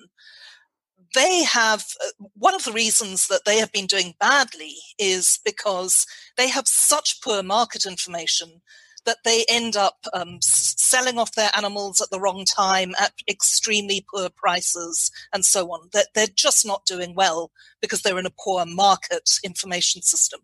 they 1.15 1.43
have 1.43 1.85
uh, 2.03 2.25
one 2.35 2.55
of 2.55 2.63
the 2.63 2.71
reasons 2.71 3.27
that 3.27 3.45
they 3.45 3.57
have 3.57 3.71
been 3.71 3.87
doing 3.87 4.13
badly 4.19 4.75
is 4.97 5.39
because 5.43 6.05
they 6.37 6.49
have 6.49 6.67
such 6.67 7.21
poor 7.21 7.43
market 7.43 7.85
information 7.85 8.61
that 9.05 9.17
they 9.23 9.45
end 9.49 9.75
up 9.75 10.05
um, 10.13 10.39
selling 10.41 11.17
off 11.17 11.33
their 11.33 11.49
animals 11.55 12.01
at 12.01 12.09
the 12.11 12.19
wrong 12.19 12.45
time 12.45 12.93
at 12.99 13.13
extremely 13.29 14.05
poor 14.13 14.29
prices 14.29 15.09
and 15.33 15.45
so 15.45 15.67
on. 15.71 15.89
That 15.93 16.07
they're 16.13 16.27
just 16.27 16.65
not 16.65 16.85
doing 16.85 17.15
well 17.15 17.51
because 17.81 18.01
they're 18.01 18.19
in 18.19 18.25
a 18.25 18.31
poor 18.43 18.65
market 18.65 19.29
information 19.43 20.01
system. 20.01 20.41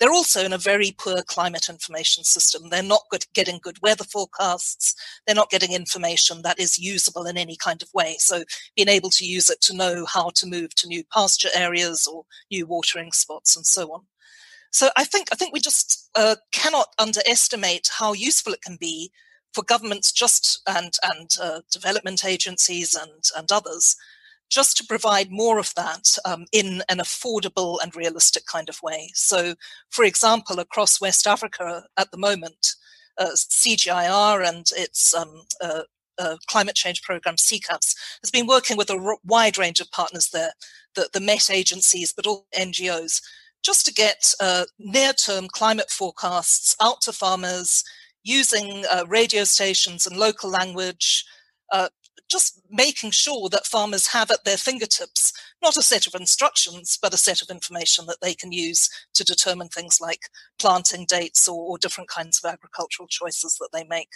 They're 0.00 0.10
also 0.12 0.42
in 0.42 0.54
a 0.54 0.58
very 0.58 0.92
poor 0.98 1.22
climate 1.22 1.68
information 1.68 2.24
system. 2.24 2.70
They're 2.70 2.82
not 2.82 3.02
good, 3.10 3.26
getting 3.34 3.60
good 3.62 3.76
weather 3.82 4.04
forecasts. 4.04 4.94
They're 5.26 5.36
not 5.36 5.50
getting 5.50 5.72
information 5.72 6.40
that 6.42 6.58
is 6.58 6.78
usable 6.78 7.26
in 7.26 7.36
any 7.36 7.54
kind 7.54 7.82
of 7.82 7.90
way. 7.92 8.16
So 8.18 8.44
being 8.74 8.88
able 8.88 9.10
to 9.10 9.26
use 9.26 9.50
it 9.50 9.60
to 9.62 9.76
know 9.76 10.06
how 10.06 10.30
to 10.36 10.46
move 10.46 10.74
to 10.76 10.88
new 10.88 11.04
pasture 11.12 11.50
areas 11.54 12.08
or 12.10 12.24
new 12.50 12.66
watering 12.66 13.12
spots 13.12 13.54
and 13.54 13.66
so 13.66 13.92
on. 13.92 14.06
So 14.72 14.88
I 14.96 15.04
think 15.04 15.28
I 15.32 15.36
think 15.36 15.52
we 15.52 15.60
just 15.60 16.08
uh, 16.14 16.36
cannot 16.52 16.88
underestimate 16.98 17.90
how 17.98 18.14
useful 18.14 18.54
it 18.54 18.62
can 18.62 18.76
be 18.80 19.10
for 19.52 19.64
governments 19.64 20.12
just 20.12 20.62
and 20.66 20.94
and 21.02 21.30
uh, 21.42 21.60
development 21.70 22.24
agencies 22.24 22.94
and 22.94 23.24
and 23.36 23.50
others 23.52 23.96
just 24.50 24.76
to 24.76 24.84
provide 24.84 25.30
more 25.30 25.58
of 25.58 25.72
that 25.76 26.16
um, 26.24 26.46
in 26.52 26.82
an 26.88 26.98
affordable 26.98 27.78
and 27.82 27.94
realistic 27.94 28.44
kind 28.46 28.68
of 28.68 28.82
way. 28.82 29.10
So, 29.14 29.54
for 29.90 30.04
example, 30.04 30.58
across 30.58 31.00
West 31.00 31.26
Africa 31.26 31.84
at 31.96 32.10
the 32.10 32.18
moment, 32.18 32.74
uh, 33.16 33.30
CGIAR 33.34 34.46
and 34.46 34.66
its 34.76 35.14
um, 35.14 35.42
uh, 35.60 35.82
uh, 36.18 36.36
climate 36.48 36.74
change 36.74 37.02
program, 37.02 37.36
CCAFS, 37.36 37.94
has 38.22 38.30
been 38.30 38.46
working 38.46 38.76
with 38.76 38.90
a 38.90 38.98
r- 38.98 39.18
wide 39.24 39.56
range 39.56 39.80
of 39.80 39.90
partners 39.90 40.30
there, 40.32 40.52
the, 40.94 41.08
the 41.12 41.20
Met 41.20 41.48
agencies, 41.50 42.12
but 42.12 42.26
all 42.26 42.46
NGOs, 42.56 43.22
just 43.62 43.86
to 43.86 43.92
get 43.92 44.34
uh, 44.40 44.64
near 44.78 45.12
term 45.12 45.48
climate 45.48 45.90
forecasts 45.90 46.74
out 46.80 47.00
to 47.02 47.12
farmers 47.12 47.84
using 48.22 48.84
uh, 48.90 49.04
radio 49.08 49.44
stations 49.44 50.06
and 50.06 50.16
local 50.16 50.50
language. 50.50 51.24
Uh, 51.72 51.88
just 52.30 52.60
making 52.70 53.10
sure 53.10 53.48
that 53.48 53.66
farmers 53.66 54.08
have 54.08 54.30
at 54.30 54.44
their 54.44 54.56
fingertips 54.56 55.32
not 55.62 55.76
a 55.76 55.82
set 55.82 56.06
of 56.06 56.14
instructions, 56.14 56.98
but 57.00 57.14
a 57.14 57.18
set 57.18 57.42
of 57.42 57.50
information 57.50 58.06
that 58.06 58.18
they 58.22 58.34
can 58.34 58.52
use 58.52 58.88
to 59.14 59.24
determine 59.24 59.68
things 59.68 59.98
like 60.00 60.20
planting 60.58 61.04
dates 61.06 61.48
or, 61.48 61.60
or 61.60 61.78
different 61.78 62.08
kinds 62.08 62.40
of 62.42 62.50
agricultural 62.50 63.08
choices 63.08 63.56
that 63.60 63.70
they 63.72 63.84
make. 63.84 64.10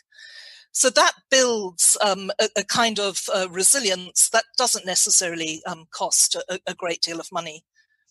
So 0.73 0.91
that 0.91 1.13
builds 1.31 1.97
um, 2.03 2.31
a, 2.41 2.49
a, 2.57 2.65
kind 2.65 2.99
of 2.99 3.29
uh, 3.33 3.47
resilience 3.49 4.29
that 4.31 4.45
doesn't 4.57 4.87
necessarily 4.87 5.63
um, 5.67 5.87
cost 5.93 6.35
a, 6.35 6.59
a, 6.67 6.75
great 6.75 7.01
deal 7.01 7.21
of 7.21 7.31
money. 7.31 7.65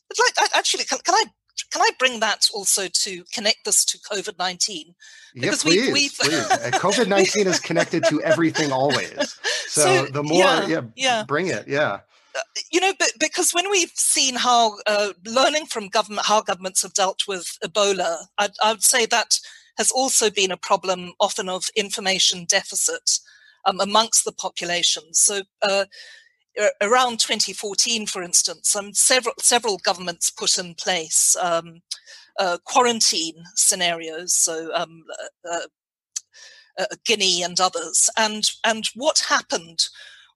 But 0.07 0.17
like, 0.19 0.49
actually, 0.55 0.85
can, 0.85 0.99
can 1.03 1.13
I 1.13 1.25
can 1.71 1.81
I 1.81 1.89
bring 1.99 2.19
that 2.19 2.47
also 2.53 2.87
to 2.87 3.23
connect 3.33 3.65
this 3.65 3.85
to 3.85 3.97
COVID 3.99 4.37
nineteen? 4.39 4.95
Because 5.33 5.63
yeah, 5.65 5.71
please, 5.71 5.93
we've, 5.93 5.93
we've 5.93 6.19
please. 6.19 6.47
COVID 6.79 7.07
nineteen 7.07 7.47
is 7.47 7.59
connected 7.59 8.03
to 8.05 8.21
everything 8.21 8.71
always. 8.71 9.39
So, 9.67 9.81
so 9.81 10.05
the 10.05 10.23
more, 10.23 10.39
yeah, 10.39 10.67
yeah, 10.67 10.81
yeah, 10.95 11.23
bring 11.23 11.47
it, 11.47 11.67
yeah. 11.67 11.99
Uh, 12.35 12.41
you 12.71 12.79
know, 12.79 12.93
but 12.97 13.11
because 13.19 13.51
when 13.51 13.69
we've 13.69 13.91
seen 13.95 14.35
how 14.35 14.77
uh, 14.87 15.13
learning 15.25 15.67
from 15.67 15.87
government, 15.87 16.25
how 16.25 16.41
governments 16.41 16.81
have 16.81 16.93
dealt 16.93 17.23
with 17.27 17.57
Ebola, 17.63 18.25
I'd, 18.37 18.51
I 18.63 18.71
would 18.71 18.83
say 18.83 19.05
that 19.07 19.39
has 19.77 19.91
also 19.91 20.29
been 20.29 20.51
a 20.51 20.57
problem, 20.57 21.13
often 21.19 21.49
of 21.49 21.69
information 21.75 22.45
deficit 22.47 23.19
um, 23.65 23.79
amongst 23.79 24.25
the 24.25 24.31
population. 24.31 25.03
So. 25.13 25.41
Uh, 25.61 25.85
around 26.81 27.19
2014, 27.19 28.05
for 28.07 28.21
instance, 28.21 28.75
um, 28.75 28.93
several 28.93 29.35
several 29.39 29.77
governments 29.77 30.29
put 30.29 30.57
in 30.57 30.75
place 30.75 31.35
um, 31.41 31.81
uh, 32.39 32.57
quarantine 32.65 33.43
scenarios. 33.55 34.35
So 34.35 34.73
um, 34.73 35.03
uh, 35.47 35.51
uh, 35.51 35.67
uh, 36.79 36.95
Guinea 37.05 37.43
and 37.43 37.59
others, 37.59 38.09
and 38.17 38.49
and 38.63 38.85
what 38.95 39.25
happened 39.29 39.87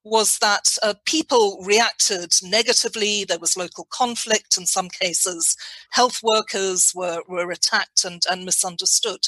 was 0.03 0.37
that 0.39 0.77
uh, 0.83 0.93
people 1.05 1.61
reacted 1.65 2.31
negatively. 2.41 3.25
There 3.25 3.39
was 3.39 3.57
local 3.57 3.87
conflict 3.91 4.57
in 4.57 4.65
some 4.65 4.89
cases. 4.89 5.55
Health 5.91 6.21
workers 6.23 6.93
were, 6.95 7.21
were 7.27 7.51
attacked 7.51 8.05
and, 8.05 8.21
and 8.29 8.45
misunderstood. 8.45 9.27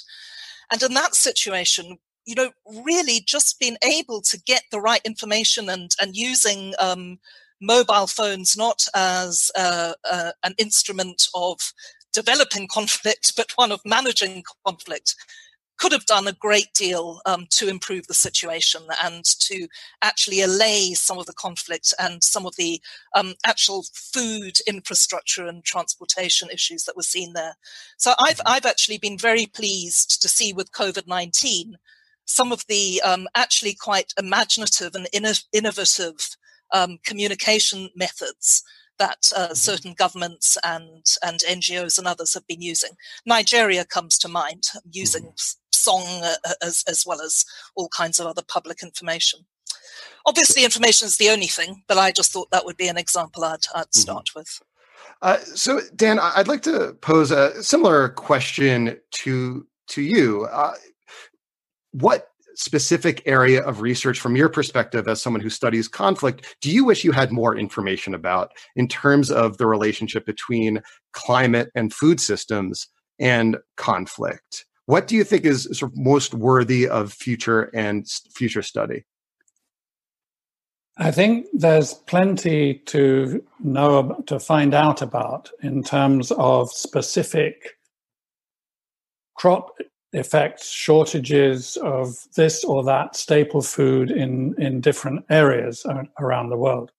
And 0.72 0.82
in 0.82 0.94
that 0.94 1.16
situation, 1.16 1.98
you 2.26 2.36
know, 2.36 2.52
really 2.86 3.22
just 3.26 3.60
being 3.60 3.78
able 3.84 4.22
to 4.22 4.40
get 4.40 4.64
the 4.72 4.82
right 4.82 5.02
information 5.06 5.70
and, 5.70 5.92
and 6.02 6.16
using 6.16 6.74
um, 6.80 7.20
mobile 7.62 8.08
phones 8.08 8.56
not 8.58 8.86
as 8.96 9.52
uh, 9.58 9.94
uh, 10.10 10.32
an 10.44 10.54
instrument 10.58 11.28
of 11.34 11.74
developing 12.14 12.68
conflict, 12.72 13.34
but 13.36 13.52
one 13.56 13.72
of 13.72 13.82
managing 13.86 14.44
conflict 14.66 15.16
could 15.80 15.92
have 15.94 16.06
done 16.06 16.28
a 16.28 16.34
great 16.34 16.74
deal 16.76 17.22
um, 17.26 17.48
to 17.50 17.70
improve 17.70 18.06
the 18.08 18.14
situation 18.14 18.82
and 19.02 19.24
to 19.24 19.66
actually 20.02 20.42
allay 20.42 20.94
some 20.94 21.18
of 21.18 21.26
the 21.26 21.34
conflict 21.34 21.94
and 21.98 22.22
some 22.22 22.46
of 22.46 22.56
the 22.58 22.82
um, 23.16 23.34
actual 23.46 23.86
food 23.94 24.58
infrastructure 24.68 25.48
and 25.48 25.64
transportation 25.64 26.50
issues 26.52 26.84
that 26.84 26.98
were 26.98 27.02
seen 27.02 27.32
there. 27.32 27.56
So 27.98 28.14
I've 28.20 28.38
mm-hmm. 28.38 28.48
I've 28.54 28.66
actually 28.66 28.98
been 28.98 29.18
very 29.18 29.46
pleased 29.46 30.22
to 30.22 30.28
see 30.28 30.52
with 30.52 30.74
COVID 30.74 31.08
nineteen 31.08 31.78
some 32.30 32.52
of 32.52 32.64
the 32.68 33.02
um, 33.04 33.28
actually 33.36 33.74
quite 33.74 34.14
imaginative 34.18 34.96
and 34.96 35.08
innovative 35.52 36.38
um, 36.72 37.00
communication 37.04 37.90
methods 37.96 38.64
that 39.00 39.32
uh, 39.36 39.46
mm-hmm. 39.46 39.54
certain 39.54 39.94
governments 39.94 40.58
and 40.64 41.06
and 41.24 41.40
NGOs 41.40 41.98
and 41.98 42.08
others 42.08 42.34
have 42.34 42.48
been 42.48 42.62
using. 42.62 42.92
Nigeria 43.26 43.86
comes 43.86 44.18
to 44.20 44.28
mind, 44.28 44.64
using 44.92 45.24
mm-hmm 45.24 45.60
song 45.80 46.04
uh, 46.24 46.34
uh, 46.46 46.54
as, 46.62 46.84
as 46.88 47.06
well 47.06 47.22
as 47.22 47.46
all 47.76 47.90
kinds 47.90 48.20
of 48.20 48.28
other 48.28 48.44
public 48.48 48.84
information. 48.84 49.42
Obviously, 50.26 50.64
information 50.64 51.06
is 51.08 51.18
the 51.18 51.30
only 51.30 51.48
thing, 51.48 51.84
but 51.88 51.98
I 51.98 52.12
just 52.12 52.32
thought 52.32 52.52
that 52.52 52.66
would 52.66 52.78
be 52.78 52.88
an 52.88 52.98
example 52.98 53.44
I'd, 53.44 53.60
I'd 53.74 53.84
mm-hmm. 53.84 54.00
start 54.00 54.26
mm-hmm. 54.28 54.40
with. 54.40 54.62
Uh, 55.22 55.38
so, 55.56 55.82
Dan, 55.96 56.20
I'd 56.20 56.48
like 56.48 56.62
to 56.64 56.96
pose 57.02 57.32
a 57.32 57.64
similar 57.64 58.10
question 58.10 59.00
to 59.12 59.66
to 59.88 60.02
you. 60.02 60.48
Uh, 60.52 60.76
what 61.92 62.28
specific 62.56 63.22
area 63.26 63.62
of 63.64 63.82
research, 63.82 64.20
from 64.20 64.36
your 64.36 64.50
perspective 64.50 65.08
as 65.08 65.22
someone 65.22 65.42
who 65.42 65.50
studies 65.50 65.88
conflict, 65.88 66.58
do 66.62 66.70
you 66.70 66.84
wish 66.84 67.04
you 67.04 67.12
had 67.12 67.32
more 67.32 67.58
information 67.58 68.14
about 68.14 68.52
in 68.76 68.88
terms 68.88 69.32
of 69.32 69.58
the 69.58 69.66
relationship 69.66 70.26
between 70.26 70.82
climate 71.14 71.70
and 71.74 71.94
food 71.94 72.20
systems 72.20 72.88
and 73.18 73.58
conflict? 73.78 74.66
What 74.88 75.08
do 75.08 75.16
you 75.16 75.24
think 75.24 75.46
is 75.46 75.70
sort 75.72 75.92
of 75.92 75.98
most 75.98 76.34
worthy 76.34 76.88
of 76.88 77.14
future 77.14 77.70
and 77.74 78.08
future 78.34 78.62
study? 78.62 79.06
I 80.98 81.12
think 81.12 81.46
there's 81.54 81.94
plenty 81.94 82.80
to 82.88 83.42
know 83.60 84.22
to 84.28 84.38
find 84.38 84.74
out 84.74 85.02
about 85.02 85.50
in 85.62 85.82
terms 85.82 86.32
of 86.32 86.70
specific 86.72 87.78
crop 89.36 89.78
effects, 90.14 90.70
shortages 90.70 91.78
of 91.78 92.16
this 92.36 92.64
or 92.64 92.84
that 92.84 93.16
staple 93.16 93.62
food 93.62 94.10
in, 94.10 94.56
in 94.58 94.82
different 94.82 95.24
areas 95.30 95.86
around 96.20 96.50
the 96.50 96.58
world. 96.58 96.92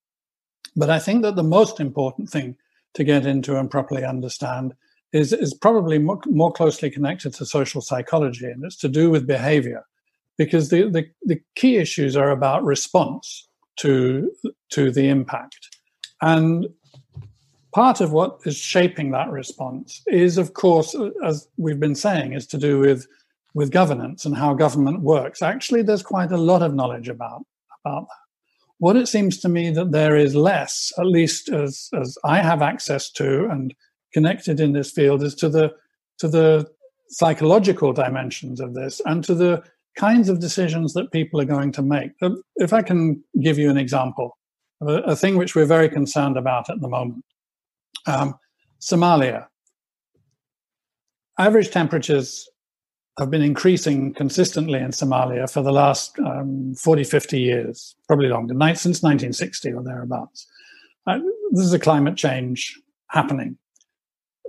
But 0.76 0.90
I 0.90 0.98
think 0.98 1.22
that 1.22 1.36
the 1.36 1.42
most 1.42 1.80
important 1.80 2.30
thing 2.30 2.56
to 2.94 3.04
get 3.04 3.26
into 3.26 3.58
and 3.58 3.70
properly 3.70 4.04
understand 4.04 4.74
is, 5.12 5.32
is 5.32 5.54
probably 5.54 5.98
more, 5.98 6.20
more 6.26 6.52
closely 6.52 6.90
connected 6.90 7.34
to 7.34 7.44
social 7.44 7.80
psychology, 7.80 8.46
and 8.46 8.64
it's 8.64 8.76
to 8.76 8.88
do 8.88 9.10
with 9.10 9.26
behavior, 9.26 9.84
because 10.38 10.68
the, 10.68 10.88
the, 10.88 11.04
the 11.22 11.40
key 11.56 11.76
issues 11.76 12.16
are 12.16 12.30
about 12.30 12.64
response 12.64 13.48
to, 13.76 14.30
to 14.70 14.92
the 14.92 15.08
impact. 15.08 15.76
And 16.22 16.68
part 17.72 18.00
of 18.00 18.12
what 18.12 18.40
is 18.44 18.56
shaping 18.56 19.10
that 19.10 19.30
response 19.30 20.02
is, 20.06 20.38
of 20.38 20.54
course, 20.54 20.94
as 21.24 21.48
we've 21.56 21.80
been 21.80 21.94
saying, 21.94 22.32
is 22.32 22.46
to 22.48 22.58
do 22.58 22.78
with 22.78 23.06
with 23.52 23.72
governance 23.72 24.24
and 24.24 24.36
how 24.36 24.54
government 24.54 25.00
works. 25.00 25.42
Actually, 25.42 25.82
there's 25.82 26.04
quite 26.04 26.30
a 26.30 26.36
lot 26.36 26.62
of 26.62 26.74
knowledge 26.74 27.08
about 27.08 27.44
about 27.84 28.06
that. 28.08 28.16
What 28.78 28.96
it 28.96 29.08
seems 29.08 29.38
to 29.40 29.48
me 29.48 29.70
that 29.70 29.92
there 29.92 30.16
is 30.16 30.34
less, 30.34 30.92
at 30.98 31.06
least 31.06 31.48
as 31.48 31.88
as 32.00 32.16
I 32.24 32.38
have 32.38 32.62
access 32.62 33.10
to, 33.12 33.46
and 33.46 33.74
connected 34.12 34.60
in 34.60 34.72
this 34.72 34.90
field 34.90 35.22
is 35.22 35.34
to 35.36 35.48
the 35.48 35.72
to 36.18 36.28
the 36.28 36.68
psychological 37.08 37.92
dimensions 37.92 38.60
of 38.60 38.74
this 38.74 39.00
and 39.04 39.24
to 39.24 39.34
the 39.34 39.62
kinds 39.96 40.28
of 40.28 40.38
decisions 40.38 40.92
that 40.92 41.10
people 41.10 41.40
are 41.40 41.44
going 41.56 41.72
to 41.72 41.82
make. 41.82 42.12
If 42.56 42.72
I 42.72 42.82
can 42.82 43.22
give 43.42 43.58
you 43.58 43.68
an 43.68 43.76
example 43.76 44.36
a 44.82 45.14
thing 45.14 45.36
which 45.36 45.54
we're 45.54 45.66
very 45.66 45.88
concerned 45.88 46.38
about 46.38 46.70
at 46.70 46.80
the 46.80 46.88
moment, 46.88 47.24
um, 48.06 48.34
Somalia. 48.80 49.46
Average 51.38 51.70
temperatures 51.70 52.48
have 53.18 53.30
been 53.30 53.42
increasing 53.42 54.14
consistently 54.14 54.78
in 54.78 54.90
Somalia 54.90 55.50
for 55.50 55.62
the 55.62 55.72
last 55.72 56.18
um, 56.20 56.74
40, 56.74 57.04
50 57.04 57.40
years, 57.40 57.94
probably 58.06 58.28
longer, 58.28 58.54
since 58.74 59.02
1960 59.02 59.72
or 59.72 59.82
thereabouts. 59.82 60.46
Uh, 61.06 61.18
this 61.52 61.64
is 61.64 61.72
a 61.72 61.78
climate 61.78 62.16
change 62.16 62.78
happening 63.08 63.58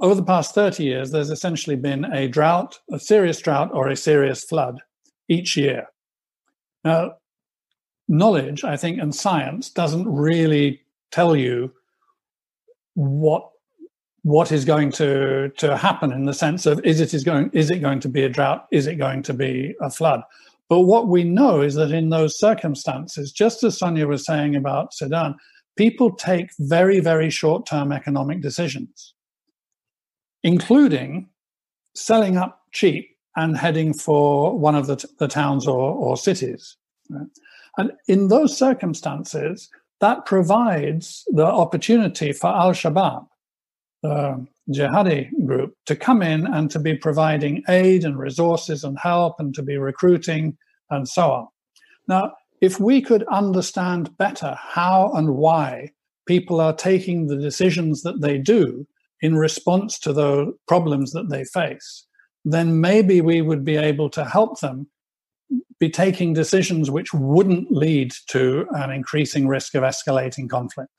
over 0.02 0.16
the 0.16 0.24
past 0.24 0.56
30 0.56 0.84
years, 0.84 1.12
there's 1.12 1.30
essentially 1.30 1.76
been 1.76 2.06
a 2.06 2.28
drought, 2.28 2.80
a 2.92 3.00
serious 3.00 3.40
drought, 3.40 3.70
or 3.72 3.88
a 3.88 3.96
serious 3.96 4.44
flood 4.44 4.82
each 5.30 5.56
year. 5.56 5.88
Now, 6.84 7.14
knowledge, 8.08 8.64
I 8.64 8.76
think, 8.78 9.00
and 9.00 9.14
science 9.14 9.70
doesn't 9.70 10.12
really 10.12 10.82
tell 11.12 11.36
you 11.36 11.72
what 12.96 13.50
what 14.24 14.52
is 14.52 14.66
going 14.66 14.92
to 14.92 15.50
to 15.58 15.76
happen 15.78 16.12
in 16.12 16.26
the 16.26 16.34
sense 16.34 16.66
of 16.66 16.84
is 16.86 17.00
it 17.00 17.14
is 17.14 17.24
going 17.24 17.50
is 17.54 17.70
it 17.72 17.80
going 17.80 18.00
to 18.00 18.10
be 18.10 18.24
a 18.24 18.30
drought 18.30 18.68
is 18.72 18.88
it 18.88 18.96
going 18.96 19.24
to 19.24 19.34
be 19.34 19.74
a 19.82 19.90
flood 19.90 20.22
but 20.70 20.82
what 20.82 21.08
we 21.08 21.24
know 21.24 21.62
is 21.62 21.76
that 21.76 21.92
in 21.92 22.10
those 22.10 22.38
circumstances 22.38 23.32
just 23.32 23.64
as 23.64 23.78
sonia 23.78 24.08
was 24.08 24.26
saying 24.26 24.56
about 24.56 24.94
sudan 24.94 25.36
people 25.76 26.12
take 26.12 26.50
very 26.60 27.00
very 27.00 27.30
short 27.30 27.66
term 27.66 27.92
economic 27.92 28.42
decisions 28.42 29.16
including 30.44 31.28
selling 31.96 32.38
up 32.38 32.62
cheap 32.72 33.12
and 33.36 33.58
heading 33.58 33.94
for 33.94 34.58
one 34.58 34.76
of 34.76 34.88
the, 34.88 34.96
t- 34.98 35.08
the 35.20 35.28
towns 35.28 35.68
or, 35.68 35.94
or 35.94 36.18
cities. 36.18 36.78
Right? 37.10 37.28
And 37.78 37.92
in 38.08 38.28
those 38.28 38.58
circumstances, 38.58 39.70
that 40.02 40.26
provides 40.26 41.24
the 41.28 41.46
opportunity 41.46 42.34
for 42.34 42.48
Al 42.48 42.72
Shabaab, 42.72 43.28
the 44.04 44.46
jihadi 44.70 45.30
group, 45.46 45.76
to 45.86 45.96
come 45.96 46.22
in 46.22 46.46
and 46.48 46.70
to 46.72 46.80
be 46.80 46.96
providing 46.96 47.64
aid 47.70 48.04
and 48.04 48.18
resources 48.18 48.84
and 48.84 48.98
help 49.00 49.40
and 49.40 49.54
to 49.56 49.64
be 49.64 49.78
recruiting 49.78 50.58
and 50.90 51.08
so 51.08 51.32
on. 51.32 51.48
Now, 52.08 52.34
if 52.62 52.80
we 52.80 53.02
could 53.02 53.24
understand 53.28 54.16
better 54.18 54.58
how 54.60 55.12
and 55.14 55.36
why 55.36 55.92
people 56.28 56.60
are 56.60 56.76
taking 56.76 57.28
the 57.28 57.38
decisions 57.38 58.04
that 58.04 58.22
they 58.22 58.38
do, 58.38 58.86
in 59.22 59.36
response 59.36 60.00
to 60.00 60.14
the 60.14 60.52
problems 60.68 61.12
that 61.12 61.30
they 61.30 61.46
face, 61.46 62.06
then 62.44 62.82
maybe 62.82 63.22
we 63.22 63.42
would 63.42 63.64
be 63.64 63.78
able 63.78 64.10
to 64.10 64.26
help 64.26 64.60
them 64.60 64.88
be 65.82 65.90
taking 65.90 66.32
decisions 66.32 66.92
which 66.92 67.12
wouldn't 67.12 67.72
lead 67.72 68.14
to 68.28 68.68
an 68.72 68.92
increasing 68.92 69.48
risk 69.48 69.74
of 69.74 69.82
escalating 69.82 70.48
conflict. 70.48 70.92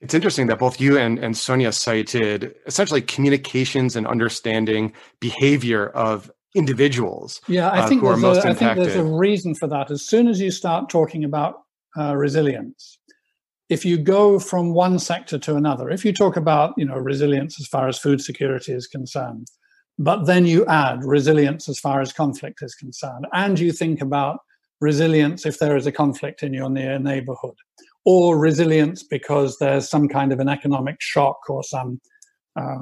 It's 0.00 0.14
interesting 0.14 0.46
that 0.46 0.60
both 0.60 0.80
you 0.80 0.96
and, 0.96 1.18
and 1.18 1.36
Sonia 1.36 1.72
cited 1.72 2.54
essentially 2.64 3.02
communications 3.02 3.96
and 3.96 4.06
understanding 4.06 4.92
behavior 5.18 5.88
of 5.88 6.30
individuals. 6.54 7.40
Yeah, 7.48 7.68
I 7.68 7.80
uh, 7.80 7.88
think, 7.88 8.04
uh, 8.04 8.14
there's, 8.14 8.44
a, 8.44 8.48
I 8.48 8.54
think 8.54 8.76
there's 8.76 8.94
a 8.94 9.04
reason 9.04 9.56
for 9.56 9.66
that. 9.66 9.90
As 9.90 10.06
soon 10.06 10.28
as 10.28 10.40
you 10.40 10.52
start 10.52 10.88
talking 10.88 11.24
about 11.24 11.62
uh, 11.98 12.14
resilience, 12.16 12.98
if 13.68 13.84
you 13.84 13.98
go 13.98 14.38
from 14.38 14.72
one 14.72 15.00
sector 15.00 15.38
to 15.40 15.56
another, 15.56 15.90
if 15.90 16.04
you 16.04 16.12
talk 16.12 16.36
about 16.36 16.74
you 16.76 16.84
know 16.84 16.94
resilience 16.94 17.60
as 17.60 17.66
far 17.66 17.88
as 17.88 17.98
food 17.98 18.20
security 18.20 18.72
is 18.72 18.86
concerned, 18.86 19.48
but 19.98 20.26
then 20.26 20.46
you 20.46 20.64
add 20.66 21.04
resilience 21.04 21.68
as 21.68 21.78
far 21.78 22.00
as 22.00 22.12
conflict 22.12 22.62
is 22.62 22.74
concerned, 22.74 23.26
and 23.32 23.58
you 23.58 23.72
think 23.72 24.00
about 24.00 24.40
resilience 24.80 25.44
if 25.44 25.58
there 25.58 25.76
is 25.76 25.86
a 25.86 25.92
conflict 25.92 26.42
in 26.42 26.54
your 26.54 26.70
near 26.70 26.98
neighborhood, 26.98 27.56
or 28.04 28.38
resilience 28.38 29.02
because 29.02 29.58
there's 29.58 29.88
some 29.88 30.08
kind 30.08 30.32
of 30.32 30.40
an 30.40 30.48
economic 30.48 30.96
shock 31.00 31.38
or 31.48 31.62
some 31.64 32.00
uh, 32.58 32.78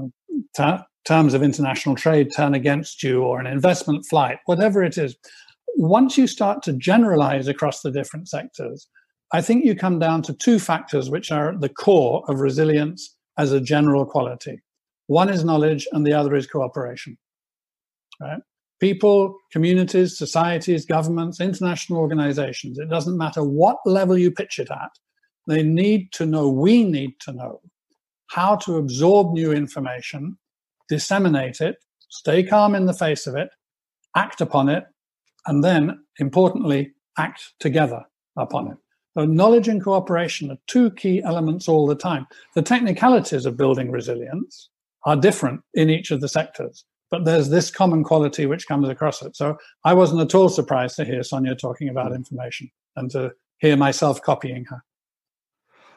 ter- 0.54 0.84
terms 1.06 1.34
of 1.34 1.42
international 1.42 1.94
trade 1.94 2.30
turn 2.34 2.54
against 2.54 3.02
you, 3.02 3.22
or 3.22 3.40
an 3.40 3.46
investment 3.46 4.04
flight, 4.04 4.38
whatever 4.46 4.82
it 4.82 4.98
is. 4.98 5.16
Once 5.76 6.18
you 6.18 6.26
start 6.26 6.62
to 6.62 6.72
generalize 6.72 7.48
across 7.48 7.80
the 7.80 7.90
different 7.90 8.28
sectors, 8.28 8.88
I 9.32 9.40
think 9.40 9.64
you 9.64 9.74
come 9.74 9.98
down 9.98 10.22
to 10.22 10.34
two 10.34 10.58
factors 10.58 11.10
which 11.10 11.32
are 11.32 11.52
at 11.52 11.60
the 11.60 11.68
core 11.68 12.24
of 12.28 12.40
resilience 12.40 13.16
as 13.38 13.52
a 13.52 13.60
general 13.60 14.04
quality. 14.06 14.60
One 15.06 15.28
is 15.28 15.44
knowledge, 15.44 15.86
and 15.92 16.06
the 16.06 16.12
other 16.12 16.34
is 16.34 16.46
cooperation. 16.46 17.16
Right? 18.20 18.40
People, 18.80 19.36
communities, 19.52 20.18
societies, 20.18 20.84
governments, 20.84 21.40
international 21.40 21.98
organizations, 21.98 22.78
it 22.78 22.90
doesn't 22.90 23.16
matter 23.16 23.42
what 23.42 23.78
level 23.86 24.18
you 24.18 24.30
pitch 24.30 24.58
it 24.58 24.70
at, 24.70 24.90
they 25.46 25.62
need 25.62 26.12
to 26.12 26.26
know, 26.26 26.48
we 26.48 26.84
need 26.84 27.18
to 27.20 27.32
know 27.32 27.60
how 28.26 28.56
to 28.56 28.76
absorb 28.76 29.32
new 29.32 29.52
information, 29.52 30.36
disseminate 30.88 31.60
it, 31.60 31.76
stay 32.08 32.42
calm 32.42 32.74
in 32.74 32.86
the 32.86 32.92
face 32.92 33.26
of 33.26 33.36
it, 33.36 33.48
act 34.16 34.40
upon 34.40 34.68
it, 34.68 34.84
and 35.46 35.62
then, 35.62 36.04
importantly, 36.18 36.92
act 37.18 37.52
together 37.60 38.04
upon 38.36 38.68
it. 38.72 38.76
So 39.16 39.24
knowledge 39.24 39.68
and 39.68 39.82
cooperation 39.82 40.50
are 40.50 40.58
two 40.66 40.90
key 40.90 41.22
elements 41.22 41.68
all 41.68 41.86
the 41.86 41.94
time. 41.94 42.26
The 42.54 42.62
technicalities 42.62 43.46
of 43.46 43.56
building 43.56 43.90
resilience 43.90 44.68
are 45.06 45.16
different 45.16 45.62
in 45.72 45.88
each 45.88 46.10
of 46.10 46.20
the 46.20 46.28
sectors, 46.28 46.84
but 47.10 47.24
there's 47.24 47.48
this 47.48 47.70
common 47.70 48.04
quality 48.04 48.44
which 48.44 48.66
comes 48.66 48.88
across 48.88 49.22
it. 49.22 49.36
So 49.36 49.56
I 49.84 49.94
wasn't 49.94 50.20
at 50.20 50.34
all 50.34 50.50
surprised 50.50 50.96
to 50.96 51.04
hear 51.04 51.22
Sonia 51.22 51.54
talking 51.54 51.88
about 51.88 52.12
information 52.12 52.70
and 52.96 53.10
to 53.12 53.32
hear 53.58 53.76
myself 53.76 54.20
copying 54.20 54.64
her. 54.66 54.82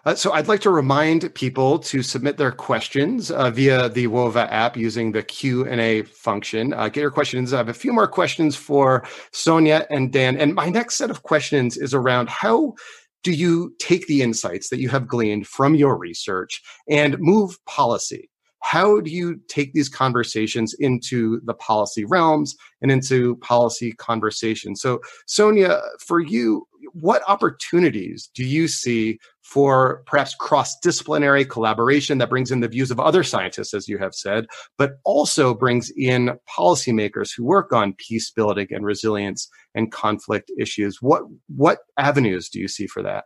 Uh, 0.06 0.16
so 0.16 0.32
I'd 0.32 0.48
like 0.48 0.62
to 0.62 0.70
remind 0.70 1.34
people 1.36 1.78
to 1.80 2.02
submit 2.02 2.38
their 2.38 2.54
questions 2.54 3.32
uh, 3.32 3.52
via 3.52 3.90
the 3.90 4.08
Whova 4.08 4.50
app 4.50 4.78
using 4.78 5.12
the 5.12 5.24
Q 5.24 5.68
and 5.68 5.82
A 5.82 6.04
function. 6.04 6.74
Uh, 6.74 6.88
get 6.88 7.02
your 7.02 7.12
questions. 7.12 7.52
I 7.52 7.58
have 7.58 7.68
a 7.68 7.74
few 7.74 7.92
more 7.92 8.08
questions 8.08 8.56
for 8.56 9.06
Sonia 9.34 9.86
and 9.90 10.14
Dan. 10.14 10.38
And 10.38 10.56
my 10.56 10.70
next 10.70 10.96
set 10.96 11.10
of 11.10 11.24
questions 11.24 11.76
is 11.76 11.94
around 11.94 12.30
how 12.30 12.76
do 13.24 13.34
you 13.34 13.76
take 13.80 14.08
the 14.08 14.22
insights 14.22 14.70
that 14.70 14.80
you 14.80 14.88
have 14.88 15.06
gleaned 15.06 15.48
from 15.48 15.76
your 15.76 15.98
research 15.98 16.62
and 16.88 17.20
move 17.20 17.58
policy? 17.66 18.29
How 18.62 19.00
do 19.00 19.10
you 19.10 19.40
take 19.48 19.74
these 19.74 19.90
conversations 19.90 20.74
into 20.80 21.40
the 21.46 21.54
policy 21.54 22.06
realms 22.06 22.56
and 22.82 22.92
into 22.92 23.38
policy 23.38 23.94
conversations? 23.94 24.82
So, 24.82 25.00
Sonia, 25.28 25.82
for 26.00 26.20
you, 26.20 26.68
what 26.94 27.22
opportunities 27.28 28.30
do 28.34 28.46
you 28.46 28.68
see 28.68 29.20
for 29.42 30.04
perhaps 30.06 30.36
cross 30.36 30.78
disciplinary 30.80 31.46
collaboration 31.46 32.18
that 32.20 32.30
brings 32.30 32.52
in 32.52 32.60
the 32.60 32.68
views 32.68 32.92
of 32.92 33.00
other 33.00 33.24
scientists, 33.24 33.74
as 33.74 33.88
you 33.88 33.98
have 33.98 34.14
said, 34.14 34.46
but 34.78 34.94
also 35.06 35.54
brings 35.54 35.92
in 35.98 36.38
policymakers 36.50 37.32
who 37.36 37.46
work 37.46 37.74
on 37.74 37.94
peace 37.94 38.30
building 38.30 38.68
and 38.70 38.86
resilience 38.86 39.50
and 39.74 39.92
conflict 39.92 40.52
issues? 40.60 41.02
What, 41.02 41.24
what 41.56 41.80
avenues 41.98 42.50
do 42.50 42.60
you 42.60 42.68
see 42.68 42.88
for 42.88 43.02
that? 43.04 43.26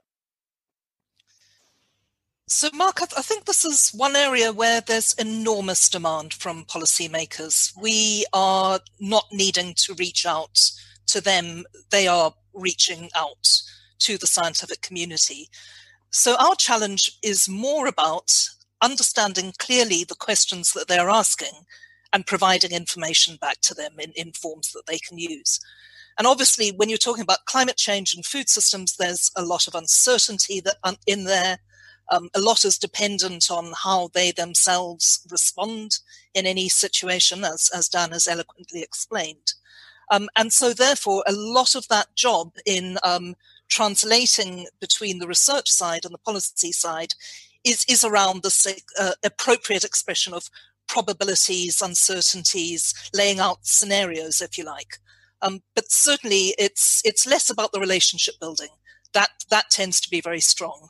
So, 2.47 2.69
Mark, 2.73 3.01
I, 3.01 3.21
think 3.21 3.45
this 3.45 3.63
is 3.63 3.91
one 3.91 4.17
area 4.17 4.51
where 4.51 4.81
there's 4.81 5.13
enormous 5.13 5.87
demand 5.87 6.33
from 6.33 6.65
policymakers. 6.65 7.71
We 7.81 8.25
are 8.33 8.81
not 8.99 9.27
needing 9.31 9.73
to 9.75 9.93
reach 9.93 10.25
out 10.25 10.71
to 11.07 11.21
them, 11.21 11.63
they 11.89 12.07
are 12.07 12.33
reaching 12.53 13.09
out 13.15 13.61
to 13.99 14.17
the 14.17 14.27
scientific 14.27 14.81
community. 14.81 15.49
So, 16.11 16.35
our 16.37 16.55
challenge 16.55 17.17
is 17.23 17.47
more 17.47 17.87
about 17.87 18.33
understanding 18.81 19.53
clearly 19.57 20.03
the 20.03 20.15
questions 20.15 20.73
that 20.73 20.89
they're 20.89 21.09
asking 21.09 21.65
and 22.11 22.27
providing 22.27 22.71
information 22.71 23.37
back 23.37 23.61
to 23.61 23.73
them 23.73 23.93
in, 23.99 24.11
in 24.17 24.33
forms 24.33 24.73
that 24.73 24.85
they 24.85 24.99
can 24.99 25.17
use. 25.17 25.61
And 26.17 26.27
obviously, 26.27 26.71
when 26.71 26.89
you're 26.89 26.97
talking 26.97 27.23
about 27.23 27.45
climate 27.45 27.77
change 27.77 28.13
and 28.13 28.25
food 28.25 28.49
systems, 28.49 28.97
there's 28.97 29.31
a 29.35 29.43
lot 29.45 29.67
of 29.67 29.75
uncertainty 29.75 30.59
that 30.59 30.75
uh, 30.83 30.95
in 31.07 31.23
there. 31.23 31.59
Um, 32.11 32.29
a 32.35 32.39
lot 32.39 32.65
is 32.65 32.77
dependent 32.77 33.49
on 33.49 33.73
how 33.83 34.09
they 34.13 34.31
themselves 34.31 35.25
respond 35.31 35.99
in 36.33 36.45
any 36.45 36.69
situation, 36.69 37.43
as, 37.43 37.69
as 37.73 37.89
Dan 37.89 38.11
has 38.11 38.27
eloquently 38.27 38.81
explained. 38.81 39.53
Um, 40.11 40.29
and 40.35 40.51
so, 40.51 40.73
therefore, 40.73 41.23
a 41.25 41.31
lot 41.31 41.75
of 41.75 41.87
that 41.87 42.15
job 42.15 42.55
in 42.65 42.97
um, 43.03 43.35
translating 43.69 44.67
between 44.79 45.19
the 45.19 45.27
research 45.27 45.69
side 45.69 46.05
and 46.05 46.13
the 46.13 46.19
policy 46.19 46.71
side 46.71 47.13
is, 47.63 47.85
is 47.87 48.03
around 48.03 48.43
the 48.43 48.81
uh, 48.99 49.13
appropriate 49.23 49.83
expression 49.83 50.33
of 50.33 50.49
probabilities, 50.87 51.81
uncertainties, 51.81 52.93
laying 53.13 53.39
out 53.39 53.65
scenarios, 53.65 54.41
if 54.41 54.57
you 54.57 54.65
like. 54.65 54.97
Um, 55.41 55.61
but 55.75 55.91
certainly, 55.91 56.53
it's 56.57 57.01
it's 57.03 57.27
less 57.27 57.49
about 57.49 57.71
the 57.73 57.79
relationship 57.79 58.35
building. 58.39 58.69
That 59.13 59.29
that 59.49 59.69
tends 59.69 59.99
to 60.01 60.09
be 60.09 60.21
very 60.21 60.39
strong. 60.39 60.89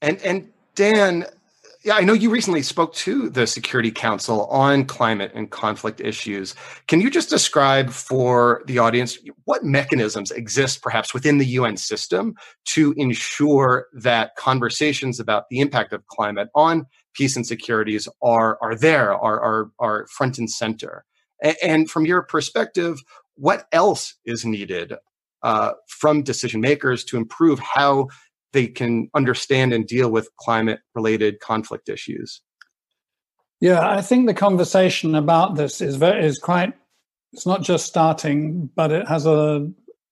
And 0.00 0.20
and 0.22 0.50
Dan, 0.74 1.26
yeah, 1.84 1.94
I 1.94 2.02
know 2.02 2.12
you 2.12 2.30
recently 2.30 2.62
spoke 2.62 2.92
to 2.94 3.30
the 3.30 3.46
Security 3.46 3.90
Council 3.90 4.46
on 4.46 4.84
climate 4.84 5.32
and 5.34 5.50
conflict 5.50 6.00
issues. 6.00 6.54
Can 6.86 7.00
you 7.00 7.10
just 7.10 7.30
describe 7.30 7.90
for 7.90 8.62
the 8.66 8.78
audience 8.78 9.18
what 9.44 9.64
mechanisms 9.64 10.30
exist 10.30 10.82
perhaps 10.82 11.14
within 11.14 11.38
the 11.38 11.46
UN 11.46 11.76
system 11.76 12.34
to 12.66 12.94
ensure 12.96 13.86
that 13.92 14.36
conversations 14.36 15.20
about 15.20 15.44
the 15.50 15.60
impact 15.60 15.92
of 15.92 16.06
climate 16.08 16.48
on 16.54 16.86
peace 17.14 17.36
and 17.36 17.46
securities 17.46 18.08
are, 18.22 18.58
are 18.60 18.74
there, 18.74 19.14
are, 19.14 19.40
are, 19.40 19.70
are 19.78 20.06
front 20.08 20.38
and 20.38 20.50
center? 20.50 21.04
And, 21.62 21.88
from 21.88 22.04
your 22.04 22.22
perspective, 22.22 23.00
what 23.36 23.66
else 23.70 24.14
is 24.24 24.44
needed 24.44 24.94
uh, 25.42 25.72
from 25.86 26.22
decision 26.22 26.60
makers 26.60 27.04
to 27.04 27.16
improve 27.16 27.60
how 27.60 28.08
they 28.52 28.66
can 28.66 29.08
understand 29.14 29.72
and 29.72 29.86
deal 29.86 30.10
with 30.10 30.28
climate 30.36 30.80
related 30.94 31.40
conflict 31.40 31.88
issues. 31.88 32.40
Yeah 33.60 33.88
i 33.88 34.00
think 34.00 34.26
the 34.26 34.34
conversation 34.34 35.14
about 35.14 35.56
this 35.56 35.80
is 35.80 35.96
very 35.96 36.24
is 36.24 36.38
quite 36.38 36.72
it's 37.32 37.46
not 37.46 37.62
just 37.62 37.86
starting 37.86 38.70
but 38.76 38.92
it 38.92 39.08
has 39.08 39.26
a 39.26 39.68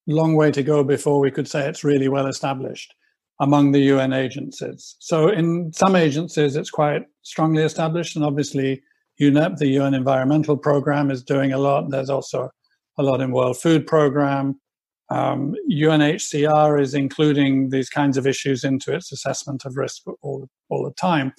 long 0.07 0.35
way 0.35 0.51
to 0.51 0.62
go 0.62 0.85
before 0.85 1.20
we 1.20 1.31
could 1.31 1.49
say 1.49 1.68
it's 1.68 1.85
really 1.85 2.09
well 2.09 2.27
established 2.27 2.94
among 3.40 3.72
the 3.72 3.81
un 3.90 4.12
agencies. 4.12 4.96
So 4.99 5.29
in 5.29 5.72
some 5.72 5.96
agencies 5.96 6.57
it's 6.57 6.70
quite 6.70 7.03
strongly 7.22 7.62
established 7.62 8.16
and 8.16 8.25
obviously 8.25 8.83
unep 9.20 9.59
the 9.59 9.79
un 9.79 9.94
environmental 9.94 10.57
program 10.57 11.11
is 11.11 11.22
doing 11.22 11.53
a 11.53 11.59
lot. 11.59 11.90
There's 11.90 12.11
also 12.11 12.51
a 12.99 13.03
lot 13.03 13.20
in 13.20 13.33
world 13.33 13.59
food 13.59 13.87
program 13.87 14.61
um, 15.08 15.54
UNHCR 15.70 16.80
is 16.80 16.94
including 16.94 17.70
these 17.70 17.88
kinds 17.88 18.16
of 18.16 18.26
issues 18.26 18.64
into 18.64 18.94
its 18.94 19.12
assessment 19.12 19.64
of 19.64 19.76
risk 19.76 20.02
all, 20.22 20.48
all 20.68 20.84
the 20.84 20.94
time. 20.94 21.32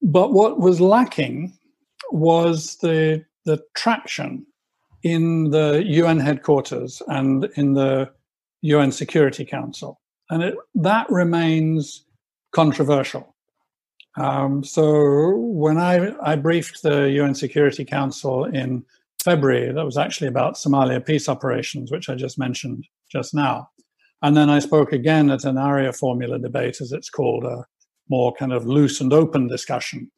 But 0.00 0.32
what 0.32 0.60
was 0.60 0.80
lacking 0.80 1.58
was 2.12 2.76
the, 2.76 3.24
the 3.44 3.62
traction 3.76 4.46
in 5.02 5.50
the 5.50 5.82
UN 5.86 6.20
headquarters 6.20 7.02
and 7.08 7.44
in 7.56 7.74
the 7.74 8.10
UN 8.62 8.92
Security 8.92 9.44
Council. 9.44 10.00
And 10.30 10.42
it, 10.42 10.54
that 10.76 11.10
remains 11.10 12.04
controversial. 12.52 13.34
Um, 14.16 14.64
so 14.64 15.36
when 15.36 15.78
I, 15.78 16.12
I 16.22 16.36
briefed 16.36 16.82
the 16.82 17.10
UN 17.10 17.34
Security 17.34 17.84
Council 17.84 18.44
in 18.44 18.84
February 19.22 19.72
that 19.72 19.84
was 19.84 19.98
actually 19.98 20.28
about 20.28 20.54
Somalia 20.54 21.04
peace 21.04 21.28
operations, 21.28 21.90
which 21.90 22.08
I 22.08 22.14
just 22.14 22.38
mentioned 22.38 22.86
just 23.10 23.34
now. 23.34 23.68
And 24.22 24.36
then 24.36 24.50
I 24.50 24.58
spoke 24.58 24.92
again 24.92 25.30
at 25.30 25.44
an 25.44 25.56
Arria 25.56 25.96
formula 25.96 26.38
debate, 26.38 26.80
as 26.80 26.92
it's 26.92 27.10
called, 27.10 27.44
a 27.44 27.64
more 28.08 28.34
kind 28.34 28.52
of 28.52 28.66
loose 28.66 29.00
and 29.00 29.12
open 29.12 29.48
discussion. 29.48 30.10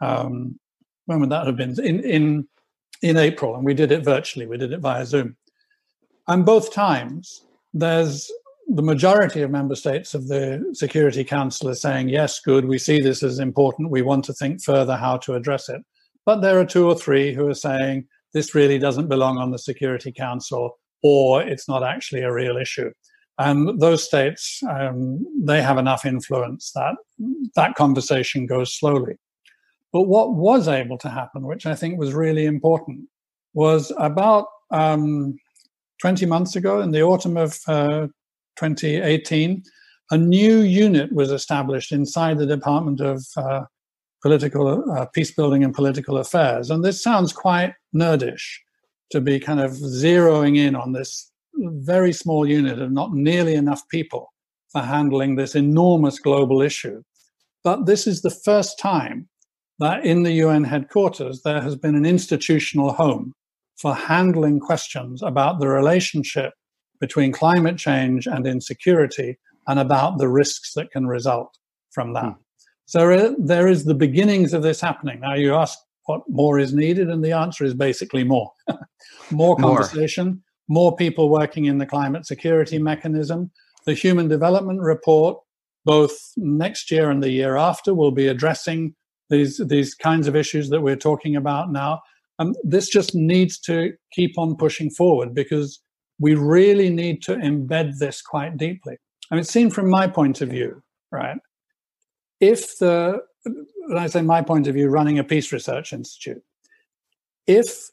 Um, 0.00 0.58
when 1.06 1.20
would 1.20 1.30
that 1.30 1.46
have 1.46 1.56
been? 1.56 1.78
In, 1.80 2.00
in, 2.00 2.48
in 3.02 3.16
April, 3.16 3.54
and 3.54 3.64
we 3.64 3.74
did 3.74 3.92
it 3.92 4.04
virtually, 4.04 4.46
we 4.46 4.58
did 4.58 4.72
it 4.72 4.80
via 4.80 5.06
Zoom. 5.06 5.36
And 6.28 6.44
both 6.44 6.72
times, 6.72 7.44
there's 7.72 8.30
the 8.68 8.82
majority 8.82 9.42
of 9.42 9.50
member 9.50 9.76
states 9.76 10.14
of 10.14 10.26
the 10.28 10.70
Security 10.72 11.22
Council 11.22 11.68
are 11.68 11.74
saying, 11.74 12.08
yes, 12.08 12.40
good, 12.40 12.64
we 12.64 12.78
see 12.78 13.00
this 13.00 13.22
as 13.22 13.38
important, 13.38 13.90
we 13.90 14.02
want 14.02 14.24
to 14.24 14.32
think 14.32 14.62
further 14.62 14.96
how 14.96 15.16
to 15.18 15.34
address 15.34 15.68
it. 15.68 15.82
But 16.24 16.40
there 16.40 16.58
are 16.58 16.64
two 16.64 16.88
or 16.88 16.96
three 16.96 17.32
who 17.32 17.46
are 17.48 17.54
saying, 17.54 18.08
this 18.36 18.54
really 18.54 18.78
doesn't 18.78 19.08
belong 19.08 19.38
on 19.38 19.50
the 19.50 19.58
Security 19.58 20.12
Council 20.12 20.78
or 21.02 21.40
it's 21.40 21.66
not 21.66 21.82
actually 21.82 22.20
a 22.20 22.32
real 22.32 22.58
issue. 22.58 22.90
And 23.38 23.80
those 23.80 24.04
states, 24.04 24.60
um, 24.68 25.24
they 25.42 25.62
have 25.62 25.78
enough 25.78 26.04
influence 26.04 26.70
that 26.74 26.96
that 27.54 27.76
conversation 27.76 28.46
goes 28.46 28.76
slowly. 28.78 29.16
But 29.90 30.02
what 30.02 30.34
was 30.34 30.68
able 30.68 30.98
to 30.98 31.08
happen, 31.08 31.46
which 31.46 31.64
I 31.64 31.74
think 31.74 31.98
was 31.98 32.12
really 32.12 32.44
important, 32.44 33.08
was 33.54 33.90
about 33.96 34.46
um, 34.70 35.38
20 36.02 36.26
months 36.26 36.56
ago, 36.56 36.80
in 36.82 36.90
the 36.90 37.02
autumn 37.02 37.38
of 37.38 37.58
uh, 37.66 38.08
2018, 38.56 39.62
a 40.10 40.18
new 40.18 40.60
unit 40.60 41.10
was 41.10 41.30
established 41.32 41.90
inside 41.90 42.36
the 42.36 42.46
Department 42.46 43.00
of 43.00 43.24
uh, 43.38 43.62
political 44.26 44.90
uh, 44.90 45.06
peace 45.14 45.30
building 45.30 45.62
and 45.62 45.72
political 45.72 46.18
affairs. 46.18 46.68
And 46.68 46.84
this 46.84 47.00
sounds 47.00 47.32
quite 47.32 47.74
nerdish 47.94 48.58
to 49.12 49.20
be 49.20 49.38
kind 49.38 49.60
of 49.60 49.70
zeroing 49.70 50.58
in 50.58 50.74
on 50.74 50.92
this 50.92 51.30
very 51.54 52.12
small 52.12 52.44
unit 52.44 52.80
of 52.80 52.90
not 52.90 53.12
nearly 53.12 53.54
enough 53.54 53.88
people 53.88 54.32
for 54.72 54.80
handling 54.80 55.36
this 55.36 55.54
enormous 55.54 56.18
global 56.18 56.60
issue. 56.60 57.04
But 57.62 57.86
this 57.86 58.08
is 58.08 58.22
the 58.22 58.36
first 58.48 58.80
time 58.80 59.28
that 59.78 60.04
in 60.04 60.24
the 60.24 60.32
UN 60.44 60.64
headquarters, 60.64 61.42
there 61.42 61.60
has 61.60 61.76
been 61.76 61.94
an 61.94 62.04
institutional 62.04 62.94
home 62.94 63.32
for 63.80 63.94
handling 63.94 64.58
questions 64.58 65.22
about 65.22 65.60
the 65.60 65.68
relationship 65.68 66.52
between 66.98 67.30
climate 67.30 67.78
change 67.78 68.26
and 68.26 68.44
insecurity 68.44 69.38
and 69.68 69.78
about 69.78 70.18
the 70.18 70.28
risks 70.28 70.72
that 70.74 70.90
can 70.90 71.06
result 71.06 71.56
from 71.92 72.12
that. 72.14 72.34
So 72.86 73.10
uh, 73.12 73.34
there 73.38 73.68
is 73.68 73.84
the 73.84 73.94
beginnings 73.94 74.54
of 74.54 74.62
this 74.62 74.80
happening. 74.80 75.20
Now, 75.20 75.34
you 75.34 75.54
ask 75.54 75.78
what 76.06 76.22
more 76.28 76.58
is 76.58 76.72
needed, 76.72 77.10
and 77.10 77.22
the 77.22 77.32
answer 77.32 77.64
is 77.64 77.74
basically 77.74 78.24
more. 78.24 78.52
more 79.30 79.56
conversation, 79.56 80.42
more. 80.68 80.90
more 80.90 80.96
people 80.96 81.28
working 81.28 81.64
in 81.64 81.78
the 81.78 81.86
climate 81.86 82.26
security 82.26 82.78
mechanism. 82.78 83.50
The 83.86 83.94
Human 83.94 84.28
Development 84.28 84.80
Report, 84.80 85.38
both 85.84 86.12
next 86.36 86.90
year 86.90 87.10
and 87.10 87.22
the 87.22 87.30
year 87.30 87.56
after, 87.56 87.92
will 87.92 88.12
be 88.12 88.28
addressing 88.28 88.94
these, 89.30 89.60
these 89.66 89.94
kinds 89.94 90.28
of 90.28 90.36
issues 90.36 90.68
that 90.70 90.80
we're 90.80 90.96
talking 90.96 91.34
about 91.34 91.72
now. 91.72 92.00
And 92.38 92.54
this 92.62 92.88
just 92.88 93.14
needs 93.14 93.58
to 93.60 93.92
keep 94.12 94.38
on 94.38 94.56
pushing 94.56 94.90
forward 94.90 95.34
because 95.34 95.80
we 96.20 96.34
really 96.34 96.90
need 96.90 97.22
to 97.22 97.34
embed 97.36 97.98
this 97.98 98.22
quite 98.22 98.56
deeply. 98.56 98.96
I 99.30 99.34
mean, 99.34 99.44
seen 99.44 99.70
from 99.70 99.90
my 99.90 100.06
point 100.06 100.40
of 100.40 100.50
view, 100.50 100.82
right? 101.10 101.38
If 102.40 102.78
the, 102.78 103.20
when 103.44 103.98
I 103.98 104.06
say 104.06 104.22
my 104.22 104.42
point 104.42 104.66
of 104.66 104.74
view, 104.74 104.88
running 104.88 105.18
a 105.18 105.24
peace 105.24 105.52
research 105.52 105.92
institute, 105.92 106.42
if 107.46 107.90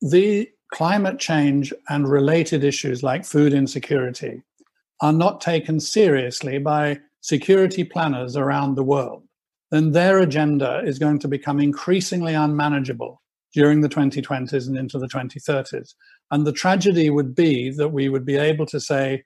the 0.00 0.48
climate 0.72 1.18
change 1.18 1.72
and 1.88 2.08
related 2.08 2.64
issues 2.64 3.02
like 3.02 3.24
food 3.24 3.52
insecurity 3.52 4.42
are 5.00 5.12
not 5.12 5.40
taken 5.40 5.78
seriously 5.80 6.58
by 6.58 6.98
security 7.20 7.84
planners 7.84 8.36
around 8.36 8.74
the 8.74 8.82
world, 8.82 9.22
then 9.70 9.92
their 9.92 10.18
agenda 10.18 10.82
is 10.84 10.98
going 10.98 11.18
to 11.18 11.28
become 11.28 11.60
increasingly 11.60 12.34
unmanageable 12.34 13.20
during 13.52 13.80
the 13.80 13.88
2020s 13.88 14.66
and 14.66 14.76
into 14.76 14.98
the 14.98 15.06
2030s. 15.06 15.94
And 16.30 16.46
the 16.46 16.52
tragedy 16.52 17.10
would 17.10 17.34
be 17.34 17.70
that 17.70 17.88
we 17.90 18.08
would 18.08 18.24
be 18.24 18.36
able 18.36 18.66
to 18.66 18.80
say, 18.80 19.24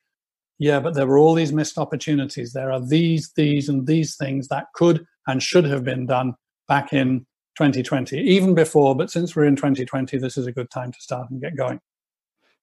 yeah, 0.58 0.80
but 0.80 0.94
there 0.94 1.06
were 1.06 1.18
all 1.18 1.34
these 1.34 1.52
missed 1.52 1.78
opportunities. 1.78 2.52
There 2.52 2.72
are 2.72 2.80
these, 2.84 3.32
these, 3.36 3.68
and 3.68 3.86
these 3.86 4.16
things 4.16 4.48
that 4.48 4.66
could 4.74 5.06
and 5.26 5.42
should 5.42 5.64
have 5.64 5.84
been 5.84 6.06
done 6.06 6.34
back 6.66 6.92
in 6.92 7.20
2020, 7.56 8.18
even 8.18 8.54
before. 8.54 8.96
But 8.96 9.10
since 9.10 9.36
we're 9.36 9.44
in 9.44 9.56
2020, 9.56 10.18
this 10.18 10.36
is 10.36 10.46
a 10.46 10.52
good 10.52 10.70
time 10.70 10.92
to 10.92 11.00
start 11.00 11.30
and 11.30 11.40
get 11.40 11.56
going. 11.56 11.80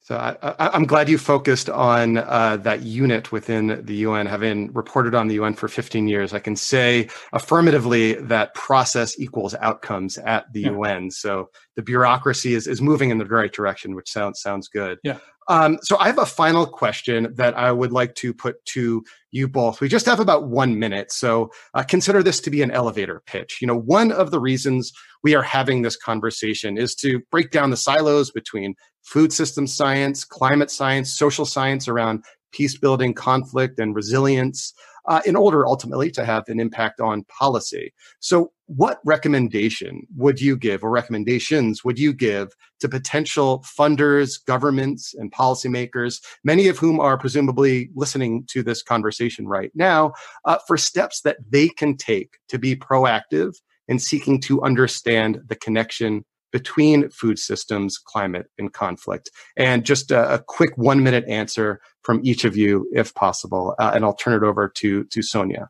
So 0.06 0.18
I, 0.18 0.76
am 0.76 0.86
glad 0.86 1.10
you 1.10 1.18
focused 1.18 1.68
on 1.68 2.20
uh, 2.20 2.58
that 2.58 2.84
unit 2.84 3.32
within 3.32 3.84
the 3.84 3.96
UN, 3.96 4.28
having 4.28 4.72
reported 4.72 5.16
on 5.16 5.28
the 5.28 5.34
UN 5.36 5.56
for 5.56 5.68
15 5.68 6.08
years. 6.08 6.32
I 6.32 6.38
can 6.38 6.56
say 6.56 7.10
affirmatively 7.34 8.14
that 8.14 8.54
process 8.54 9.20
equals 9.20 9.56
outcomes 9.56 10.20
at 10.20 10.54
the 10.54 10.62
yeah. 10.62 10.72
UN. 10.74 11.10
So 11.10 11.50
the 11.76 11.82
bureaucracy 11.82 12.54
is, 12.54 12.68
is 12.68 12.82
moving 12.82 13.10
in 13.10 13.18
the 13.18 13.26
right 13.26 13.52
direction, 13.52 13.96
which 13.96 14.12
sounds 14.12 14.42
sounds 14.42 14.68
good. 14.68 14.98
Yeah. 15.04 15.18
Um, 15.48 15.78
so 15.84 15.98
I 16.00 16.08
have 16.08 16.18
a 16.18 16.26
final 16.26 16.66
question 16.66 17.32
that 17.36 17.56
I 17.56 17.72
would 17.72 17.92
like 17.92 18.16
to 18.16 18.34
put 18.34 18.64
to 18.66 19.04
you 19.32 19.48
both. 19.48 19.80
We 19.80 19.88
just 19.88 20.08
have 20.08 20.20
about 20.20 20.48
one 20.48 20.80
minute, 20.80 21.12
so 21.12 21.52
uh, 21.76 21.84
consider 21.84 22.24
this 22.24 22.40
to 22.42 22.50
be 22.50 22.64
an 22.64 22.72
elevator 22.72 23.22
pitch. 23.28 23.60
You 23.62 23.68
know, 23.68 23.78
one 23.78 24.12
of 24.12 24.32
the 24.32 24.40
reasons 24.40 24.92
we 25.24 25.36
are 25.36 25.44
having 25.44 25.84
this 25.84 25.96
conversation 25.96 26.78
is 26.78 26.96
to 26.96 27.20
break 27.30 27.52
down 27.52 27.70
the 27.70 27.78
silos 27.78 28.32
between 28.32 28.74
food 29.04 29.32
system 29.32 29.68
science, 29.68 30.24
climate 30.24 30.72
science, 30.72 31.14
social 31.14 31.46
science 31.46 31.88
around 31.88 32.24
peace 32.52 32.78
building, 32.78 33.14
conflict, 33.14 33.80
and 33.80 33.96
resilience 33.96 34.74
uh, 35.08 35.22
in 35.26 35.36
order 35.36 35.66
ultimately 35.66 36.12
to 36.12 36.26
have 36.26 36.44
an 36.48 36.60
impact 36.60 37.00
on 37.00 37.24
policy. 37.26 37.94
So, 38.20 38.52
what 38.68 39.00
recommendation 39.06 40.08
would 40.18 40.42
you 40.42 40.58
give, 40.58 40.84
or 40.84 40.90
recommendations 40.90 41.84
would 41.84 42.00
you 42.00 42.14
give 42.14 42.54
to 42.80 42.90
potential 42.90 43.64
funders, 43.78 44.44
governments, 44.44 45.14
and 45.14 45.32
policymakers, 45.32 46.20
many 46.44 46.68
of 46.68 46.80
whom 46.80 47.00
are 47.00 47.18
presumably 47.18 47.90
listening 47.96 48.44
to 48.50 48.64
this 48.64 48.82
conversation 48.82 49.48
right 49.48 49.72
now, 49.76 50.14
uh, 50.46 50.58
for 50.68 50.78
steps 50.78 51.22
that 51.22 51.38
they 51.48 51.70
can 51.70 51.96
take 51.96 52.38
to 52.50 52.58
be 52.58 52.76
proactive 52.76 53.54
in 53.88 54.00
seeking 54.00 54.42
to 54.42 54.64
understand 54.64 55.42
the 55.48 55.56
connection 55.56 56.26
between 56.56 57.10
food 57.10 57.38
systems, 57.38 57.98
climate, 57.98 58.50
and 58.58 58.72
conflict? 58.72 59.30
And 59.58 59.86
just 59.86 60.10
a, 60.10 60.36
a 60.36 60.40
quick 60.40 60.78
one 60.78 61.04
minute 61.04 61.26
answer 61.28 61.82
from 62.02 62.22
each 62.24 62.46
of 62.46 62.56
you, 62.56 62.88
if 62.94 63.14
possible. 63.14 63.76
Uh, 63.78 63.92
and 63.94 64.06
I'll 64.06 64.16
turn 64.16 64.42
it 64.42 64.48
over 64.48 64.70
to, 64.70 65.04
to 65.04 65.22
Sonia. 65.22 65.70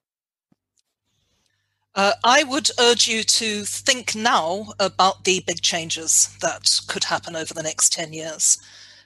Uh, 1.96 2.14
I 2.24 2.44
would 2.44 2.70
urge 2.80 3.08
you 3.08 3.24
to 3.24 3.64
think 3.64 4.14
now 4.14 4.74
about 4.80 5.24
the 5.24 5.44
big 5.48 5.62
changes 5.62 6.30
that 6.42 6.82
could 6.88 7.06
happen 7.06 7.36
over 7.36 7.56
the 7.56 7.64
next 7.64 7.92
10 7.94 8.14
years. 8.14 8.60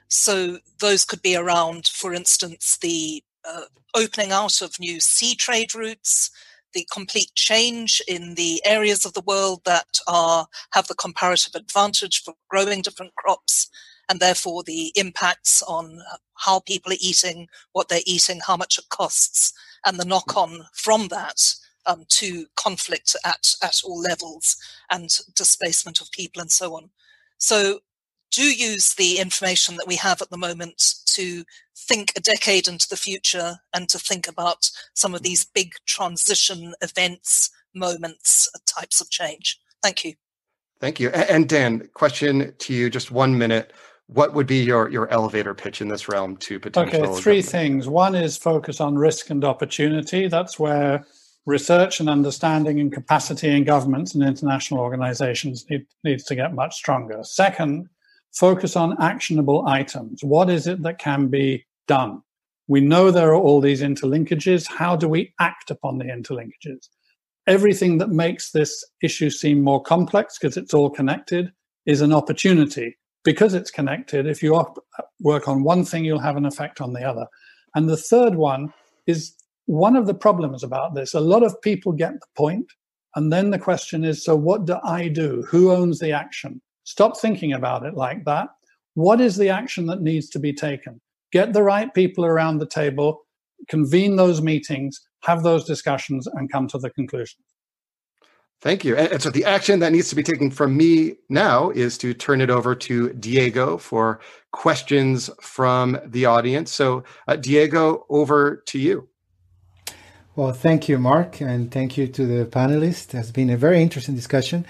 So, 0.10 0.58
those 0.80 1.06
could 1.06 1.22
be 1.22 1.38
around, 1.38 1.88
for 1.88 2.14
instance, 2.14 2.78
the 2.82 3.24
uh, 3.48 3.62
opening 3.96 4.34
out 4.34 4.62
of 4.62 4.80
new 4.82 5.00
sea 5.00 5.34
trade 5.34 5.74
routes, 5.74 6.30
the 6.74 6.88
complete 6.92 7.32
change 7.36 8.02
in 8.08 8.36
the 8.36 8.62
areas 8.66 9.06
of 9.06 9.14
the 9.14 9.22
world 9.22 9.62
that 9.66 10.00
are 10.08 10.48
have 10.74 10.88
the 10.88 10.96
comparative 10.96 11.56
advantage 11.56 12.22
for 12.24 12.34
growing 12.50 12.82
different 12.82 13.16
crops 13.16 13.70
and 14.10 14.20
therefore 14.20 14.64
the 14.64 14.92
impacts 14.96 15.62
on 15.64 16.02
how 16.36 16.60
people 16.60 16.92
are 16.92 16.98
eating, 17.00 17.48
what 17.74 17.90
they're 17.90 18.00
eating, 18.06 18.40
how 18.46 18.58
much 18.58 18.80
it 18.80 18.90
costs, 18.90 19.54
and 19.86 20.00
the 20.00 20.06
knock 20.06 20.36
on 20.36 20.66
from 20.74 21.08
that 21.10 21.54
um, 21.86 22.06
to 22.10 22.48
conflict 22.56 23.16
at, 23.26 23.54
at 23.64 23.82
all 23.86 24.00
levels 24.00 24.58
and 24.90 25.10
displacement 25.36 26.02
of 26.02 26.12
people 26.12 26.42
and 26.42 26.52
so 26.52 26.76
on. 26.76 26.90
So 27.38 27.80
do 28.32 28.44
use 28.44 28.94
the 28.96 29.20
information 29.20 29.76
that 29.78 29.88
we 29.88 29.96
have 29.96 30.22
at 30.22 30.30
the 30.30 30.38
moment 30.38 30.84
to 31.14 31.44
think 31.78 32.12
a 32.16 32.22
decade 32.22 32.68
into 32.68 32.88
the 32.90 32.98
future 32.98 33.58
and 33.74 33.90
to 33.90 34.00
think 34.00 34.28
about 34.28 34.70
some 34.94 35.14
of 35.16 35.22
mm. 35.22 35.26
these 35.26 35.46
big 35.46 35.74
transition 35.86 36.74
events, 36.82 37.50
moments, 37.74 38.50
types 38.66 39.02
of 39.02 39.10
change. 39.10 39.60
Thank 39.82 40.04
you. 40.04 40.14
Thank 40.80 41.00
you. 41.00 41.10
And 41.10 41.48
Dan, 41.48 41.90
question 41.94 42.54
to 42.58 42.74
you, 42.74 42.90
just 42.90 43.12
one 43.12 43.38
minute. 43.38 43.74
What 44.08 44.34
would 44.34 44.48
be 44.48 44.64
your, 44.64 44.90
your 44.90 45.08
elevator 45.10 45.54
pitch 45.54 45.82
in 45.82 45.88
this 45.88 46.08
realm 46.08 46.38
to 46.38 46.60
potential? 46.60 47.04
Okay, 47.04 47.22
three 47.22 47.42
things. 47.42 47.88
One 47.88 48.16
is 48.16 48.38
focus 48.38 48.82
on 48.82 48.98
risk 48.98 49.30
and 49.30 49.44
opportunity. 49.44 50.28
That's 50.28 50.58
where 50.58 51.06
research 51.46 52.00
and 52.00 52.10
understanding 52.10 52.80
and 52.80 52.92
capacity 52.92 53.50
in 53.50 53.66
governments 53.66 54.16
and 54.16 54.24
international 54.24 54.80
organizations 54.80 55.66
need, 55.70 55.86
needs 56.04 56.24
to 56.24 56.36
get 56.36 56.54
much 56.54 56.76
stronger. 56.76 57.20
Second, 57.24 57.90
focus 58.34 58.76
on 58.76 59.02
actionable 59.02 59.68
items. 59.68 60.24
What 60.24 60.50
is 60.50 60.68
it 60.68 60.82
that 60.84 61.00
can 61.00 61.28
be 61.28 61.66
done? 61.88 62.22
We 62.68 62.82
know 62.82 63.10
there 63.10 63.30
are 63.30 63.36
all 63.36 63.62
these 63.62 63.82
interlinkages. 63.82 64.68
How 64.68 64.96
do 64.96 65.08
we 65.08 65.34
act 65.40 65.72
upon 65.72 65.98
the 65.98 66.06
interlinkages? 66.06 66.88
Everything 67.48 67.98
that 67.98 68.10
makes 68.10 68.52
this 68.52 68.84
issue 69.02 69.32
seem 69.32 69.62
more 69.62 69.82
complex 69.82 70.38
because 70.38 70.56
it's 70.56 70.74
all 70.74 70.90
connected 70.90 71.52
is 71.88 72.02
an 72.02 72.14
opportunity 72.14 72.96
because 73.24 73.56
it's 73.56 73.72
connected. 73.72 74.28
If 74.28 74.44
you 74.44 74.64
work 75.20 75.48
on 75.48 75.64
one 75.64 75.84
thing, 75.84 76.06
you'll 76.06 76.20
have 76.20 76.38
an 76.38 76.46
effect 76.46 76.80
on 76.80 76.94
the 76.94 77.04
other. 77.04 77.26
And 77.76 77.90
the 77.90 77.98
third 77.98 78.36
one 78.36 78.74
is 79.08 79.34
one 79.66 79.96
of 79.96 80.06
the 80.06 80.14
problems 80.14 80.64
about 80.64 80.96
this. 80.96 81.14
A 81.14 81.20
lot 81.20 81.44
of 81.44 81.60
people 81.62 81.92
get 81.92 82.14
the 82.14 82.28
point, 82.36 82.72
and 83.16 83.32
then 83.34 83.50
the 83.50 83.60
question 83.60 84.04
is 84.04 84.24
so 84.24 84.36
what 84.36 84.66
do 84.66 84.78
I 84.84 85.08
do? 85.08 85.44
Who 85.50 85.72
owns 85.72 86.00
the 86.00 86.12
action? 86.12 86.62
Stop 86.90 87.20
thinking 87.20 87.54
about 87.54 87.86
it 87.86 87.94
like 87.94 88.26
that. 88.26 88.48
What 88.96 89.22
is 89.22 89.38
the 89.38 89.50
action 89.50 89.86
that 89.86 90.02
needs 90.02 90.28
to 90.30 90.40
be 90.40 90.54
taken? 90.54 91.00
Get 91.32 91.54
the 91.54 91.62
right 91.62 91.94
people 91.94 92.26
around 92.26 92.58
the 92.58 92.66
table, 92.66 93.28
convene 93.68 94.16
those 94.16 94.42
meetings, 94.42 95.00
have 95.22 95.44
those 95.44 95.66
discussions, 95.66 96.26
and 96.26 96.52
come 96.52 96.68
to 96.70 96.80
the 96.80 96.90
conclusion. 96.90 97.42
Thank 98.62 98.84
you. 98.84 98.96
And, 98.96 99.22
so 99.22 99.30
the 99.30 99.46
action 99.46 99.82
that 99.82 99.92
needs 99.92 100.10
to 100.10 100.16
be 100.16 100.24
taken 100.24 100.50
from 100.50 100.76
me 100.76 101.18
now 101.30 101.70
is 101.70 101.96
to 102.00 102.16
turn 102.16 102.42
it 102.42 102.50
over 102.50 102.74
to 102.74 103.14
Diego 103.14 103.78
for 103.78 104.20
questions 104.52 105.30
from 105.40 106.00
the 106.04 106.26
audience. 106.26 106.72
So, 106.72 107.04
uh, 107.28 107.36
Diego, 107.36 108.08
over 108.10 108.64
to 108.66 108.80
you. 108.80 109.08
Well, 110.36 110.54
thank 110.54 110.90
you, 110.90 110.98
Mark, 110.98 111.40
and 111.40 111.72
thank 111.72 111.98
you 111.98 112.08
to 112.08 112.26
the 112.26 112.46
panelists. 112.48 113.14
It 113.14 113.18
has 113.18 113.32
been 113.32 113.52
a 113.52 113.58
very 113.58 113.80
interesting 113.80 114.16
discussion 114.16 114.66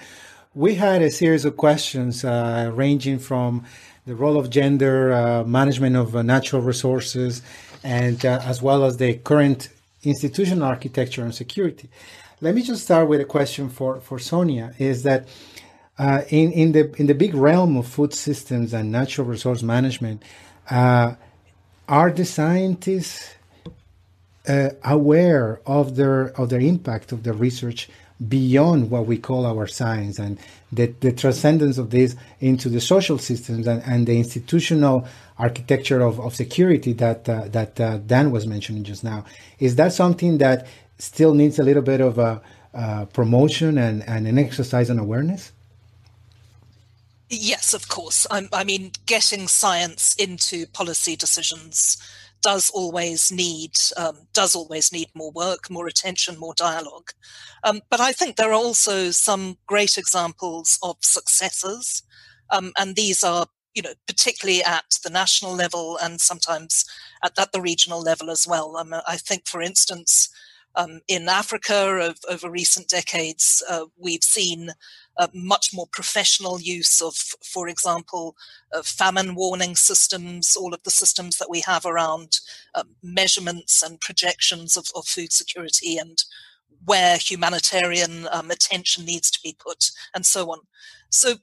we 0.54 0.74
had 0.74 1.00
a 1.00 1.10
series 1.10 1.44
of 1.44 1.56
questions 1.56 2.24
uh, 2.24 2.70
ranging 2.74 3.18
from 3.18 3.64
the 4.06 4.14
role 4.16 4.36
of 4.36 4.50
gender, 4.50 5.12
uh, 5.12 5.44
management 5.44 5.94
of 5.94 6.16
uh, 6.16 6.22
natural 6.22 6.60
resources, 6.60 7.42
and 7.84 8.26
uh, 8.26 8.40
as 8.44 8.60
well 8.60 8.84
as 8.84 8.96
the 8.96 9.14
current 9.14 9.68
institutional 10.02 10.64
architecture 10.64 11.22
and 11.22 11.34
security. 11.34 11.88
Let 12.40 12.54
me 12.54 12.62
just 12.62 12.82
start 12.82 13.08
with 13.08 13.20
a 13.20 13.24
question 13.24 13.68
for, 13.68 14.00
for 14.00 14.18
Sonia 14.18 14.74
is 14.78 15.04
that 15.04 15.28
uh, 15.98 16.22
in, 16.30 16.50
in, 16.52 16.72
the, 16.72 16.92
in 16.96 17.06
the 17.06 17.14
big 17.14 17.34
realm 17.34 17.76
of 17.76 17.86
food 17.86 18.14
systems 18.14 18.72
and 18.72 18.90
natural 18.90 19.26
resource 19.26 19.62
management, 19.62 20.22
are 20.68 21.16
the 22.12 22.24
scientists 22.24 23.34
aware 24.46 25.60
of 25.66 25.96
their, 25.96 26.28
of 26.40 26.48
their 26.48 26.60
impact 26.60 27.12
of 27.12 27.22
the 27.22 27.32
research 27.32 27.88
beyond 28.28 28.90
what 28.90 29.06
we 29.06 29.16
call 29.16 29.46
our 29.46 29.66
science 29.66 30.18
and 30.18 30.38
the, 30.72 30.86
the 31.00 31.12
transcendence 31.12 31.78
of 31.78 31.90
this 31.90 32.16
into 32.40 32.68
the 32.68 32.80
social 32.80 33.18
systems 33.18 33.66
and, 33.66 33.82
and 33.84 34.06
the 34.06 34.18
institutional 34.18 35.06
architecture 35.38 36.00
of, 36.02 36.20
of 36.20 36.34
security 36.34 36.92
that 36.92 37.28
uh, 37.28 37.48
that 37.48 37.80
uh, 37.80 37.96
Dan 37.98 38.30
was 38.30 38.46
mentioning 38.46 38.84
just 38.84 39.02
now. 39.02 39.24
Is 39.58 39.76
that 39.76 39.92
something 39.92 40.38
that 40.38 40.66
still 40.98 41.34
needs 41.34 41.58
a 41.58 41.62
little 41.62 41.82
bit 41.82 42.00
of 42.00 42.18
a 42.18 42.42
promotion 43.12 43.78
and, 43.78 44.06
and 44.06 44.28
an 44.28 44.38
exercise 44.38 44.90
in 44.90 44.98
awareness? 44.98 45.52
Yes, 47.30 47.74
of 47.74 47.88
course. 47.88 48.26
I, 48.30 48.48
I 48.52 48.64
mean, 48.64 48.90
getting 49.06 49.46
science 49.48 50.14
into 50.16 50.66
policy 50.66 51.16
decisions 51.16 51.96
does 52.42 52.70
always 52.70 53.30
need 53.30 53.72
um, 53.96 54.26
does 54.32 54.54
always 54.54 54.92
need 54.92 55.08
more 55.14 55.30
work, 55.32 55.70
more 55.70 55.86
attention, 55.86 56.38
more 56.38 56.54
dialogue. 56.54 57.10
Um, 57.64 57.82
but 57.90 58.00
I 58.00 58.12
think 58.12 58.36
there 58.36 58.50
are 58.50 58.54
also 58.54 59.10
some 59.10 59.58
great 59.66 59.98
examples 59.98 60.78
of 60.82 60.96
successes, 61.00 62.02
um, 62.50 62.72
and 62.78 62.96
these 62.96 63.22
are 63.22 63.46
you 63.74 63.82
know 63.82 63.94
particularly 64.06 64.62
at 64.62 64.84
the 65.04 65.10
national 65.10 65.54
level 65.54 65.98
and 66.02 66.20
sometimes 66.20 66.84
at, 67.24 67.38
at 67.38 67.52
the 67.52 67.60
regional 67.60 68.00
level 68.00 68.30
as 68.30 68.46
well. 68.46 68.76
Um, 68.76 68.94
I 69.06 69.16
think, 69.16 69.46
for 69.46 69.62
instance. 69.62 70.28
Um, 70.76 71.00
in 71.08 71.28
Africa, 71.28 72.14
over 72.28 72.48
recent 72.48 72.86
decades, 72.86 73.60
uh, 73.68 73.86
we've 73.98 74.22
seen 74.22 74.70
much 75.34 75.70
more 75.72 75.86
professional 75.92 76.60
use 76.60 77.00
of, 77.00 77.14
for 77.44 77.68
example, 77.68 78.36
uh, 78.72 78.82
famine 78.82 79.34
warning 79.34 79.76
systems, 79.76 80.56
all 80.56 80.72
of 80.72 80.82
the 80.82 80.90
systems 80.90 81.36
that 81.38 81.50
we 81.50 81.60
have 81.60 81.84
around 81.84 82.38
uh, 82.74 82.84
measurements 83.02 83.82
and 83.82 84.00
projections 84.00 84.76
of, 84.76 84.86
of, 84.94 85.06
food 85.06 85.32
security 85.32 85.98
and 85.98 86.24
where 86.84 87.18
humanitarian 87.18 88.26
um, 88.32 88.50
attention 88.50 89.04
needs 89.04 89.30
to 89.30 89.40
be 89.42 89.56
put, 89.58 89.90
and 90.14 90.24
so 90.24 90.50
on. 90.50 90.60
So 91.10 91.34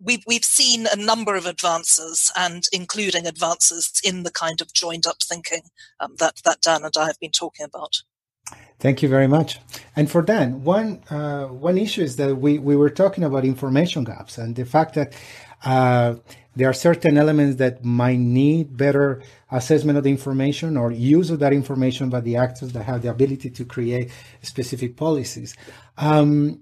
we've 0.00 0.22
we've 0.26 0.44
seen 0.44 0.86
a 0.90 0.96
number 0.96 1.34
of 1.34 1.44
advances, 1.46 2.32
and 2.36 2.64
including 2.72 3.26
advances 3.26 3.92
in 4.04 4.22
the 4.22 4.30
kind 4.30 4.60
of 4.60 4.72
joined 4.72 5.06
up 5.06 5.22
thinking 5.22 5.62
um, 6.00 6.14
that 6.18 6.40
that 6.44 6.62
Dan 6.62 6.84
and 6.84 6.94
I 6.96 7.06
have 7.06 7.20
been 7.20 7.32
talking 7.32 7.66
about. 7.66 8.02
Thank 8.78 9.02
you 9.02 9.08
very 9.08 9.26
much. 9.26 9.58
And 9.94 10.10
for 10.10 10.20
Dan, 10.22 10.62
one 10.62 11.02
uh, 11.10 11.46
one 11.46 11.78
issue 11.78 12.02
is 12.02 12.16
that 12.16 12.36
we, 12.36 12.58
we 12.58 12.76
were 12.76 12.90
talking 12.90 13.24
about 13.24 13.44
information 13.44 14.04
gaps 14.04 14.36
and 14.36 14.54
the 14.54 14.66
fact 14.66 14.94
that 14.94 15.14
uh, 15.64 16.16
there 16.54 16.68
are 16.68 16.74
certain 16.74 17.16
elements 17.16 17.56
that 17.56 17.84
might 17.84 18.18
need 18.18 18.76
better 18.76 19.22
assessment 19.50 19.96
of 19.98 20.04
the 20.04 20.10
information 20.10 20.76
or 20.76 20.90
use 20.90 21.30
of 21.30 21.38
that 21.38 21.52
information 21.52 22.10
by 22.10 22.20
the 22.20 22.36
actors 22.36 22.72
that 22.72 22.82
have 22.82 23.02
the 23.02 23.10
ability 23.10 23.50
to 23.50 23.64
create 23.64 24.10
specific 24.42 24.96
policies. 24.96 25.54
Um, 25.96 26.60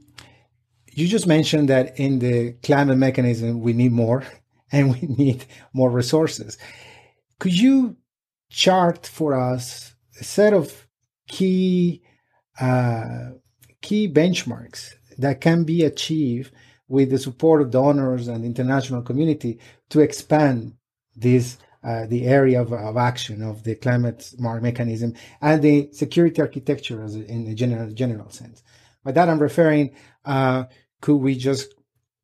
you 0.92 1.08
just 1.08 1.26
mentioned 1.26 1.68
that 1.68 1.98
in 1.98 2.20
the 2.20 2.52
climate 2.62 2.98
mechanism, 2.98 3.60
we 3.60 3.72
need 3.72 3.92
more 3.92 4.24
and 4.72 4.92
we 4.92 5.00
need 5.02 5.44
more 5.72 5.90
resources. 5.90 6.58
Could 7.40 7.58
you 7.58 7.96
chart 8.50 9.06
for 9.06 9.34
us 9.34 9.94
a 10.20 10.24
set 10.24 10.52
of 10.52 10.83
key 11.26 12.02
uh, 12.60 13.30
key 13.80 14.08
benchmarks 14.08 14.94
that 15.18 15.40
can 15.40 15.64
be 15.64 15.84
achieved 15.84 16.52
with 16.88 17.10
the 17.10 17.18
support 17.18 17.62
of 17.62 17.70
donors 17.70 18.28
and 18.28 18.44
international 18.44 19.02
community 19.02 19.58
to 19.90 20.00
expand 20.00 20.74
this 21.16 21.58
uh, 21.82 22.06
the 22.06 22.26
area 22.26 22.62
of, 22.62 22.72
of, 22.72 22.96
action 22.96 23.42
of 23.42 23.62
the 23.64 23.74
climate 23.74 24.22
smart 24.22 24.62
mechanism 24.62 25.12
and 25.42 25.60
the 25.60 25.86
security 25.92 26.40
architecture 26.40 27.04
in 27.04 27.46
a 27.46 27.54
general 27.54 27.90
general 27.92 28.30
sense. 28.30 28.62
By 29.04 29.12
that 29.12 29.28
I'm 29.28 29.38
referring, 29.38 29.94
uh, 30.24 30.64
could 31.02 31.16
we 31.16 31.34
just 31.34 31.74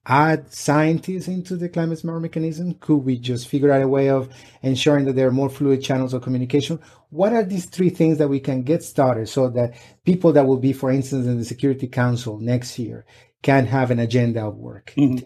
add 0.07 0.53
scientists 0.53 1.29
into 1.29 1.57
the 1.57 1.69
climate 1.69 1.99
smart 1.99 2.23
mechanism? 2.23 2.75
Could 2.75 2.99
we 2.99 3.19
just 3.19 3.49
figure 3.49 3.71
out 3.71 3.83
a 3.83 3.89
way 3.89 4.09
of 4.09 4.29
ensuring 4.63 5.05
that 5.05 5.15
there 5.17 5.29
are 5.29 5.33
more 5.33 5.51
fluid 5.51 5.83
channels 5.83 6.15
of 6.15 6.23
communication? 6.23 6.81
What 7.11 7.33
are 7.33 7.45
these 7.45 7.67
three 7.67 7.91
things 7.91 8.19
that 8.19 8.29
we 8.29 8.41
can 8.41 8.63
get 8.63 8.83
started 8.83 9.29
so 9.29 9.49
that 9.51 9.75
people 10.05 10.33
that 10.33 10.47
will 10.47 10.59
be, 10.59 10.73
for 10.73 10.91
instance, 10.91 11.27
in 11.27 11.39
the 11.39 11.45
Security 11.45 11.87
Council 11.87 12.39
next 12.39 12.79
year 12.79 13.05
can 13.43 13.67
have 13.67 13.91
an 13.91 13.99
agenda 13.99 14.45
of 14.45 14.57
work? 14.57 14.93
Mm-hmm. 14.97 15.25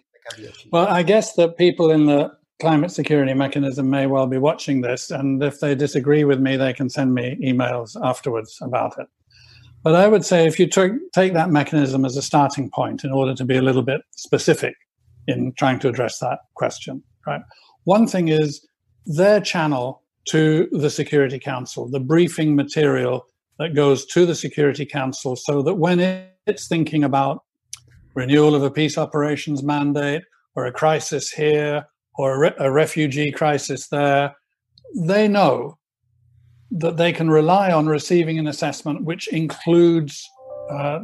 Well, 0.72 0.89
I 0.89 1.03
guess 1.03 1.35
that 1.35 1.59
people 1.59 1.91
in 1.91 2.07
the 2.07 2.33
climate 2.61 2.91
security 2.91 3.35
mechanism 3.35 3.91
may 3.91 4.07
well 4.07 4.27
be 4.27 4.39
watching 4.39 4.81
this, 4.81 5.11
and 5.11 5.43
if 5.43 5.61
they 5.61 5.75
disagree 5.75 6.25
with 6.25 6.41
me, 6.41 6.57
they 6.57 6.72
can 6.72 6.89
send 6.89 7.14
me 7.14 7.37
emails 7.43 7.97
afterwards 8.03 8.59
about 8.62 8.99
it. 8.99 9.07
But 9.85 9.95
I 9.95 10.09
would 10.09 10.24
say 10.24 10.47
if 10.47 10.59
you 10.59 10.66
took, 10.66 10.93
take 11.12 11.35
that 11.35 11.51
mechanism 11.51 12.07
as 12.07 12.16
a 12.16 12.22
starting 12.22 12.70
point 12.70 13.05
in 13.05 13.12
order 13.12 13.35
to 13.35 13.45
be 13.45 13.57
a 13.57 13.62
little 13.62 13.82
bit 13.82 14.01
specific 14.12 14.74
in 15.28 15.53
trying 15.59 15.78
to 15.80 15.89
address 15.89 16.18
that 16.20 16.39
question, 16.55 17.03
right? 17.26 17.43
One 17.85 18.07
thing 18.07 18.28
is 18.28 18.66
their 19.05 19.43
channel 19.43 20.03
to 20.28 20.68
the 20.72 20.89
Security 20.89 21.39
Council, 21.39 21.87
the 21.87 22.01
briefing 22.01 22.57
material 22.57 23.26
that 23.59 23.74
goes 23.74 24.07
to 24.07 24.24
the 24.24 24.35
Security 24.35 24.87
Council 24.87 25.37
so 25.37 25.61
that 25.61 25.74
when 25.74 26.01
it's 26.47 26.66
thinking 26.66 27.05
about 27.05 27.45
renewal 28.14 28.55
of 28.55 28.62
a 28.62 28.70
peace 28.70 28.97
operations 28.97 29.62
mandate 29.62 30.22
or 30.57 30.64
a 30.64 30.72
crisis 30.72 31.30
here 31.30 31.85
or 32.16 32.35
a, 32.35 32.39
re- 32.39 32.57
a 32.59 32.72
refugee 32.72 33.30
crisis 33.30 33.89
there, 33.89 34.35
they 34.97 35.28
know 35.28 35.76
that 36.75 36.97
they 36.97 37.12
can 37.12 37.31
rely 37.31 37.70
on 37.70 37.87
receiving 37.87 38.39
an 38.39 38.49
assessment 38.49 39.05
which 39.05 39.29
includes 39.29 40.29
uh, 40.70 41.01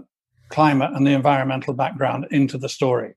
climate 0.48 0.90
and 0.94 1.06
the 1.06 1.12
environmental 1.12 1.72
background 1.72 2.26
into 2.32 2.58
the 2.58 2.68
story. 2.68 3.14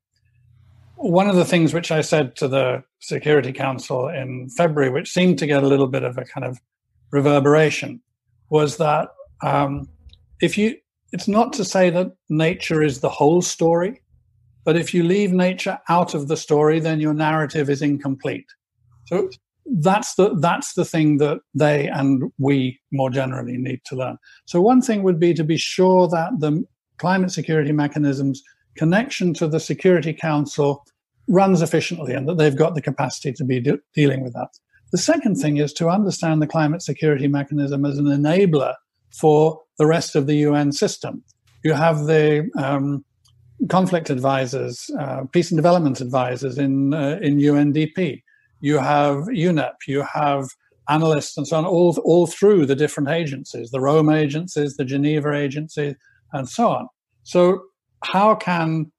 One 0.95 1.28
of 1.28 1.36
the 1.36 1.45
things 1.45 1.74
which 1.74 1.91
I 1.91 2.01
said 2.01 2.36
to 2.38 2.47
the 2.47 2.84
Security 2.99 3.51
Council 3.51 4.08
in 4.08 4.49
February, 4.49 4.91
which 4.91 5.12
seemed 5.12 5.39
to 5.39 5.47
get 5.47 5.64
a 5.64 5.68
little 5.68 5.88
bit 5.88 6.04
of 6.04 6.18
a 6.18 6.26
kind 6.26 6.45
of 6.45 6.60
reverberation, 7.12 8.01
was 8.49 8.78
that 8.78 9.10
um, 9.41 9.89
if 10.39 10.56
you, 10.56 10.78
it's 11.12 11.28
not 11.28 11.54
to 11.54 11.66
say 11.66 11.89
that 11.89 12.12
nature 12.30 12.84
is 12.84 12.99
the 12.99 13.10
whole 13.10 13.41
story, 13.41 14.01
but 14.64 14.78
if 14.78 14.93
you 14.93 15.01
leave 15.04 15.34
nature 15.34 15.80
out 15.89 16.14
of 16.14 16.28
the 16.28 16.38
story, 16.38 16.80
then 16.80 16.99
your 16.99 17.16
narrative 17.16 17.70
is 17.70 17.82
incomplete. 17.82 18.45
So 19.06 19.30
that's 19.66 20.16
the 20.16 20.36
that's 20.39 20.74
the 20.74 20.86
thing 20.86 21.18
that 21.18 21.39
they 21.53 21.88
and 21.88 22.32
we 22.38 22.80
more 22.91 23.09
generally 23.09 23.57
need 23.57 23.82
to 23.86 23.95
learn. 23.95 24.18
So 24.45 24.61
one 24.61 24.82
thing 24.82 25.03
would 25.03 25.20
be 25.20 25.34
to 25.34 25.43
be 25.43 25.57
sure 25.57 26.07
that 26.09 26.32
the 26.39 26.64
climate 26.97 27.32
security 27.32 27.72
mechanisms 27.72 28.43
connection 28.76 29.34
to 29.36 29.47
the 29.47 29.59
Security 29.59 30.14
Council 30.14 30.86
runs 31.28 31.61
efficiently 31.61 32.14
and 32.14 32.28
that 32.28 32.38
they've 32.38 32.55
got 32.55 32.76
the 32.76 32.82
capacity 32.82 33.32
to 33.34 33.45
be 33.45 33.59
de- 33.59 33.80
dealing 33.93 34.24
with 34.24 34.34
that. 34.34 34.49
The 34.91 34.97
second 34.97 35.36
thing 35.36 35.57
is 35.57 35.74
to 35.74 35.89
understand 35.89 36.41
the 36.41 36.47
climate 36.47 36.82
security 36.82 37.28
mechanism 37.28 37.86
as 37.86 37.97
an 37.97 38.05
enabler 38.05 38.76
for 39.11 39.61
the 39.78 39.86
rest 39.86 40.16
of 40.16 40.28
the 40.28 40.36
UN 40.36 40.72
system. 40.72 41.24
You 41.64 41.74
have 41.74 42.05
the 42.05 42.49
um, 42.57 43.05
conflict 43.70 44.09
advisors, 44.09 44.89
uh, 44.99 45.24
peace 45.32 45.49
and 45.51 45.57
development 45.57 46.01
advisors 46.01 46.57
in 46.57 46.93
uh, 46.93 47.20
in 47.22 47.38
UNDP 47.38 48.22
you 48.64 48.78
have 48.78 49.26
UNEP, 49.26 49.74
you 49.88 50.05
have 50.14 50.47
analysts 50.88 51.38
and 51.38 51.45
so 51.45 51.57
on, 51.57 51.66
all, 51.66 51.97
all 52.05 52.28
through 52.28 52.66
the 52.66 52.78
different 52.78 53.09
agencies, 53.09 53.72
the 53.72 53.82
Rome 53.82 54.09
agencies, 54.09 54.78
the 54.78 54.86
Geneva 54.86 55.34
agencies, 55.34 55.95
and 56.32 56.47
so 56.47 56.70
on. 56.70 56.88
So, 57.24 57.61
how 58.05 58.36
can 58.36 58.89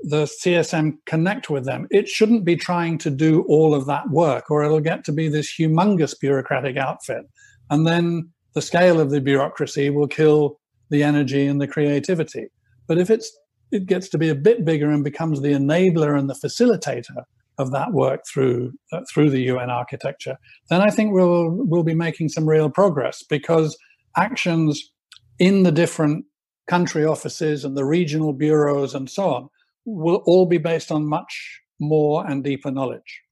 the 0.00 0.24
CSM 0.24 0.98
connect 1.06 1.48
with 1.48 1.64
them? 1.64 1.86
It 1.90 2.06
shouldn't 2.06 2.44
be 2.44 2.54
trying 2.54 2.98
to 2.98 3.10
do 3.10 3.46
all 3.48 3.74
of 3.74 3.86
that 3.86 4.10
work, 4.10 4.50
or 4.50 4.62
it'll 4.62 4.80
get 4.80 5.04
to 5.04 5.12
be 5.12 5.28
this 5.28 5.50
humongous 5.58 6.14
bureaucratic 6.20 6.76
outfit. 6.76 7.24
And 7.70 7.86
then 7.86 8.30
the 8.52 8.62
scale 8.62 9.00
of 9.00 9.10
the 9.10 9.22
bureaucracy 9.22 9.88
will 9.88 10.08
kill 10.08 10.60
the 10.90 11.02
energy 11.02 11.46
and 11.46 11.62
the 11.62 11.66
creativity. 11.66 12.48
But 12.86 12.98
if 12.98 13.08
it's 13.08 13.34
it 13.72 13.86
gets 13.86 14.10
to 14.10 14.18
be 14.18 14.28
a 14.28 14.34
bit 14.34 14.66
bigger 14.66 14.90
and 14.90 15.02
becomes 15.02 15.40
the 15.40 15.52
enabler 15.52 16.18
and 16.18 16.28
the 16.28 16.34
facilitator 16.34 17.24
of 17.58 17.70
that 17.70 17.92
work 17.92 18.22
through 18.26 18.72
uh, 18.92 19.00
through 19.12 19.30
the 19.30 19.42
UN 19.42 19.70
architecture, 19.70 20.36
then 20.70 20.80
I 20.80 20.90
think 20.90 21.12
we'll 21.12 21.50
we'll 21.50 21.84
be 21.84 21.94
making 21.94 22.28
some 22.28 22.48
real 22.48 22.70
progress 22.70 23.22
because 23.22 23.76
actions 24.16 24.92
in 25.38 25.62
the 25.62 25.72
different 25.72 26.24
country 26.66 27.04
offices 27.04 27.64
and 27.64 27.76
the 27.76 27.84
regional 27.84 28.32
bureaus 28.32 28.94
and 28.94 29.10
so 29.10 29.34
on 29.34 29.48
will 29.84 30.22
all 30.24 30.46
be 30.46 30.58
based 30.58 30.90
on 30.90 31.06
much 31.06 31.60
more 31.80 32.26
and 32.26 32.42
deeper 32.42 32.70
knowledge. 32.70 33.23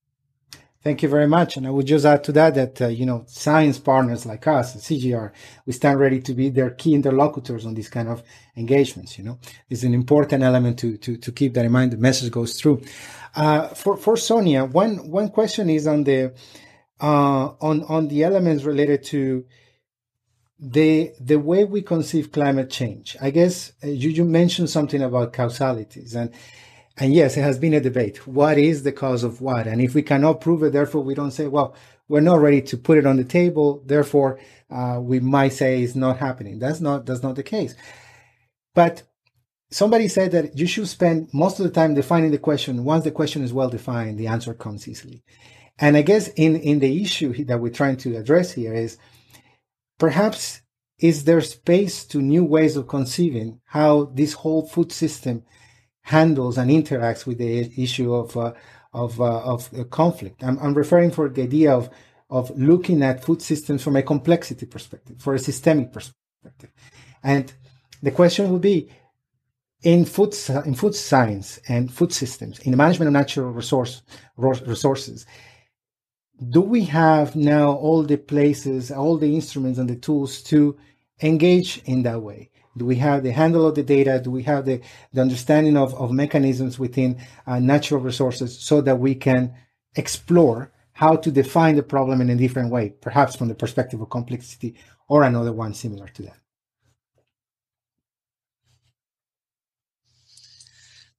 Thank 0.83 1.03
you 1.05 1.09
very 1.09 1.29
much. 1.29 1.57
And 1.57 1.65
I 1.65 1.71
would 1.71 1.87
just 1.87 2.05
add 2.05 2.25
to 2.25 2.33
that 2.33 2.57
that, 2.57 2.83
uh, 2.83 2.89
you 2.89 3.07
know, 3.07 3.25
science 3.29 3.79
partners 3.79 4.27
like 4.27 4.47
us 4.49 4.75
at 4.75 4.83
CGIAR, 4.83 5.31
we 5.65 5.73
stand 5.73 6.01
ready 6.01 6.21
to 6.21 6.35
be 6.35 6.49
their 6.49 6.71
key 6.71 6.95
interlocutors 6.95 7.65
on 7.65 7.75
these 7.75 7.89
kind 7.89 8.09
of 8.09 8.25
engagements, 8.57 9.17
you 9.17 9.23
know. 9.23 9.39
It's 9.71 9.85
an 9.85 9.95
important 9.95 10.43
element 10.43 10.81
to, 10.81 10.97
to, 10.97 11.17
to 11.17 11.33
keep 11.33 11.55
that 11.55 11.65
in 11.65 11.71
mind. 11.71 11.93
The 11.93 11.99
message 11.99 12.33
goes 12.33 12.61
through. 12.61 12.83
Uh, 13.37 13.69
for, 13.69 13.97
for 13.97 14.17
Sonia, 14.17 14.65
one, 14.65 15.09
one 15.09 15.29
question 15.29 15.71
is 15.71 15.87
on 15.87 16.03
the, 16.03 16.35
uh, 17.01 17.53
on, 17.61 17.85
on 17.85 18.09
the 18.09 18.25
elements 18.25 18.65
related 18.65 19.05
to 19.05 19.45
the 20.65 21.13
the 21.19 21.41
way 21.41 21.65
we 21.65 21.83
conceive 21.83 22.31
climate 22.31 22.71
change. 22.71 23.17
I 23.21 23.31
guess 23.31 23.73
uh, 23.83 23.89
you, 23.89 24.11
you 24.11 24.25
mentioned 24.25 24.71
something 24.71 25.03
about 25.03 25.33
causalities, 25.33 26.15
and 26.15 26.31
and 26.99 27.15
yes, 27.15 27.37
it 27.37 27.43
has 27.43 27.59
been 27.59 27.75
a 27.75 27.81
debate. 27.81 28.27
What 28.27 28.59
is 28.59 28.83
the 28.83 28.93
cause 28.93 29.25
of 29.25 29.41
what? 29.41 29.67
And 29.67 29.81
if 29.81 29.95
we 29.95 30.03
cannot 30.03 30.41
prove 30.41 30.63
it, 30.63 30.73
therefore 30.73 31.03
we 31.03 31.15
don't 31.15 31.31
say, 31.31 31.47
well, 31.47 31.75
we're 32.09 32.21
not 32.21 32.41
ready 32.41 32.61
to 32.63 32.77
put 32.77 32.99
it 32.99 33.07
on 33.07 33.17
the 33.17 33.25
table. 33.25 33.83
Therefore, 33.87 34.39
uh, 34.71 34.99
we 35.01 35.21
might 35.21 35.55
say 35.55 35.83
it's 35.83 35.95
not 35.95 36.19
happening. 36.19 36.59
That's 36.59 36.81
not 36.81 37.07
that's 37.07 37.23
not 37.23 37.37
the 37.37 37.43
case. 37.43 37.75
But 38.75 39.03
somebody 39.71 40.09
said 40.09 40.33
that 40.33 40.59
you 40.59 40.67
should 40.67 40.89
spend 40.89 41.31
most 41.33 41.59
of 41.59 41.65
the 41.65 41.71
time 41.71 41.95
defining 41.95 42.31
the 42.31 42.39
question. 42.39 42.85
Once 42.85 43.05
the 43.05 43.11
question 43.11 43.43
is 43.43 43.53
well 43.53 43.71
defined, 43.71 44.19
the 44.19 44.27
answer 44.27 44.53
comes 44.53 44.87
easily. 44.87 45.23
And 45.79 45.97
I 45.97 46.03
guess 46.03 46.29
in 46.29 46.57
in 46.57 46.81
the 46.81 47.03
issue 47.03 47.45
that 47.47 47.61
we're 47.61 47.73
trying 47.73 47.97
to 47.99 48.17
address 48.17 48.53
here 48.53 48.75
is 48.75 48.99
perhaps 49.99 50.61
is 50.99 51.25
there 51.25 51.41
space 51.41 52.05
to 52.05 52.21
new 52.21 52.45
ways 52.45 52.77
of 52.77 52.89
conceiving 52.89 53.61
how 53.65 54.05
this 54.15 54.35
whole 54.35 54.67
food 54.67 54.93
system 54.93 55.43
handles 56.03 56.59
and 56.59 56.71
interacts 56.71 57.27
with 57.27 57.39
the 57.39 57.73
issue 57.83 58.13
of 58.15 58.37
uh, 58.37 58.53
of, 58.93 59.19
uh, 59.21 59.41
of 59.41 59.71
conflict. 59.89 60.45
I'm, 60.45 60.59
I'm 60.59 60.75
referring 60.75 61.13
for 61.13 61.29
the 61.29 61.43
idea 61.43 61.73
of 61.73 61.91
of 62.29 62.51
looking 62.59 63.03
at 63.03 63.25
food 63.25 63.43
systems 63.43 63.83
from 63.83 63.97
a 63.97 64.03
complexity 64.03 64.65
perspective, 64.65 65.21
for 65.21 65.35
a 65.35 65.39
systemic 65.39 65.93
perspective, 65.93 66.71
and 67.23 67.53
the 68.03 68.11
question 68.11 68.51
would 68.51 68.63
be 68.63 68.89
in 69.83 70.05
food 70.05 70.35
in 70.65 70.75
food 70.75 70.95
science 70.95 71.59
and 71.69 71.93
food 71.93 72.13
systems 72.13 72.59
in 72.61 72.71
the 72.71 72.77
management 72.77 73.09
of 73.09 73.13
natural 73.13 73.51
resource 73.51 74.03
resources 74.37 75.27
do 76.51 76.61
we 76.61 76.85
have 76.85 77.35
now 77.35 77.73
all 77.73 78.03
the 78.03 78.17
places 78.17 78.91
all 78.91 79.19
the 79.19 79.35
instruments 79.35 79.79
and 79.79 79.91
the 79.91 79.97
tools 79.97 80.43
to 80.43 80.77
engage 81.23 81.83
in 81.85 82.03
that 82.03 82.21
way 82.21 82.49
do 82.77 82.85
we 82.85 82.97
have 82.97 83.23
the 83.23 83.33
handle 83.33 83.67
of 83.67 83.75
the 83.75 83.83
data 83.83 84.21
do 84.23 84.31
we 84.31 84.43
have 84.43 84.65
the, 84.65 84.81
the 85.13 85.21
understanding 85.21 85.77
of, 85.77 85.95
of 85.95 86.11
mechanisms 86.11 86.79
within 86.79 87.19
uh, 87.47 87.59
natural 87.59 88.01
resources 88.01 88.59
so 88.59 88.81
that 88.81 88.99
we 88.99 89.15
can 89.15 89.55
explore 89.97 90.73
how 90.93 91.17
to 91.17 91.31
define 91.31 91.77
the 91.77 91.83
problem 91.83 92.21
in 92.21 92.31
a 92.31 92.37
different 92.37 92.71
way 92.71 92.91
perhaps 93.01 93.37
from 93.37 93.49
the 93.49 93.55
perspective 93.55 94.01
of 94.01 94.11
complexity 94.11 94.75
or 95.09 95.23
another 95.23 95.53
one 95.53 95.75
similar 95.75 96.09
to 96.09 96.23
that 96.23 96.37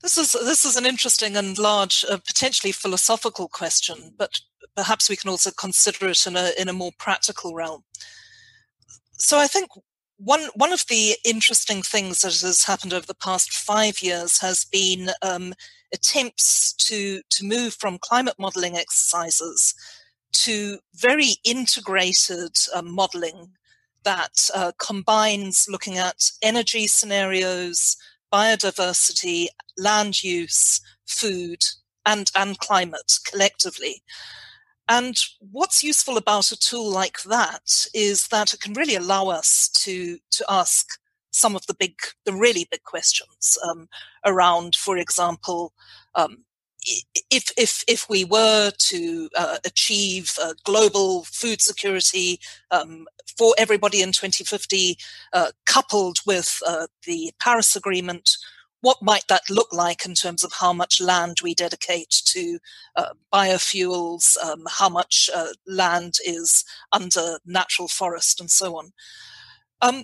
This 0.03 0.17
is 0.17 0.33
this 0.33 0.65
is 0.65 0.75
an 0.75 0.85
interesting 0.85 1.37
and 1.37 1.57
large, 1.57 2.03
uh, 2.09 2.17
potentially 2.17 2.73
philosophical 2.73 3.47
question, 3.47 4.13
but 4.17 4.41
perhaps 4.75 5.09
we 5.09 5.15
can 5.15 5.29
also 5.29 5.49
consider 5.49 6.09
it 6.09 6.27
in 6.27 6.35
a 6.35 6.51
in 6.59 6.67
a 6.67 6.73
more 6.73 6.91
practical 6.99 7.55
realm. 7.55 7.85
So 9.17 9.39
I 9.39 9.47
think 9.47 9.69
one 10.23 10.47
one 10.55 10.71
of 10.71 10.83
the 10.89 11.15
interesting 11.25 11.81
things 11.81 12.21
that 12.21 12.39
has 12.41 12.63
happened 12.63 12.93
over 12.93 13.05
the 13.05 13.15
past 13.15 13.51
five 13.51 14.01
years 14.01 14.39
has 14.39 14.65
been 14.65 15.09
um, 15.21 15.53
attempts 15.93 16.73
to 16.73 17.21
to 17.29 17.45
move 17.45 17.73
from 17.73 17.97
climate 17.99 18.35
modeling 18.39 18.77
exercises 18.77 19.73
to 20.31 20.79
very 20.95 21.35
integrated 21.43 22.55
uh, 22.73 22.81
modeling 22.81 23.51
that 24.03 24.49
uh, 24.53 24.71
combines 24.79 25.65
looking 25.69 25.97
at 25.97 26.31
energy 26.41 26.87
scenarios, 26.87 27.95
biodiversity, 28.33 29.47
land 29.77 30.23
use, 30.23 30.81
food, 31.05 31.63
and, 32.05 32.31
and 32.35 32.59
climate 32.59 33.19
collectively. 33.29 34.03
And 34.89 35.15
what's 35.39 35.83
useful 35.83 36.17
about 36.17 36.51
a 36.51 36.57
tool 36.57 36.89
like 36.91 37.23
that 37.23 37.87
is 37.93 38.27
that 38.27 38.53
it 38.53 38.59
can 38.59 38.73
really 38.73 38.95
allow 38.95 39.29
us 39.29 39.69
to, 39.83 40.17
to 40.31 40.45
ask 40.49 40.87
some 41.31 41.55
of 41.55 41.65
the 41.67 41.73
big, 41.73 41.95
the 42.25 42.33
really 42.33 42.67
big 42.69 42.83
questions 42.83 43.57
um, 43.67 43.87
around, 44.25 44.75
for 44.75 44.97
example, 44.97 45.73
um, 46.15 46.43
if 47.31 47.51
if 47.57 47.83
if 47.87 48.09
we 48.09 48.25
were 48.25 48.71
to 48.77 49.29
uh, 49.37 49.57
achieve 49.65 50.37
uh, 50.41 50.53
global 50.63 51.23
food 51.23 51.61
security 51.61 52.39
um, 52.71 53.07
for 53.37 53.53
everybody 53.57 54.01
in 54.01 54.11
2050, 54.11 54.97
uh, 55.33 55.51
coupled 55.65 56.17
with 56.25 56.59
uh, 56.67 56.87
the 57.05 57.31
Paris 57.39 57.75
Agreement, 57.75 58.37
what 58.83 59.01
might 59.01 59.27
that 59.29 59.43
look 59.49 59.73
like 59.73 60.05
in 60.05 60.13
terms 60.13 60.43
of 60.43 60.53
how 60.59 60.73
much 60.73 61.01
land 61.01 61.37
we 61.41 61.55
dedicate 61.55 62.11
to 62.25 62.59
uh, 62.97 63.13
biofuels, 63.33 64.37
um, 64.43 64.65
how 64.69 64.89
much 64.89 65.29
uh, 65.33 65.53
land 65.65 66.15
is 66.25 66.65
under 66.91 67.39
natural 67.45 67.87
forest, 67.87 68.41
and 68.41 68.51
so 68.51 68.77
on. 68.77 68.91
Um, 69.81 70.03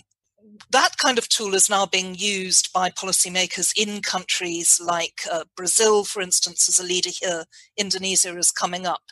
that 0.71 0.97
kind 0.97 1.17
of 1.17 1.27
tool 1.27 1.55
is 1.55 1.69
now 1.69 1.85
being 1.85 2.15
used 2.15 2.71
by 2.73 2.89
policymakers 2.89 3.73
in 3.77 4.01
countries 4.01 4.81
like 4.81 5.21
uh, 5.31 5.43
Brazil, 5.57 6.05
for 6.05 6.21
instance, 6.21 6.69
as 6.69 6.79
a 6.79 6.87
leader 6.87 7.11
here. 7.11 7.43
Indonesia 7.77 8.37
is 8.37 8.51
coming 8.51 8.87
up, 8.87 9.03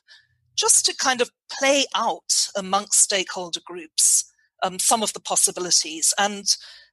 just 0.55 0.86
to 0.86 0.95
kind 0.95 1.20
of 1.20 1.30
play 1.51 1.86
out 1.93 2.47
amongst 2.55 3.01
stakeholder 3.01 3.61
groups 3.65 4.32
um, 4.63 4.80
some 4.80 5.03
of 5.03 5.13
the 5.13 5.20
possibilities 5.20 6.13
and 6.18 6.45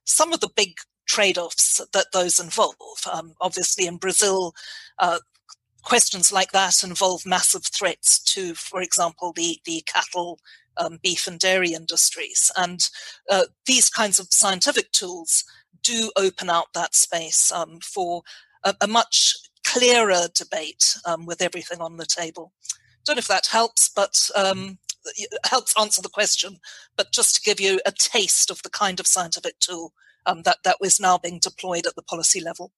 some 0.05 0.33
of 0.33 0.39
the 0.41 0.49
big 0.55 0.75
trade-offs 1.05 1.81
that 1.93 2.11
those 2.11 2.39
involve. 2.39 2.75
Um, 3.11 3.33
obviously, 3.41 3.87
in 3.87 3.97
Brazil, 3.97 4.53
uh, 4.99 5.19
questions 5.83 6.31
like 6.31 6.51
that 6.51 6.83
involve 6.83 7.25
massive 7.25 7.65
threats 7.65 8.19
to, 8.33 8.55
for 8.55 8.81
example, 8.81 9.31
the 9.33 9.59
the 9.65 9.83
cattle 9.85 10.39
um, 10.77 10.99
beef 11.01 11.27
and 11.27 11.39
dairy 11.39 11.73
industries. 11.73 12.51
And 12.57 12.87
uh, 13.29 13.45
these 13.65 13.89
kinds 13.89 14.19
of 14.19 14.27
scientific 14.31 14.91
tools 14.91 15.43
do 15.83 16.11
open 16.15 16.49
out 16.49 16.73
that 16.73 16.95
space 16.95 17.51
um, 17.51 17.79
for 17.81 18.23
a, 18.63 18.75
a, 18.81 18.87
much 18.87 19.35
clearer 19.65 20.27
debate 20.33 20.97
um, 21.05 21.25
with 21.25 21.41
everything 21.41 21.79
on 21.79 21.97
the 21.97 22.05
table. 22.05 22.51
Don't 23.05 23.17
know 23.17 23.19
if 23.19 23.27
that 23.27 23.47
helps, 23.47 23.87
but 23.87 24.29
um, 24.35 24.79
helps 25.45 25.79
answer 25.79 26.01
the 26.01 26.09
question. 26.09 26.57
But 26.97 27.11
just 27.11 27.35
to 27.35 27.41
give 27.41 27.59
you 27.59 27.79
a 27.85 27.91
taste 27.91 28.49
of 28.49 28.61
the 28.63 28.69
kind 28.69 28.99
of 28.99 29.07
scientific 29.07 29.59
tool 29.59 29.93
um, 30.25 30.41
that 30.43 30.57
that 30.63 30.77
was 30.79 30.99
now 30.99 31.17
being 31.17 31.39
deployed 31.39 31.85
at 31.85 31.95
the 31.95 32.01
policy 32.01 32.41
level. 32.41 32.71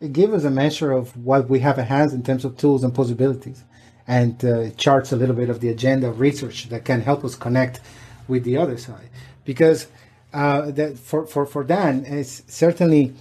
It 0.00 0.12
gives 0.12 0.34
us 0.34 0.44
a 0.44 0.50
measure 0.50 0.92
of 0.92 1.16
what 1.16 1.48
we 1.48 1.60
have 1.60 1.78
at 1.78 1.86
hand 1.86 2.12
in 2.12 2.22
terms 2.22 2.44
of 2.44 2.56
tools 2.56 2.84
and 2.84 2.94
possibilities 2.94 3.64
and 4.06 4.44
uh, 4.44 4.70
charts 4.70 5.12
a 5.12 5.16
little 5.16 5.34
bit 5.34 5.48
of 5.48 5.60
the 5.60 5.68
agenda 5.68 6.08
of 6.08 6.20
research 6.20 6.68
that 6.68 6.84
can 6.84 7.00
help 7.00 7.24
us 7.24 7.34
connect 7.34 7.80
with 8.28 8.44
the 8.44 8.56
other 8.56 8.76
side. 8.76 9.08
Because 9.44 9.86
uh, 10.32 10.70
that 10.72 10.98
for, 10.98 11.26
for, 11.26 11.46
for 11.46 11.64
Dan, 11.64 12.04
it's 12.06 12.42
certainly, 12.48 13.14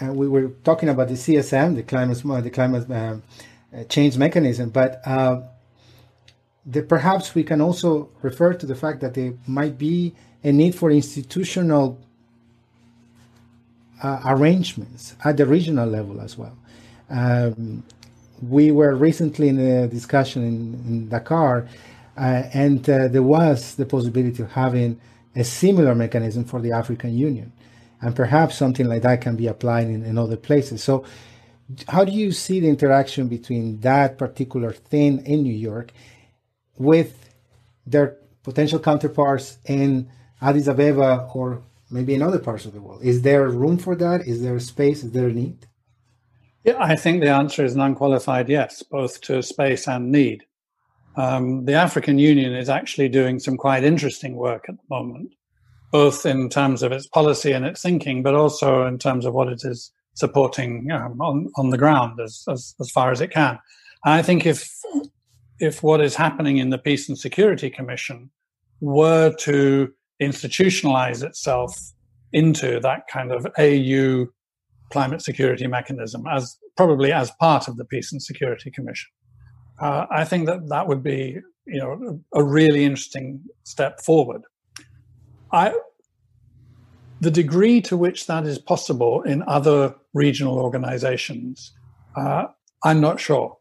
uh, 0.00 0.12
we 0.12 0.28
were 0.28 0.48
talking 0.62 0.88
about 0.88 1.08
the 1.08 1.14
CSM, 1.14 1.74
the 1.74 1.82
climate, 1.82 2.22
the 2.44 2.50
climate 2.50 2.90
uh, 2.90 3.84
change 3.88 4.16
mechanism, 4.18 4.70
but 4.70 5.00
uh, 5.06 5.40
the, 6.66 6.82
perhaps 6.82 7.34
we 7.34 7.42
can 7.42 7.60
also 7.60 8.10
refer 8.22 8.52
to 8.54 8.66
the 8.66 8.74
fact 8.74 9.00
that 9.00 9.14
there 9.14 9.34
might 9.46 9.78
be 9.78 10.14
a 10.44 10.52
need 10.52 10.74
for 10.74 10.90
institutional 10.90 11.98
arrangements 14.24 15.14
at 15.24 15.36
the 15.36 15.46
regional 15.46 15.88
level 15.88 16.20
as 16.20 16.36
well. 16.36 16.56
Um, 17.08 17.84
we 18.42 18.70
were 18.70 18.94
recently 18.94 19.48
in 19.48 19.58
a 19.58 19.88
discussion 19.88 20.42
in, 20.42 20.74
in 20.86 21.08
Dakar, 21.08 21.68
uh, 22.16 22.42
and 22.54 22.88
uh, 22.88 23.08
there 23.08 23.22
was 23.22 23.74
the 23.74 23.86
possibility 23.86 24.42
of 24.42 24.52
having 24.52 25.00
a 25.36 25.44
similar 25.44 25.94
mechanism 25.94 26.44
for 26.44 26.60
the 26.60 26.72
African 26.72 27.16
Union. 27.16 27.52
And 28.00 28.16
perhaps 28.16 28.56
something 28.56 28.86
like 28.86 29.02
that 29.02 29.20
can 29.20 29.36
be 29.36 29.46
applied 29.46 29.88
in, 29.88 30.04
in 30.04 30.16
other 30.16 30.36
places. 30.36 30.82
So, 30.82 31.04
how 31.88 32.04
do 32.04 32.10
you 32.10 32.32
see 32.32 32.58
the 32.58 32.68
interaction 32.68 33.28
between 33.28 33.78
that 33.80 34.18
particular 34.18 34.72
thing 34.72 35.24
in 35.24 35.42
New 35.42 35.54
York 35.54 35.92
with 36.76 37.30
their 37.86 38.16
potential 38.42 38.80
counterparts 38.80 39.58
in 39.66 40.10
Addis 40.42 40.66
Ababa 40.66 41.28
or 41.32 41.62
maybe 41.90 42.14
in 42.14 42.22
other 42.22 42.38
parts 42.38 42.64
of 42.64 42.72
the 42.72 42.80
world? 42.80 43.02
Is 43.02 43.22
there 43.22 43.48
room 43.48 43.78
for 43.78 43.94
that? 43.96 44.26
Is 44.26 44.42
there 44.42 44.58
space? 44.60 45.02
Is 45.04 45.12
there 45.12 45.28
a 45.28 45.32
need? 45.32 45.66
Yeah, 46.64 46.76
I 46.78 46.96
think 46.96 47.20
the 47.20 47.30
answer 47.30 47.64
is 47.64 47.74
an 47.74 47.80
unqualified 47.80 48.48
yes, 48.48 48.82
both 48.82 49.20
to 49.22 49.42
space 49.42 49.88
and 49.88 50.12
need. 50.12 50.44
Um, 51.16 51.64
the 51.64 51.74
African 51.74 52.18
Union 52.18 52.54
is 52.54 52.68
actually 52.68 53.08
doing 53.08 53.38
some 53.38 53.56
quite 53.56 53.82
interesting 53.82 54.36
work 54.36 54.66
at 54.68 54.76
the 54.76 54.94
moment, 54.94 55.34
both 55.90 56.26
in 56.26 56.48
terms 56.48 56.82
of 56.82 56.92
its 56.92 57.06
policy 57.06 57.52
and 57.52 57.64
its 57.64 57.82
thinking, 57.82 58.22
but 58.22 58.34
also 58.34 58.86
in 58.86 58.98
terms 58.98 59.24
of 59.24 59.34
what 59.34 59.48
it 59.48 59.62
is 59.64 59.90
supporting 60.14 60.90
um, 60.90 61.20
on, 61.20 61.50
on 61.56 61.70
the 61.70 61.78
ground 61.78 62.20
as, 62.20 62.44
as, 62.48 62.74
as 62.80 62.90
far 62.90 63.10
as 63.10 63.20
it 63.20 63.30
can. 63.30 63.58
And 64.04 64.14
I 64.14 64.22
think 64.22 64.46
if 64.46 64.70
if 65.60 65.82
what 65.82 66.00
is 66.00 66.14
happening 66.14 66.56
in 66.56 66.70
the 66.70 66.78
Peace 66.78 67.08
and 67.08 67.18
Security 67.18 67.68
Commission 67.68 68.30
were 68.80 69.34
to 69.40 69.92
institutionalize 70.20 71.22
itself 71.22 71.92
into 72.32 72.80
that 72.80 73.02
kind 73.08 73.32
of 73.32 73.46
AU 73.58 74.26
climate 74.90 75.22
security 75.22 75.66
mechanism 75.66 76.24
as 76.30 76.56
probably 76.76 77.12
as 77.12 77.30
part 77.32 77.68
of 77.68 77.76
the 77.76 77.84
Peace 77.84 78.12
and 78.12 78.22
Security 78.22 78.70
Commission. 78.70 79.10
Uh, 79.80 80.06
I 80.10 80.24
think 80.24 80.46
that 80.46 80.68
that 80.68 80.86
would 80.88 81.02
be, 81.02 81.38
you 81.66 81.78
know, 81.78 82.20
a 82.34 82.42
really 82.42 82.84
interesting 82.84 83.40
step 83.64 84.00
forward. 84.00 84.42
I 85.52 85.72
The 87.20 87.30
degree 87.30 87.80
to 87.82 87.96
which 87.96 88.26
that 88.26 88.46
is 88.46 88.58
possible 88.58 89.22
in 89.22 89.42
other 89.46 89.94
regional 90.12 90.58
organizations, 90.58 91.72
uh, 92.16 92.46
I'm 92.84 93.00
not 93.00 93.20
sure. 93.20 93.56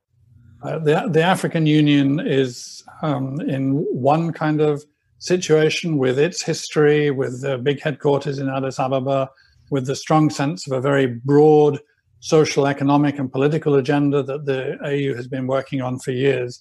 Uh, 0.61 0.79
the, 0.79 1.07
the 1.09 1.21
African 1.21 1.65
Union 1.65 2.19
is 2.19 2.83
um, 3.01 3.39
in 3.41 3.85
one 3.93 4.33
kind 4.33 4.59
of 4.59 4.83
situation 5.19 5.97
with 5.97 6.17
its 6.17 6.41
history, 6.41 7.11
with 7.11 7.41
the 7.41 7.57
big 7.57 7.81
headquarters 7.81 8.39
in 8.39 8.49
Addis 8.49 8.79
Ababa, 8.79 9.29
with 9.69 9.85
the 9.85 9.95
strong 9.95 10.29
sense 10.29 10.65
of 10.65 10.73
a 10.73 10.81
very 10.81 11.05
broad 11.05 11.79
social, 12.21 12.67
economic, 12.67 13.17
and 13.17 13.31
political 13.31 13.75
agenda 13.75 14.23
that 14.23 14.45
the 14.45 14.77
AU 14.83 15.15
has 15.15 15.27
been 15.27 15.47
working 15.47 15.81
on 15.81 15.99
for 15.99 16.11
years. 16.11 16.59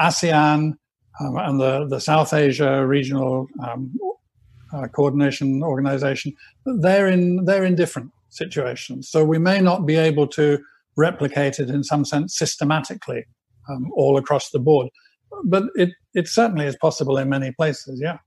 ASEAN 0.00 0.74
um, 1.20 1.36
and 1.36 1.60
the, 1.60 1.86
the 1.88 2.00
South 2.00 2.32
Asia 2.32 2.86
Regional 2.86 3.48
um, 3.66 3.92
uh, 4.72 4.86
Coordination 4.88 5.62
Organization, 5.62 6.34
they're 6.80 7.08
in, 7.08 7.44
they're 7.44 7.64
in 7.64 7.74
different 7.74 8.10
situations. 8.30 9.08
So 9.08 9.24
we 9.24 9.38
may 9.38 9.60
not 9.60 9.86
be 9.86 9.96
able 9.96 10.26
to 10.28 10.58
replicate 10.96 11.58
it 11.58 11.68
in 11.68 11.82
some 11.82 12.04
sense 12.04 12.36
systematically 12.36 13.24
um, 13.68 13.90
all 13.96 14.16
across 14.16 14.50
the 14.50 14.58
board. 14.58 14.88
But 15.44 15.64
it, 15.74 15.90
it 16.16 16.26
certainly 16.28 16.66
is 16.66 16.76
possible 16.76 17.18
in 17.18 17.28
many 17.28 17.52
places, 17.52 18.00
yeah. 18.00 18.18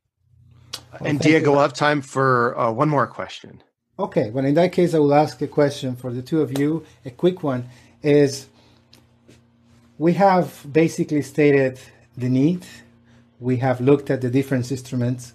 Well, 0.94 1.10
and 1.10 1.20
Diego, 1.20 1.52
we'll 1.52 1.62
have 1.62 1.74
time 1.74 2.02
for 2.02 2.58
uh, 2.58 2.72
one 2.72 2.88
more 2.88 3.08
question. 3.08 3.64
Okay, 3.98 4.30
well, 4.30 4.46
in 4.46 4.54
that 4.54 4.72
case, 4.72 4.94
I 4.94 5.00
will 5.00 5.14
ask 5.14 5.42
a 5.42 5.48
question 5.48 5.96
for 5.96 6.14
the 6.14 6.22
two 6.22 6.42
of 6.42 6.58
you. 6.58 6.86
A 7.04 7.10
quick 7.10 7.44
one 7.44 7.68
is 8.04 8.48
we 9.98 10.14
have 10.14 10.66
basically 10.72 11.24
stated 11.24 11.80
the 12.16 12.30
need, 12.30 12.66
we 13.40 13.58
have 13.58 13.82
looked 13.82 14.10
at 14.12 14.22
the 14.22 14.30
different 14.30 14.72
instruments 14.72 15.34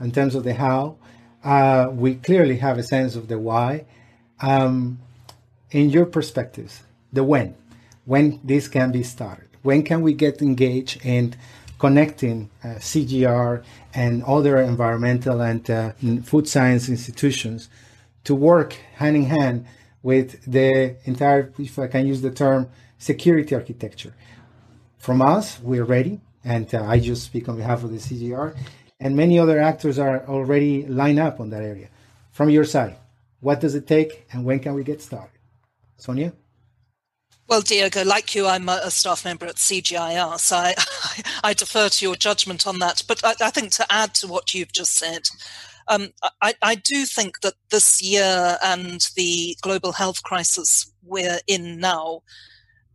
in 0.00 0.10
terms 0.10 0.34
of 0.34 0.42
the 0.42 0.54
how. 0.54 0.96
Uh, 1.44 1.90
we 1.92 2.14
clearly 2.14 2.56
have 2.56 2.78
a 2.78 2.82
sense 2.82 3.14
of 3.14 3.28
the 3.28 3.38
why. 3.38 3.84
Um, 4.40 4.98
in 5.70 5.90
your 5.90 6.06
perspectives, 6.06 6.82
the 7.12 7.22
when, 7.22 7.54
when 8.06 8.40
this 8.42 8.68
can 8.68 8.90
be 8.90 9.02
started, 9.02 9.48
when 9.62 9.82
can 9.82 10.00
we 10.00 10.14
get 10.14 10.40
engaged 10.40 11.04
in 11.04 11.34
connecting 11.80 12.50
uh, 12.62 12.68
CGIAR 12.78 13.64
and 13.94 14.22
other 14.24 14.58
environmental 14.58 15.40
and 15.40 15.68
uh, 15.70 15.92
food 16.22 16.46
science 16.46 16.90
institutions 16.90 17.70
to 18.22 18.34
work 18.34 18.74
hand 18.96 19.16
in 19.16 19.24
hand 19.24 19.66
with 20.02 20.44
the 20.44 20.96
entire, 21.04 21.52
if 21.58 21.78
I 21.78 21.86
can 21.86 22.06
use 22.06 22.20
the 22.20 22.30
term, 22.30 22.68
security 22.98 23.54
architecture. 23.54 24.14
From 24.98 25.22
us, 25.22 25.58
we're 25.60 25.84
ready, 25.84 26.20
and 26.44 26.72
uh, 26.74 26.84
I 26.84 27.00
just 27.00 27.24
speak 27.24 27.48
on 27.48 27.56
behalf 27.56 27.82
of 27.82 27.90
the 27.90 27.96
CGIAR, 27.96 28.54
and 29.00 29.16
many 29.16 29.38
other 29.38 29.58
actors 29.58 29.98
are 29.98 30.26
already 30.28 30.86
lined 30.86 31.18
up 31.18 31.40
on 31.40 31.48
that 31.48 31.62
area. 31.62 31.88
From 32.30 32.50
your 32.50 32.64
side, 32.64 32.96
what 33.40 33.60
does 33.60 33.74
it 33.74 33.86
take, 33.86 34.26
and 34.32 34.44
when 34.44 34.60
can 34.60 34.74
we 34.74 34.84
get 34.84 35.00
started? 35.00 35.38
Sonia? 35.96 36.34
Well, 37.50 37.62
Diego, 37.62 38.04
like 38.04 38.36
you, 38.36 38.46
I'm 38.46 38.68
a 38.68 38.92
staff 38.92 39.24
member 39.24 39.44
at 39.44 39.56
CGIAR, 39.56 40.38
so 40.38 40.54
I, 40.54 40.74
I, 41.42 41.52
defer 41.52 41.88
to 41.88 42.04
your 42.04 42.14
judgment 42.14 42.64
on 42.64 42.78
that. 42.78 43.02
But 43.08 43.24
I, 43.24 43.34
I, 43.40 43.50
think 43.50 43.72
to 43.72 43.86
add 43.90 44.14
to 44.14 44.28
what 44.28 44.54
you've 44.54 44.72
just 44.72 44.94
said, 44.94 45.22
um, 45.88 46.10
I, 46.40 46.54
I, 46.62 46.76
do 46.76 47.04
think 47.06 47.40
that 47.40 47.54
this 47.72 48.00
year 48.00 48.56
and 48.62 49.04
the 49.16 49.56
global 49.62 49.90
health 49.90 50.22
crisis 50.22 50.92
we're 51.02 51.40
in 51.48 51.80
now 51.80 52.22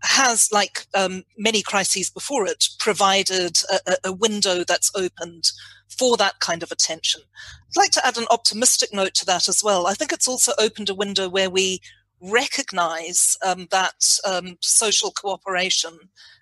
has, 0.03 0.49
like 0.53 0.85
um, 0.93 1.23
many 1.37 1.61
crises 1.61 2.09
before 2.09 2.47
it, 2.47 2.69
provided 2.79 3.57
a, 3.85 3.97
a 4.05 4.13
window 4.13 4.63
that's 4.65 4.89
opened 4.95 5.51
for 5.89 6.15
that 6.15 6.39
kind 6.39 6.63
of 6.63 6.71
attention. 6.71 7.19
I'd 7.67 7.77
like 7.77 7.91
to 7.91 8.07
add 8.07 8.17
an 8.17 8.27
optimistic 8.31 8.93
note 8.93 9.15
to 9.15 9.25
that 9.25 9.49
as 9.49 9.61
well. 9.61 9.85
I 9.85 9.95
think 9.95 10.13
it's 10.13 10.29
also 10.29 10.53
opened 10.57 10.89
a 10.89 10.95
window 10.95 11.27
where 11.27 11.49
we 11.49 11.81
recognize 12.21 13.37
um, 13.45 13.67
that 13.71 14.17
um, 14.25 14.57
social 14.61 15.11
cooperation 15.11 15.97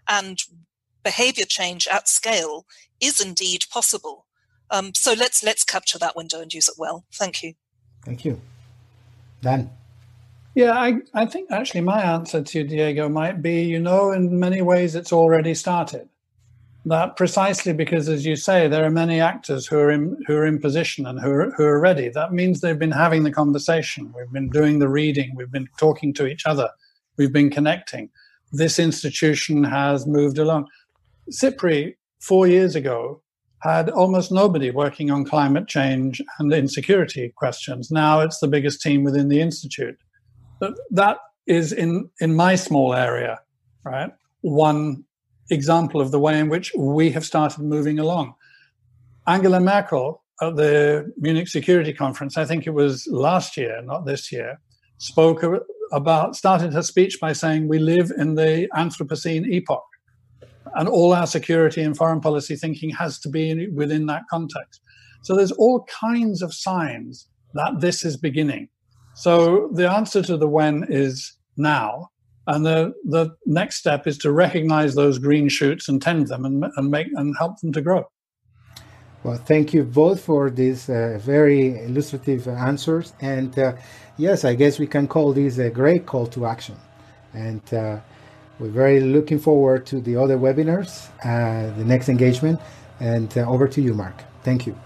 and 0.07 0.39
behavior 1.03 1.45
change 1.45 1.87
at 1.87 2.07
scale 2.07 2.65
is 2.99 3.19
indeed 3.19 3.65
possible. 3.71 4.25
Um, 4.69 4.93
so 4.95 5.13
let's 5.13 5.43
let's 5.43 5.63
capture 5.63 5.99
that 5.99 6.15
window 6.15 6.41
and 6.41 6.53
use 6.53 6.67
it 6.67 6.75
well. 6.77 7.05
Thank 7.13 7.43
you. 7.43 7.53
Thank 8.05 8.25
you, 8.25 8.41
Dan. 9.41 9.69
Yeah, 10.55 10.73
I, 10.73 10.99
I 11.13 11.25
think 11.25 11.51
actually 11.51 11.81
my 11.81 12.01
answer 12.01 12.43
to 12.43 12.63
Diego 12.63 13.09
might 13.09 13.41
be, 13.41 13.63
you 13.63 13.79
know, 13.79 14.11
in 14.11 14.39
many 14.39 14.61
ways 14.61 14.95
it's 14.95 15.11
already 15.11 15.55
started. 15.55 16.09
That 16.85 17.15
precisely 17.15 17.71
because, 17.71 18.09
as 18.09 18.25
you 18.25 18.35
say, 18.35 18.67
there 18.67 18.83
are 18.83 18.91
many 18.91 19.21
actors 19.21 19.65
who 19.65 19.77
are 19.77 19.89
in 19.89 20.17
who 20.27 20.35
are 20.35 20.45
in 20.45 20.59
position 20.59 21.05
and 21.05 21.19
who 21.19 21.31
are, 21.31 21.51
who 21.51 21.63
are 21.63 21.79
ready. 21.79 22.09
That 22.09 22.33
means 22.33 22.59
they've 22.59 22.77
been 22.77 22.91
having 22.91 23.23
the 23.23 23.31
conversation. 23.31 24.13
We've 24.15 24.31
been 24.31 24.49
doing 24.49 24.79
the 24.79 24.89
reading. 24.89 25.33
We've 25.35 25.51
been 25.51 25.69
talking 25.77 26.13
to 26.15 26.27
each 26.27 26.45
other. 26.45 26.69
We've 27.17 27.31
been 27.31 27.49
connecting. 27.49 28.09
This 28.51 28.79
institution 28.79 29.63
has 29.63 30.05
moved 30.05 30.37
along. 30.37 30.67
SIPRI 31.31 31.95
four 32.19 32.47
years 32.47 32.75
ago 32.75 33.21
had 33.59 33.89
almost 33.89 34.29
nobody 34.29 34.69
working 34.69 35.09
on 35.09 35.23
climate 35.23 35.67
change 35.69 36.21
and 36.37 36.51
insecurity 36.53 37.29
questions. 37.37 37.91
Now 37.91 38.19
it's 38.19 38.39
the 38.39 38.47
biggest 38.47 38.81
team 38.81 39.05
within 39.05 39.29
the 39.29 39.39
institute. 39.39 39.97
But 40.59 40.73
That 40.91 41.19
is 41.47 41.71
in 41.71 42.09
in 42.19 42.35
my 42.35 42.55
small 42.55 42.93
area, 42.93 43.39
right? 43.85 44.11
One 44.41 45.05
example 45.49 46.01
of 46.01 46.11
the 46.11 46.19
way 46.19 46.39
in 46.39 46.49
which 46.49 46.71
we 46.77 47.11
have 47.11 47.25
started 47.25 47.61
moving 47.61 47.99
along. 47.99 48.33
Angela 49.27 49.59
Merkel 49.59 50.23
at 50.41 50.55
the 50.55 51.11
Munich 51.17 51.47
Security 51.47 51.93
Conference, 51.93 52.37
I 52.37 52.45
think 52.45 52.67
it 52.67 52.73
was 52.73 53.07
last 53.09 53.55
year, 53.57 53.81
not 53.83 54.05
this 54.05 54.31
year, 54.31 54.59
spoke 54.97 55.43
about, 55.91 56.35
started 56.35 56.73
her 56.73 56.81
speech 56.81 57.19
by 57.21 57.33
saying, 57.33 57.67
We 57.67 57.79
live 57.79 58.11
in 58.17 58.35
the 58.35 58.67
Anthropocene 58.75 59.47
epoch. 59.47 59.85
And 60.75 60.89
all 60.89 61.13
our 61.13 61.27
security 61.27 61.81
and 61.81 61.95
foreign 61.95 62.19
policy 62.19 62.55
thinking 62.55 62.89
has 62.91 63.19
to 63.19 63.29
be 63.29 63.67
within 63.69 64.07
that 64.07 64.23
context. 64.29 64.81
So 65.21 65.35
there's 65.35 65.51
all 65.51 65.85
kinds 66.01 66.41
of 66.41 66.53
signs 66.53 67.27
that 67.53 67.79
this 67.79 68.03
is 68.03 68.17
beginning. 68.17 68.69
So 69.15 69.69
the 69.73 69.89
answer 69.89 70.23
to 70.23 70.37
the 70.37 70.47
when 70.47 70.85
is 70.89 71.37
now. 71.55 72.09
And 72.45 72.65
the, 72.65 72.93
the 73.05 73.35
next 73.45 73.77
step 73.77 74.05
is 74.05 74.17
to 74.19 74.31
recognize 74.31 74.95
those 74.95 75.17
green 75.17 75.49
shoots 75.49 75.87
and 75.87 76.01
tend 76.01 76.27
them 76.27 76.45
and, 76.45 76.65
and 76.75 76.91
make 76.91 77.07
and 77.15 77.35
help 77.37 77.59
them 77.61 77.71
to 77.73 77.81
grow. 77.81 78.05
Well, 79.23 79.37
thank 79.37 79.73
you 79.73 79.83
both 79.83 80.19
for 80.19 80.49
these 80.49 80.89
uh, 80.89 81.17
very 81.21 81.81
illustrative 81.85 82.47
answers. 82.47 83.13
And 83.21 83.57
uh, 83.57 83.73
yes, 84.17 84.43
I 84.43 84.53
guess 84.55 84.79
we 84.79 84.87
can 84.87 85.07
call 85.07 85.31
this 85.31 85.57
a 85.57 85.69
great 85.69 86.05
call 86.05 86.27
to 86.27 86.45
action. 86.45 86.75
And 87.33 87.61
uh, 87.73 87.99
we're 88.59 88.69
very 88.69 88.99
looking 88.99 89.39
forward 89.39 89.85
to 89.87 90.01
the 90.01 90.17
other 90.17 90.37
webinars, 90.37 91.07
uh, 91.23 91.73
the 91.77 91.85
next 91.85 92.09
engagement. 92.09 92.59
And 92.99 93.35
uh, 93.37 93.49
over 93.49 93.67
to 93.69 93.81
you, 93.81 93.93
Mark. 93.93 94.23
Thank 94.43 94.67
you. 94.67 94.77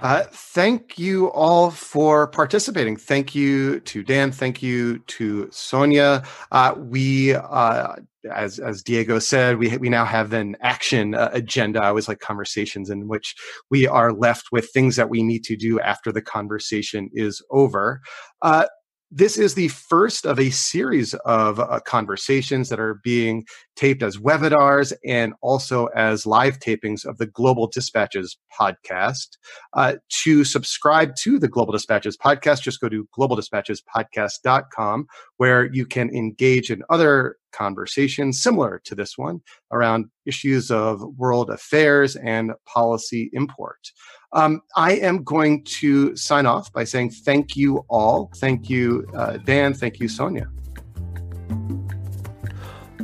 Uh, 0.00 0.22
thank 0.30 0.96
you 0.96 1.30
all 1.32 1.72
for 1.72 2.28
participating. 2.28 2.96
Thank 2.96 3.34
you 3.34 3.80
to 3.80 4.04
Dan. 4.04 4.30
Thank 4.30 4.62
you 4.62 5.00
to 5.00 5.48
Sonia. 5.50 6.22
Uh, 6.52 6.74
we, 6.76 7.34
uh, 7.34 7.96
as 8.32 8.60
as 8.60 8.84
Diego 8.84 9.18
said, 9.18 9.58
we 9.58 9.76
we 9.78 9.88
now 9.88 10.04
have 10.04 10.32
an 10.32 10.56
action 10.60 11.16
uh, 11.16 11.30
agenda. 11.32 11.82
I 11.82 11.88
always 11.88 12.06
like 12.06 12.20
conversations 12.20 12.90
in 12.90 13.08
which 13.08 13.34
we 13.70 13.88
are 13.88 14.12
left 14.12 14.52
with 14.52 14.70
things 14.72 14.94
that 14.96 15.10
we 15.10 15.24
need 15.24 15.42
to 15.44 15.56
do 15.56 15.80
after 15.80 16.12
the 16.12 16.22
conversation 16.22 17.10
is 17.12 17.42
over. 17.50 18.00
Uh, 18.40 18.66
this 19.10 19.38
is 19.38 19.54
the 19.54 19.68
first 19.68 20.26
of 20.26 20.38
a 20.38 20.50
series 20.50 21.14
of 21.24 21.58
uh, 21.58 21.80
conversations 21.86 22.68
that 22.68 22.78
are 22.78 23.00
being 23.02 23.44
taped 23.78 24.02
as 24.02 24.16
webinars 24.16 24.92
and 25.06 25.32
also 25.40 25.86
as 25.94 26.26
live 26.26 26.58
tapings 26.58 27.06
of 27.06 27.16
the 27.18 27.26
Global 27.26 27.68
Dispatches 27.68 28.36
podcast. 28.52 29.38
Uh, 29.72 29.94
to 30.24 30.44
subscribe 30.44 31.14
to 31.16 31.38
the 31.38 31.46
Global 31.46 31.72
Dispatches 31.72 32.16
podcast, 32.16 32.60
just 32.62 32.80
go 32.80 32.88
to 32.88 33.08
globaldispatchespodcast.com 33.16 35.06
where 35.36 35.72
you 35.72 35.86
can 35.86 36.10
engage 36.10 36.70
in 36.72 36.82
other 36.90 37.36
conversations 37.52 38.42
similar 38.42 38.82
to 38.84 38.94
this 38.94 39.16
one 39.16 39.40
around 39.72 40.06
issues 40.26 40.70
of 40.70 41.00
world 41.16 41.48
affairs 41.48 42.16
and 42.16 42.52
policy 42.66 43.30
import. 43.32 43.92
Um, 44.32 44.60
I 44.76 44.94
am 44.94 45.22
going 45.22 45.64
to 45.80 46.16
sign 46.16 46.46
off 46.46 46.72
by 46.72 46.84
saying 46.84 47.10
thank 47.10 47.56
you 47.56 47.84
all. 47.88 48.30
Thank 48.36 48.68
you, 48.68 49.06
uh, 49.14 49.38
Dan. 49.38 49.72
Thank 49.72 50.00
you, 50.00 50.08
Sonia. 50.08 50.48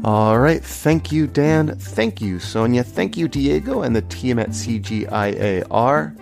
All 0.05 0.39
right. 0.39 0.63
Thank 0.63 1.11
you, 1.11 1.27
Dan. 1.27 1.79
Thank 1.79 2.21
you, 2.21 2.39
Sonia. 2.39 2.85
Thank 2.85 3.17
you, 3.17 3.27
Diego, 3.27 3.83
and 3.83 3.97
the 3.97 4.03
team 4.03 4.39
at 4.39 4.51
CGIAR. 4.51 6.21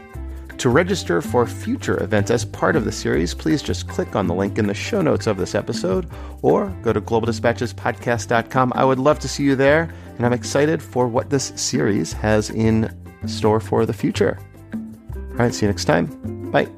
To 0.59 0.69
register 0.69 1.21
for 1.21 1.45
future 1.45 2.01
events 2.01 2.31
as 2.31 2.45
part 2.45 2.77
of 2.77 2.85
the 2.85 2.93
series, 2.93 3.35
please 3.35 3.61
just 3.61 3.89
click 3.89 4.15
on 4.15 4.29
the 4.29 4.35
link 4.35 4.59
in 4.59 4.69
the 4.69 4.75
show 4.75 5.03
notes 5.03 5.27
of 5.27 5.37
this 5.37 5.57
episode 5.57 6.09
or 6.43 6.69
go 6.83 6.93
to 6.93 7.01
globaldispatchespodcast.com. 7.01 8.73
I 8.77 8.85
would 8.85 9.01
love 9.01 9.19
to 9.19 9.29
see 9.29 9.43
you 9.43 9.57
there, 9.57 9.93
and 10.17 10.25
I'm 10.25 10.33
excited 10.33 10.81
for 10.81 11.09
what 11.09 11.31
this 11.31 11.53
series 11.57 12.13
has 12.13 12.51
in 12.51 12.97
store 13.27 13.59
for 13.59 13.85
the 13.85 13.93
future. 13.93 14.39
All 14.73 15.39
right, 15.39 15.53
see 15.53 15.67
you 15.67 15.73
next 15.73 15.87
time. 15.87 16.07
Bye. 16.53 16.69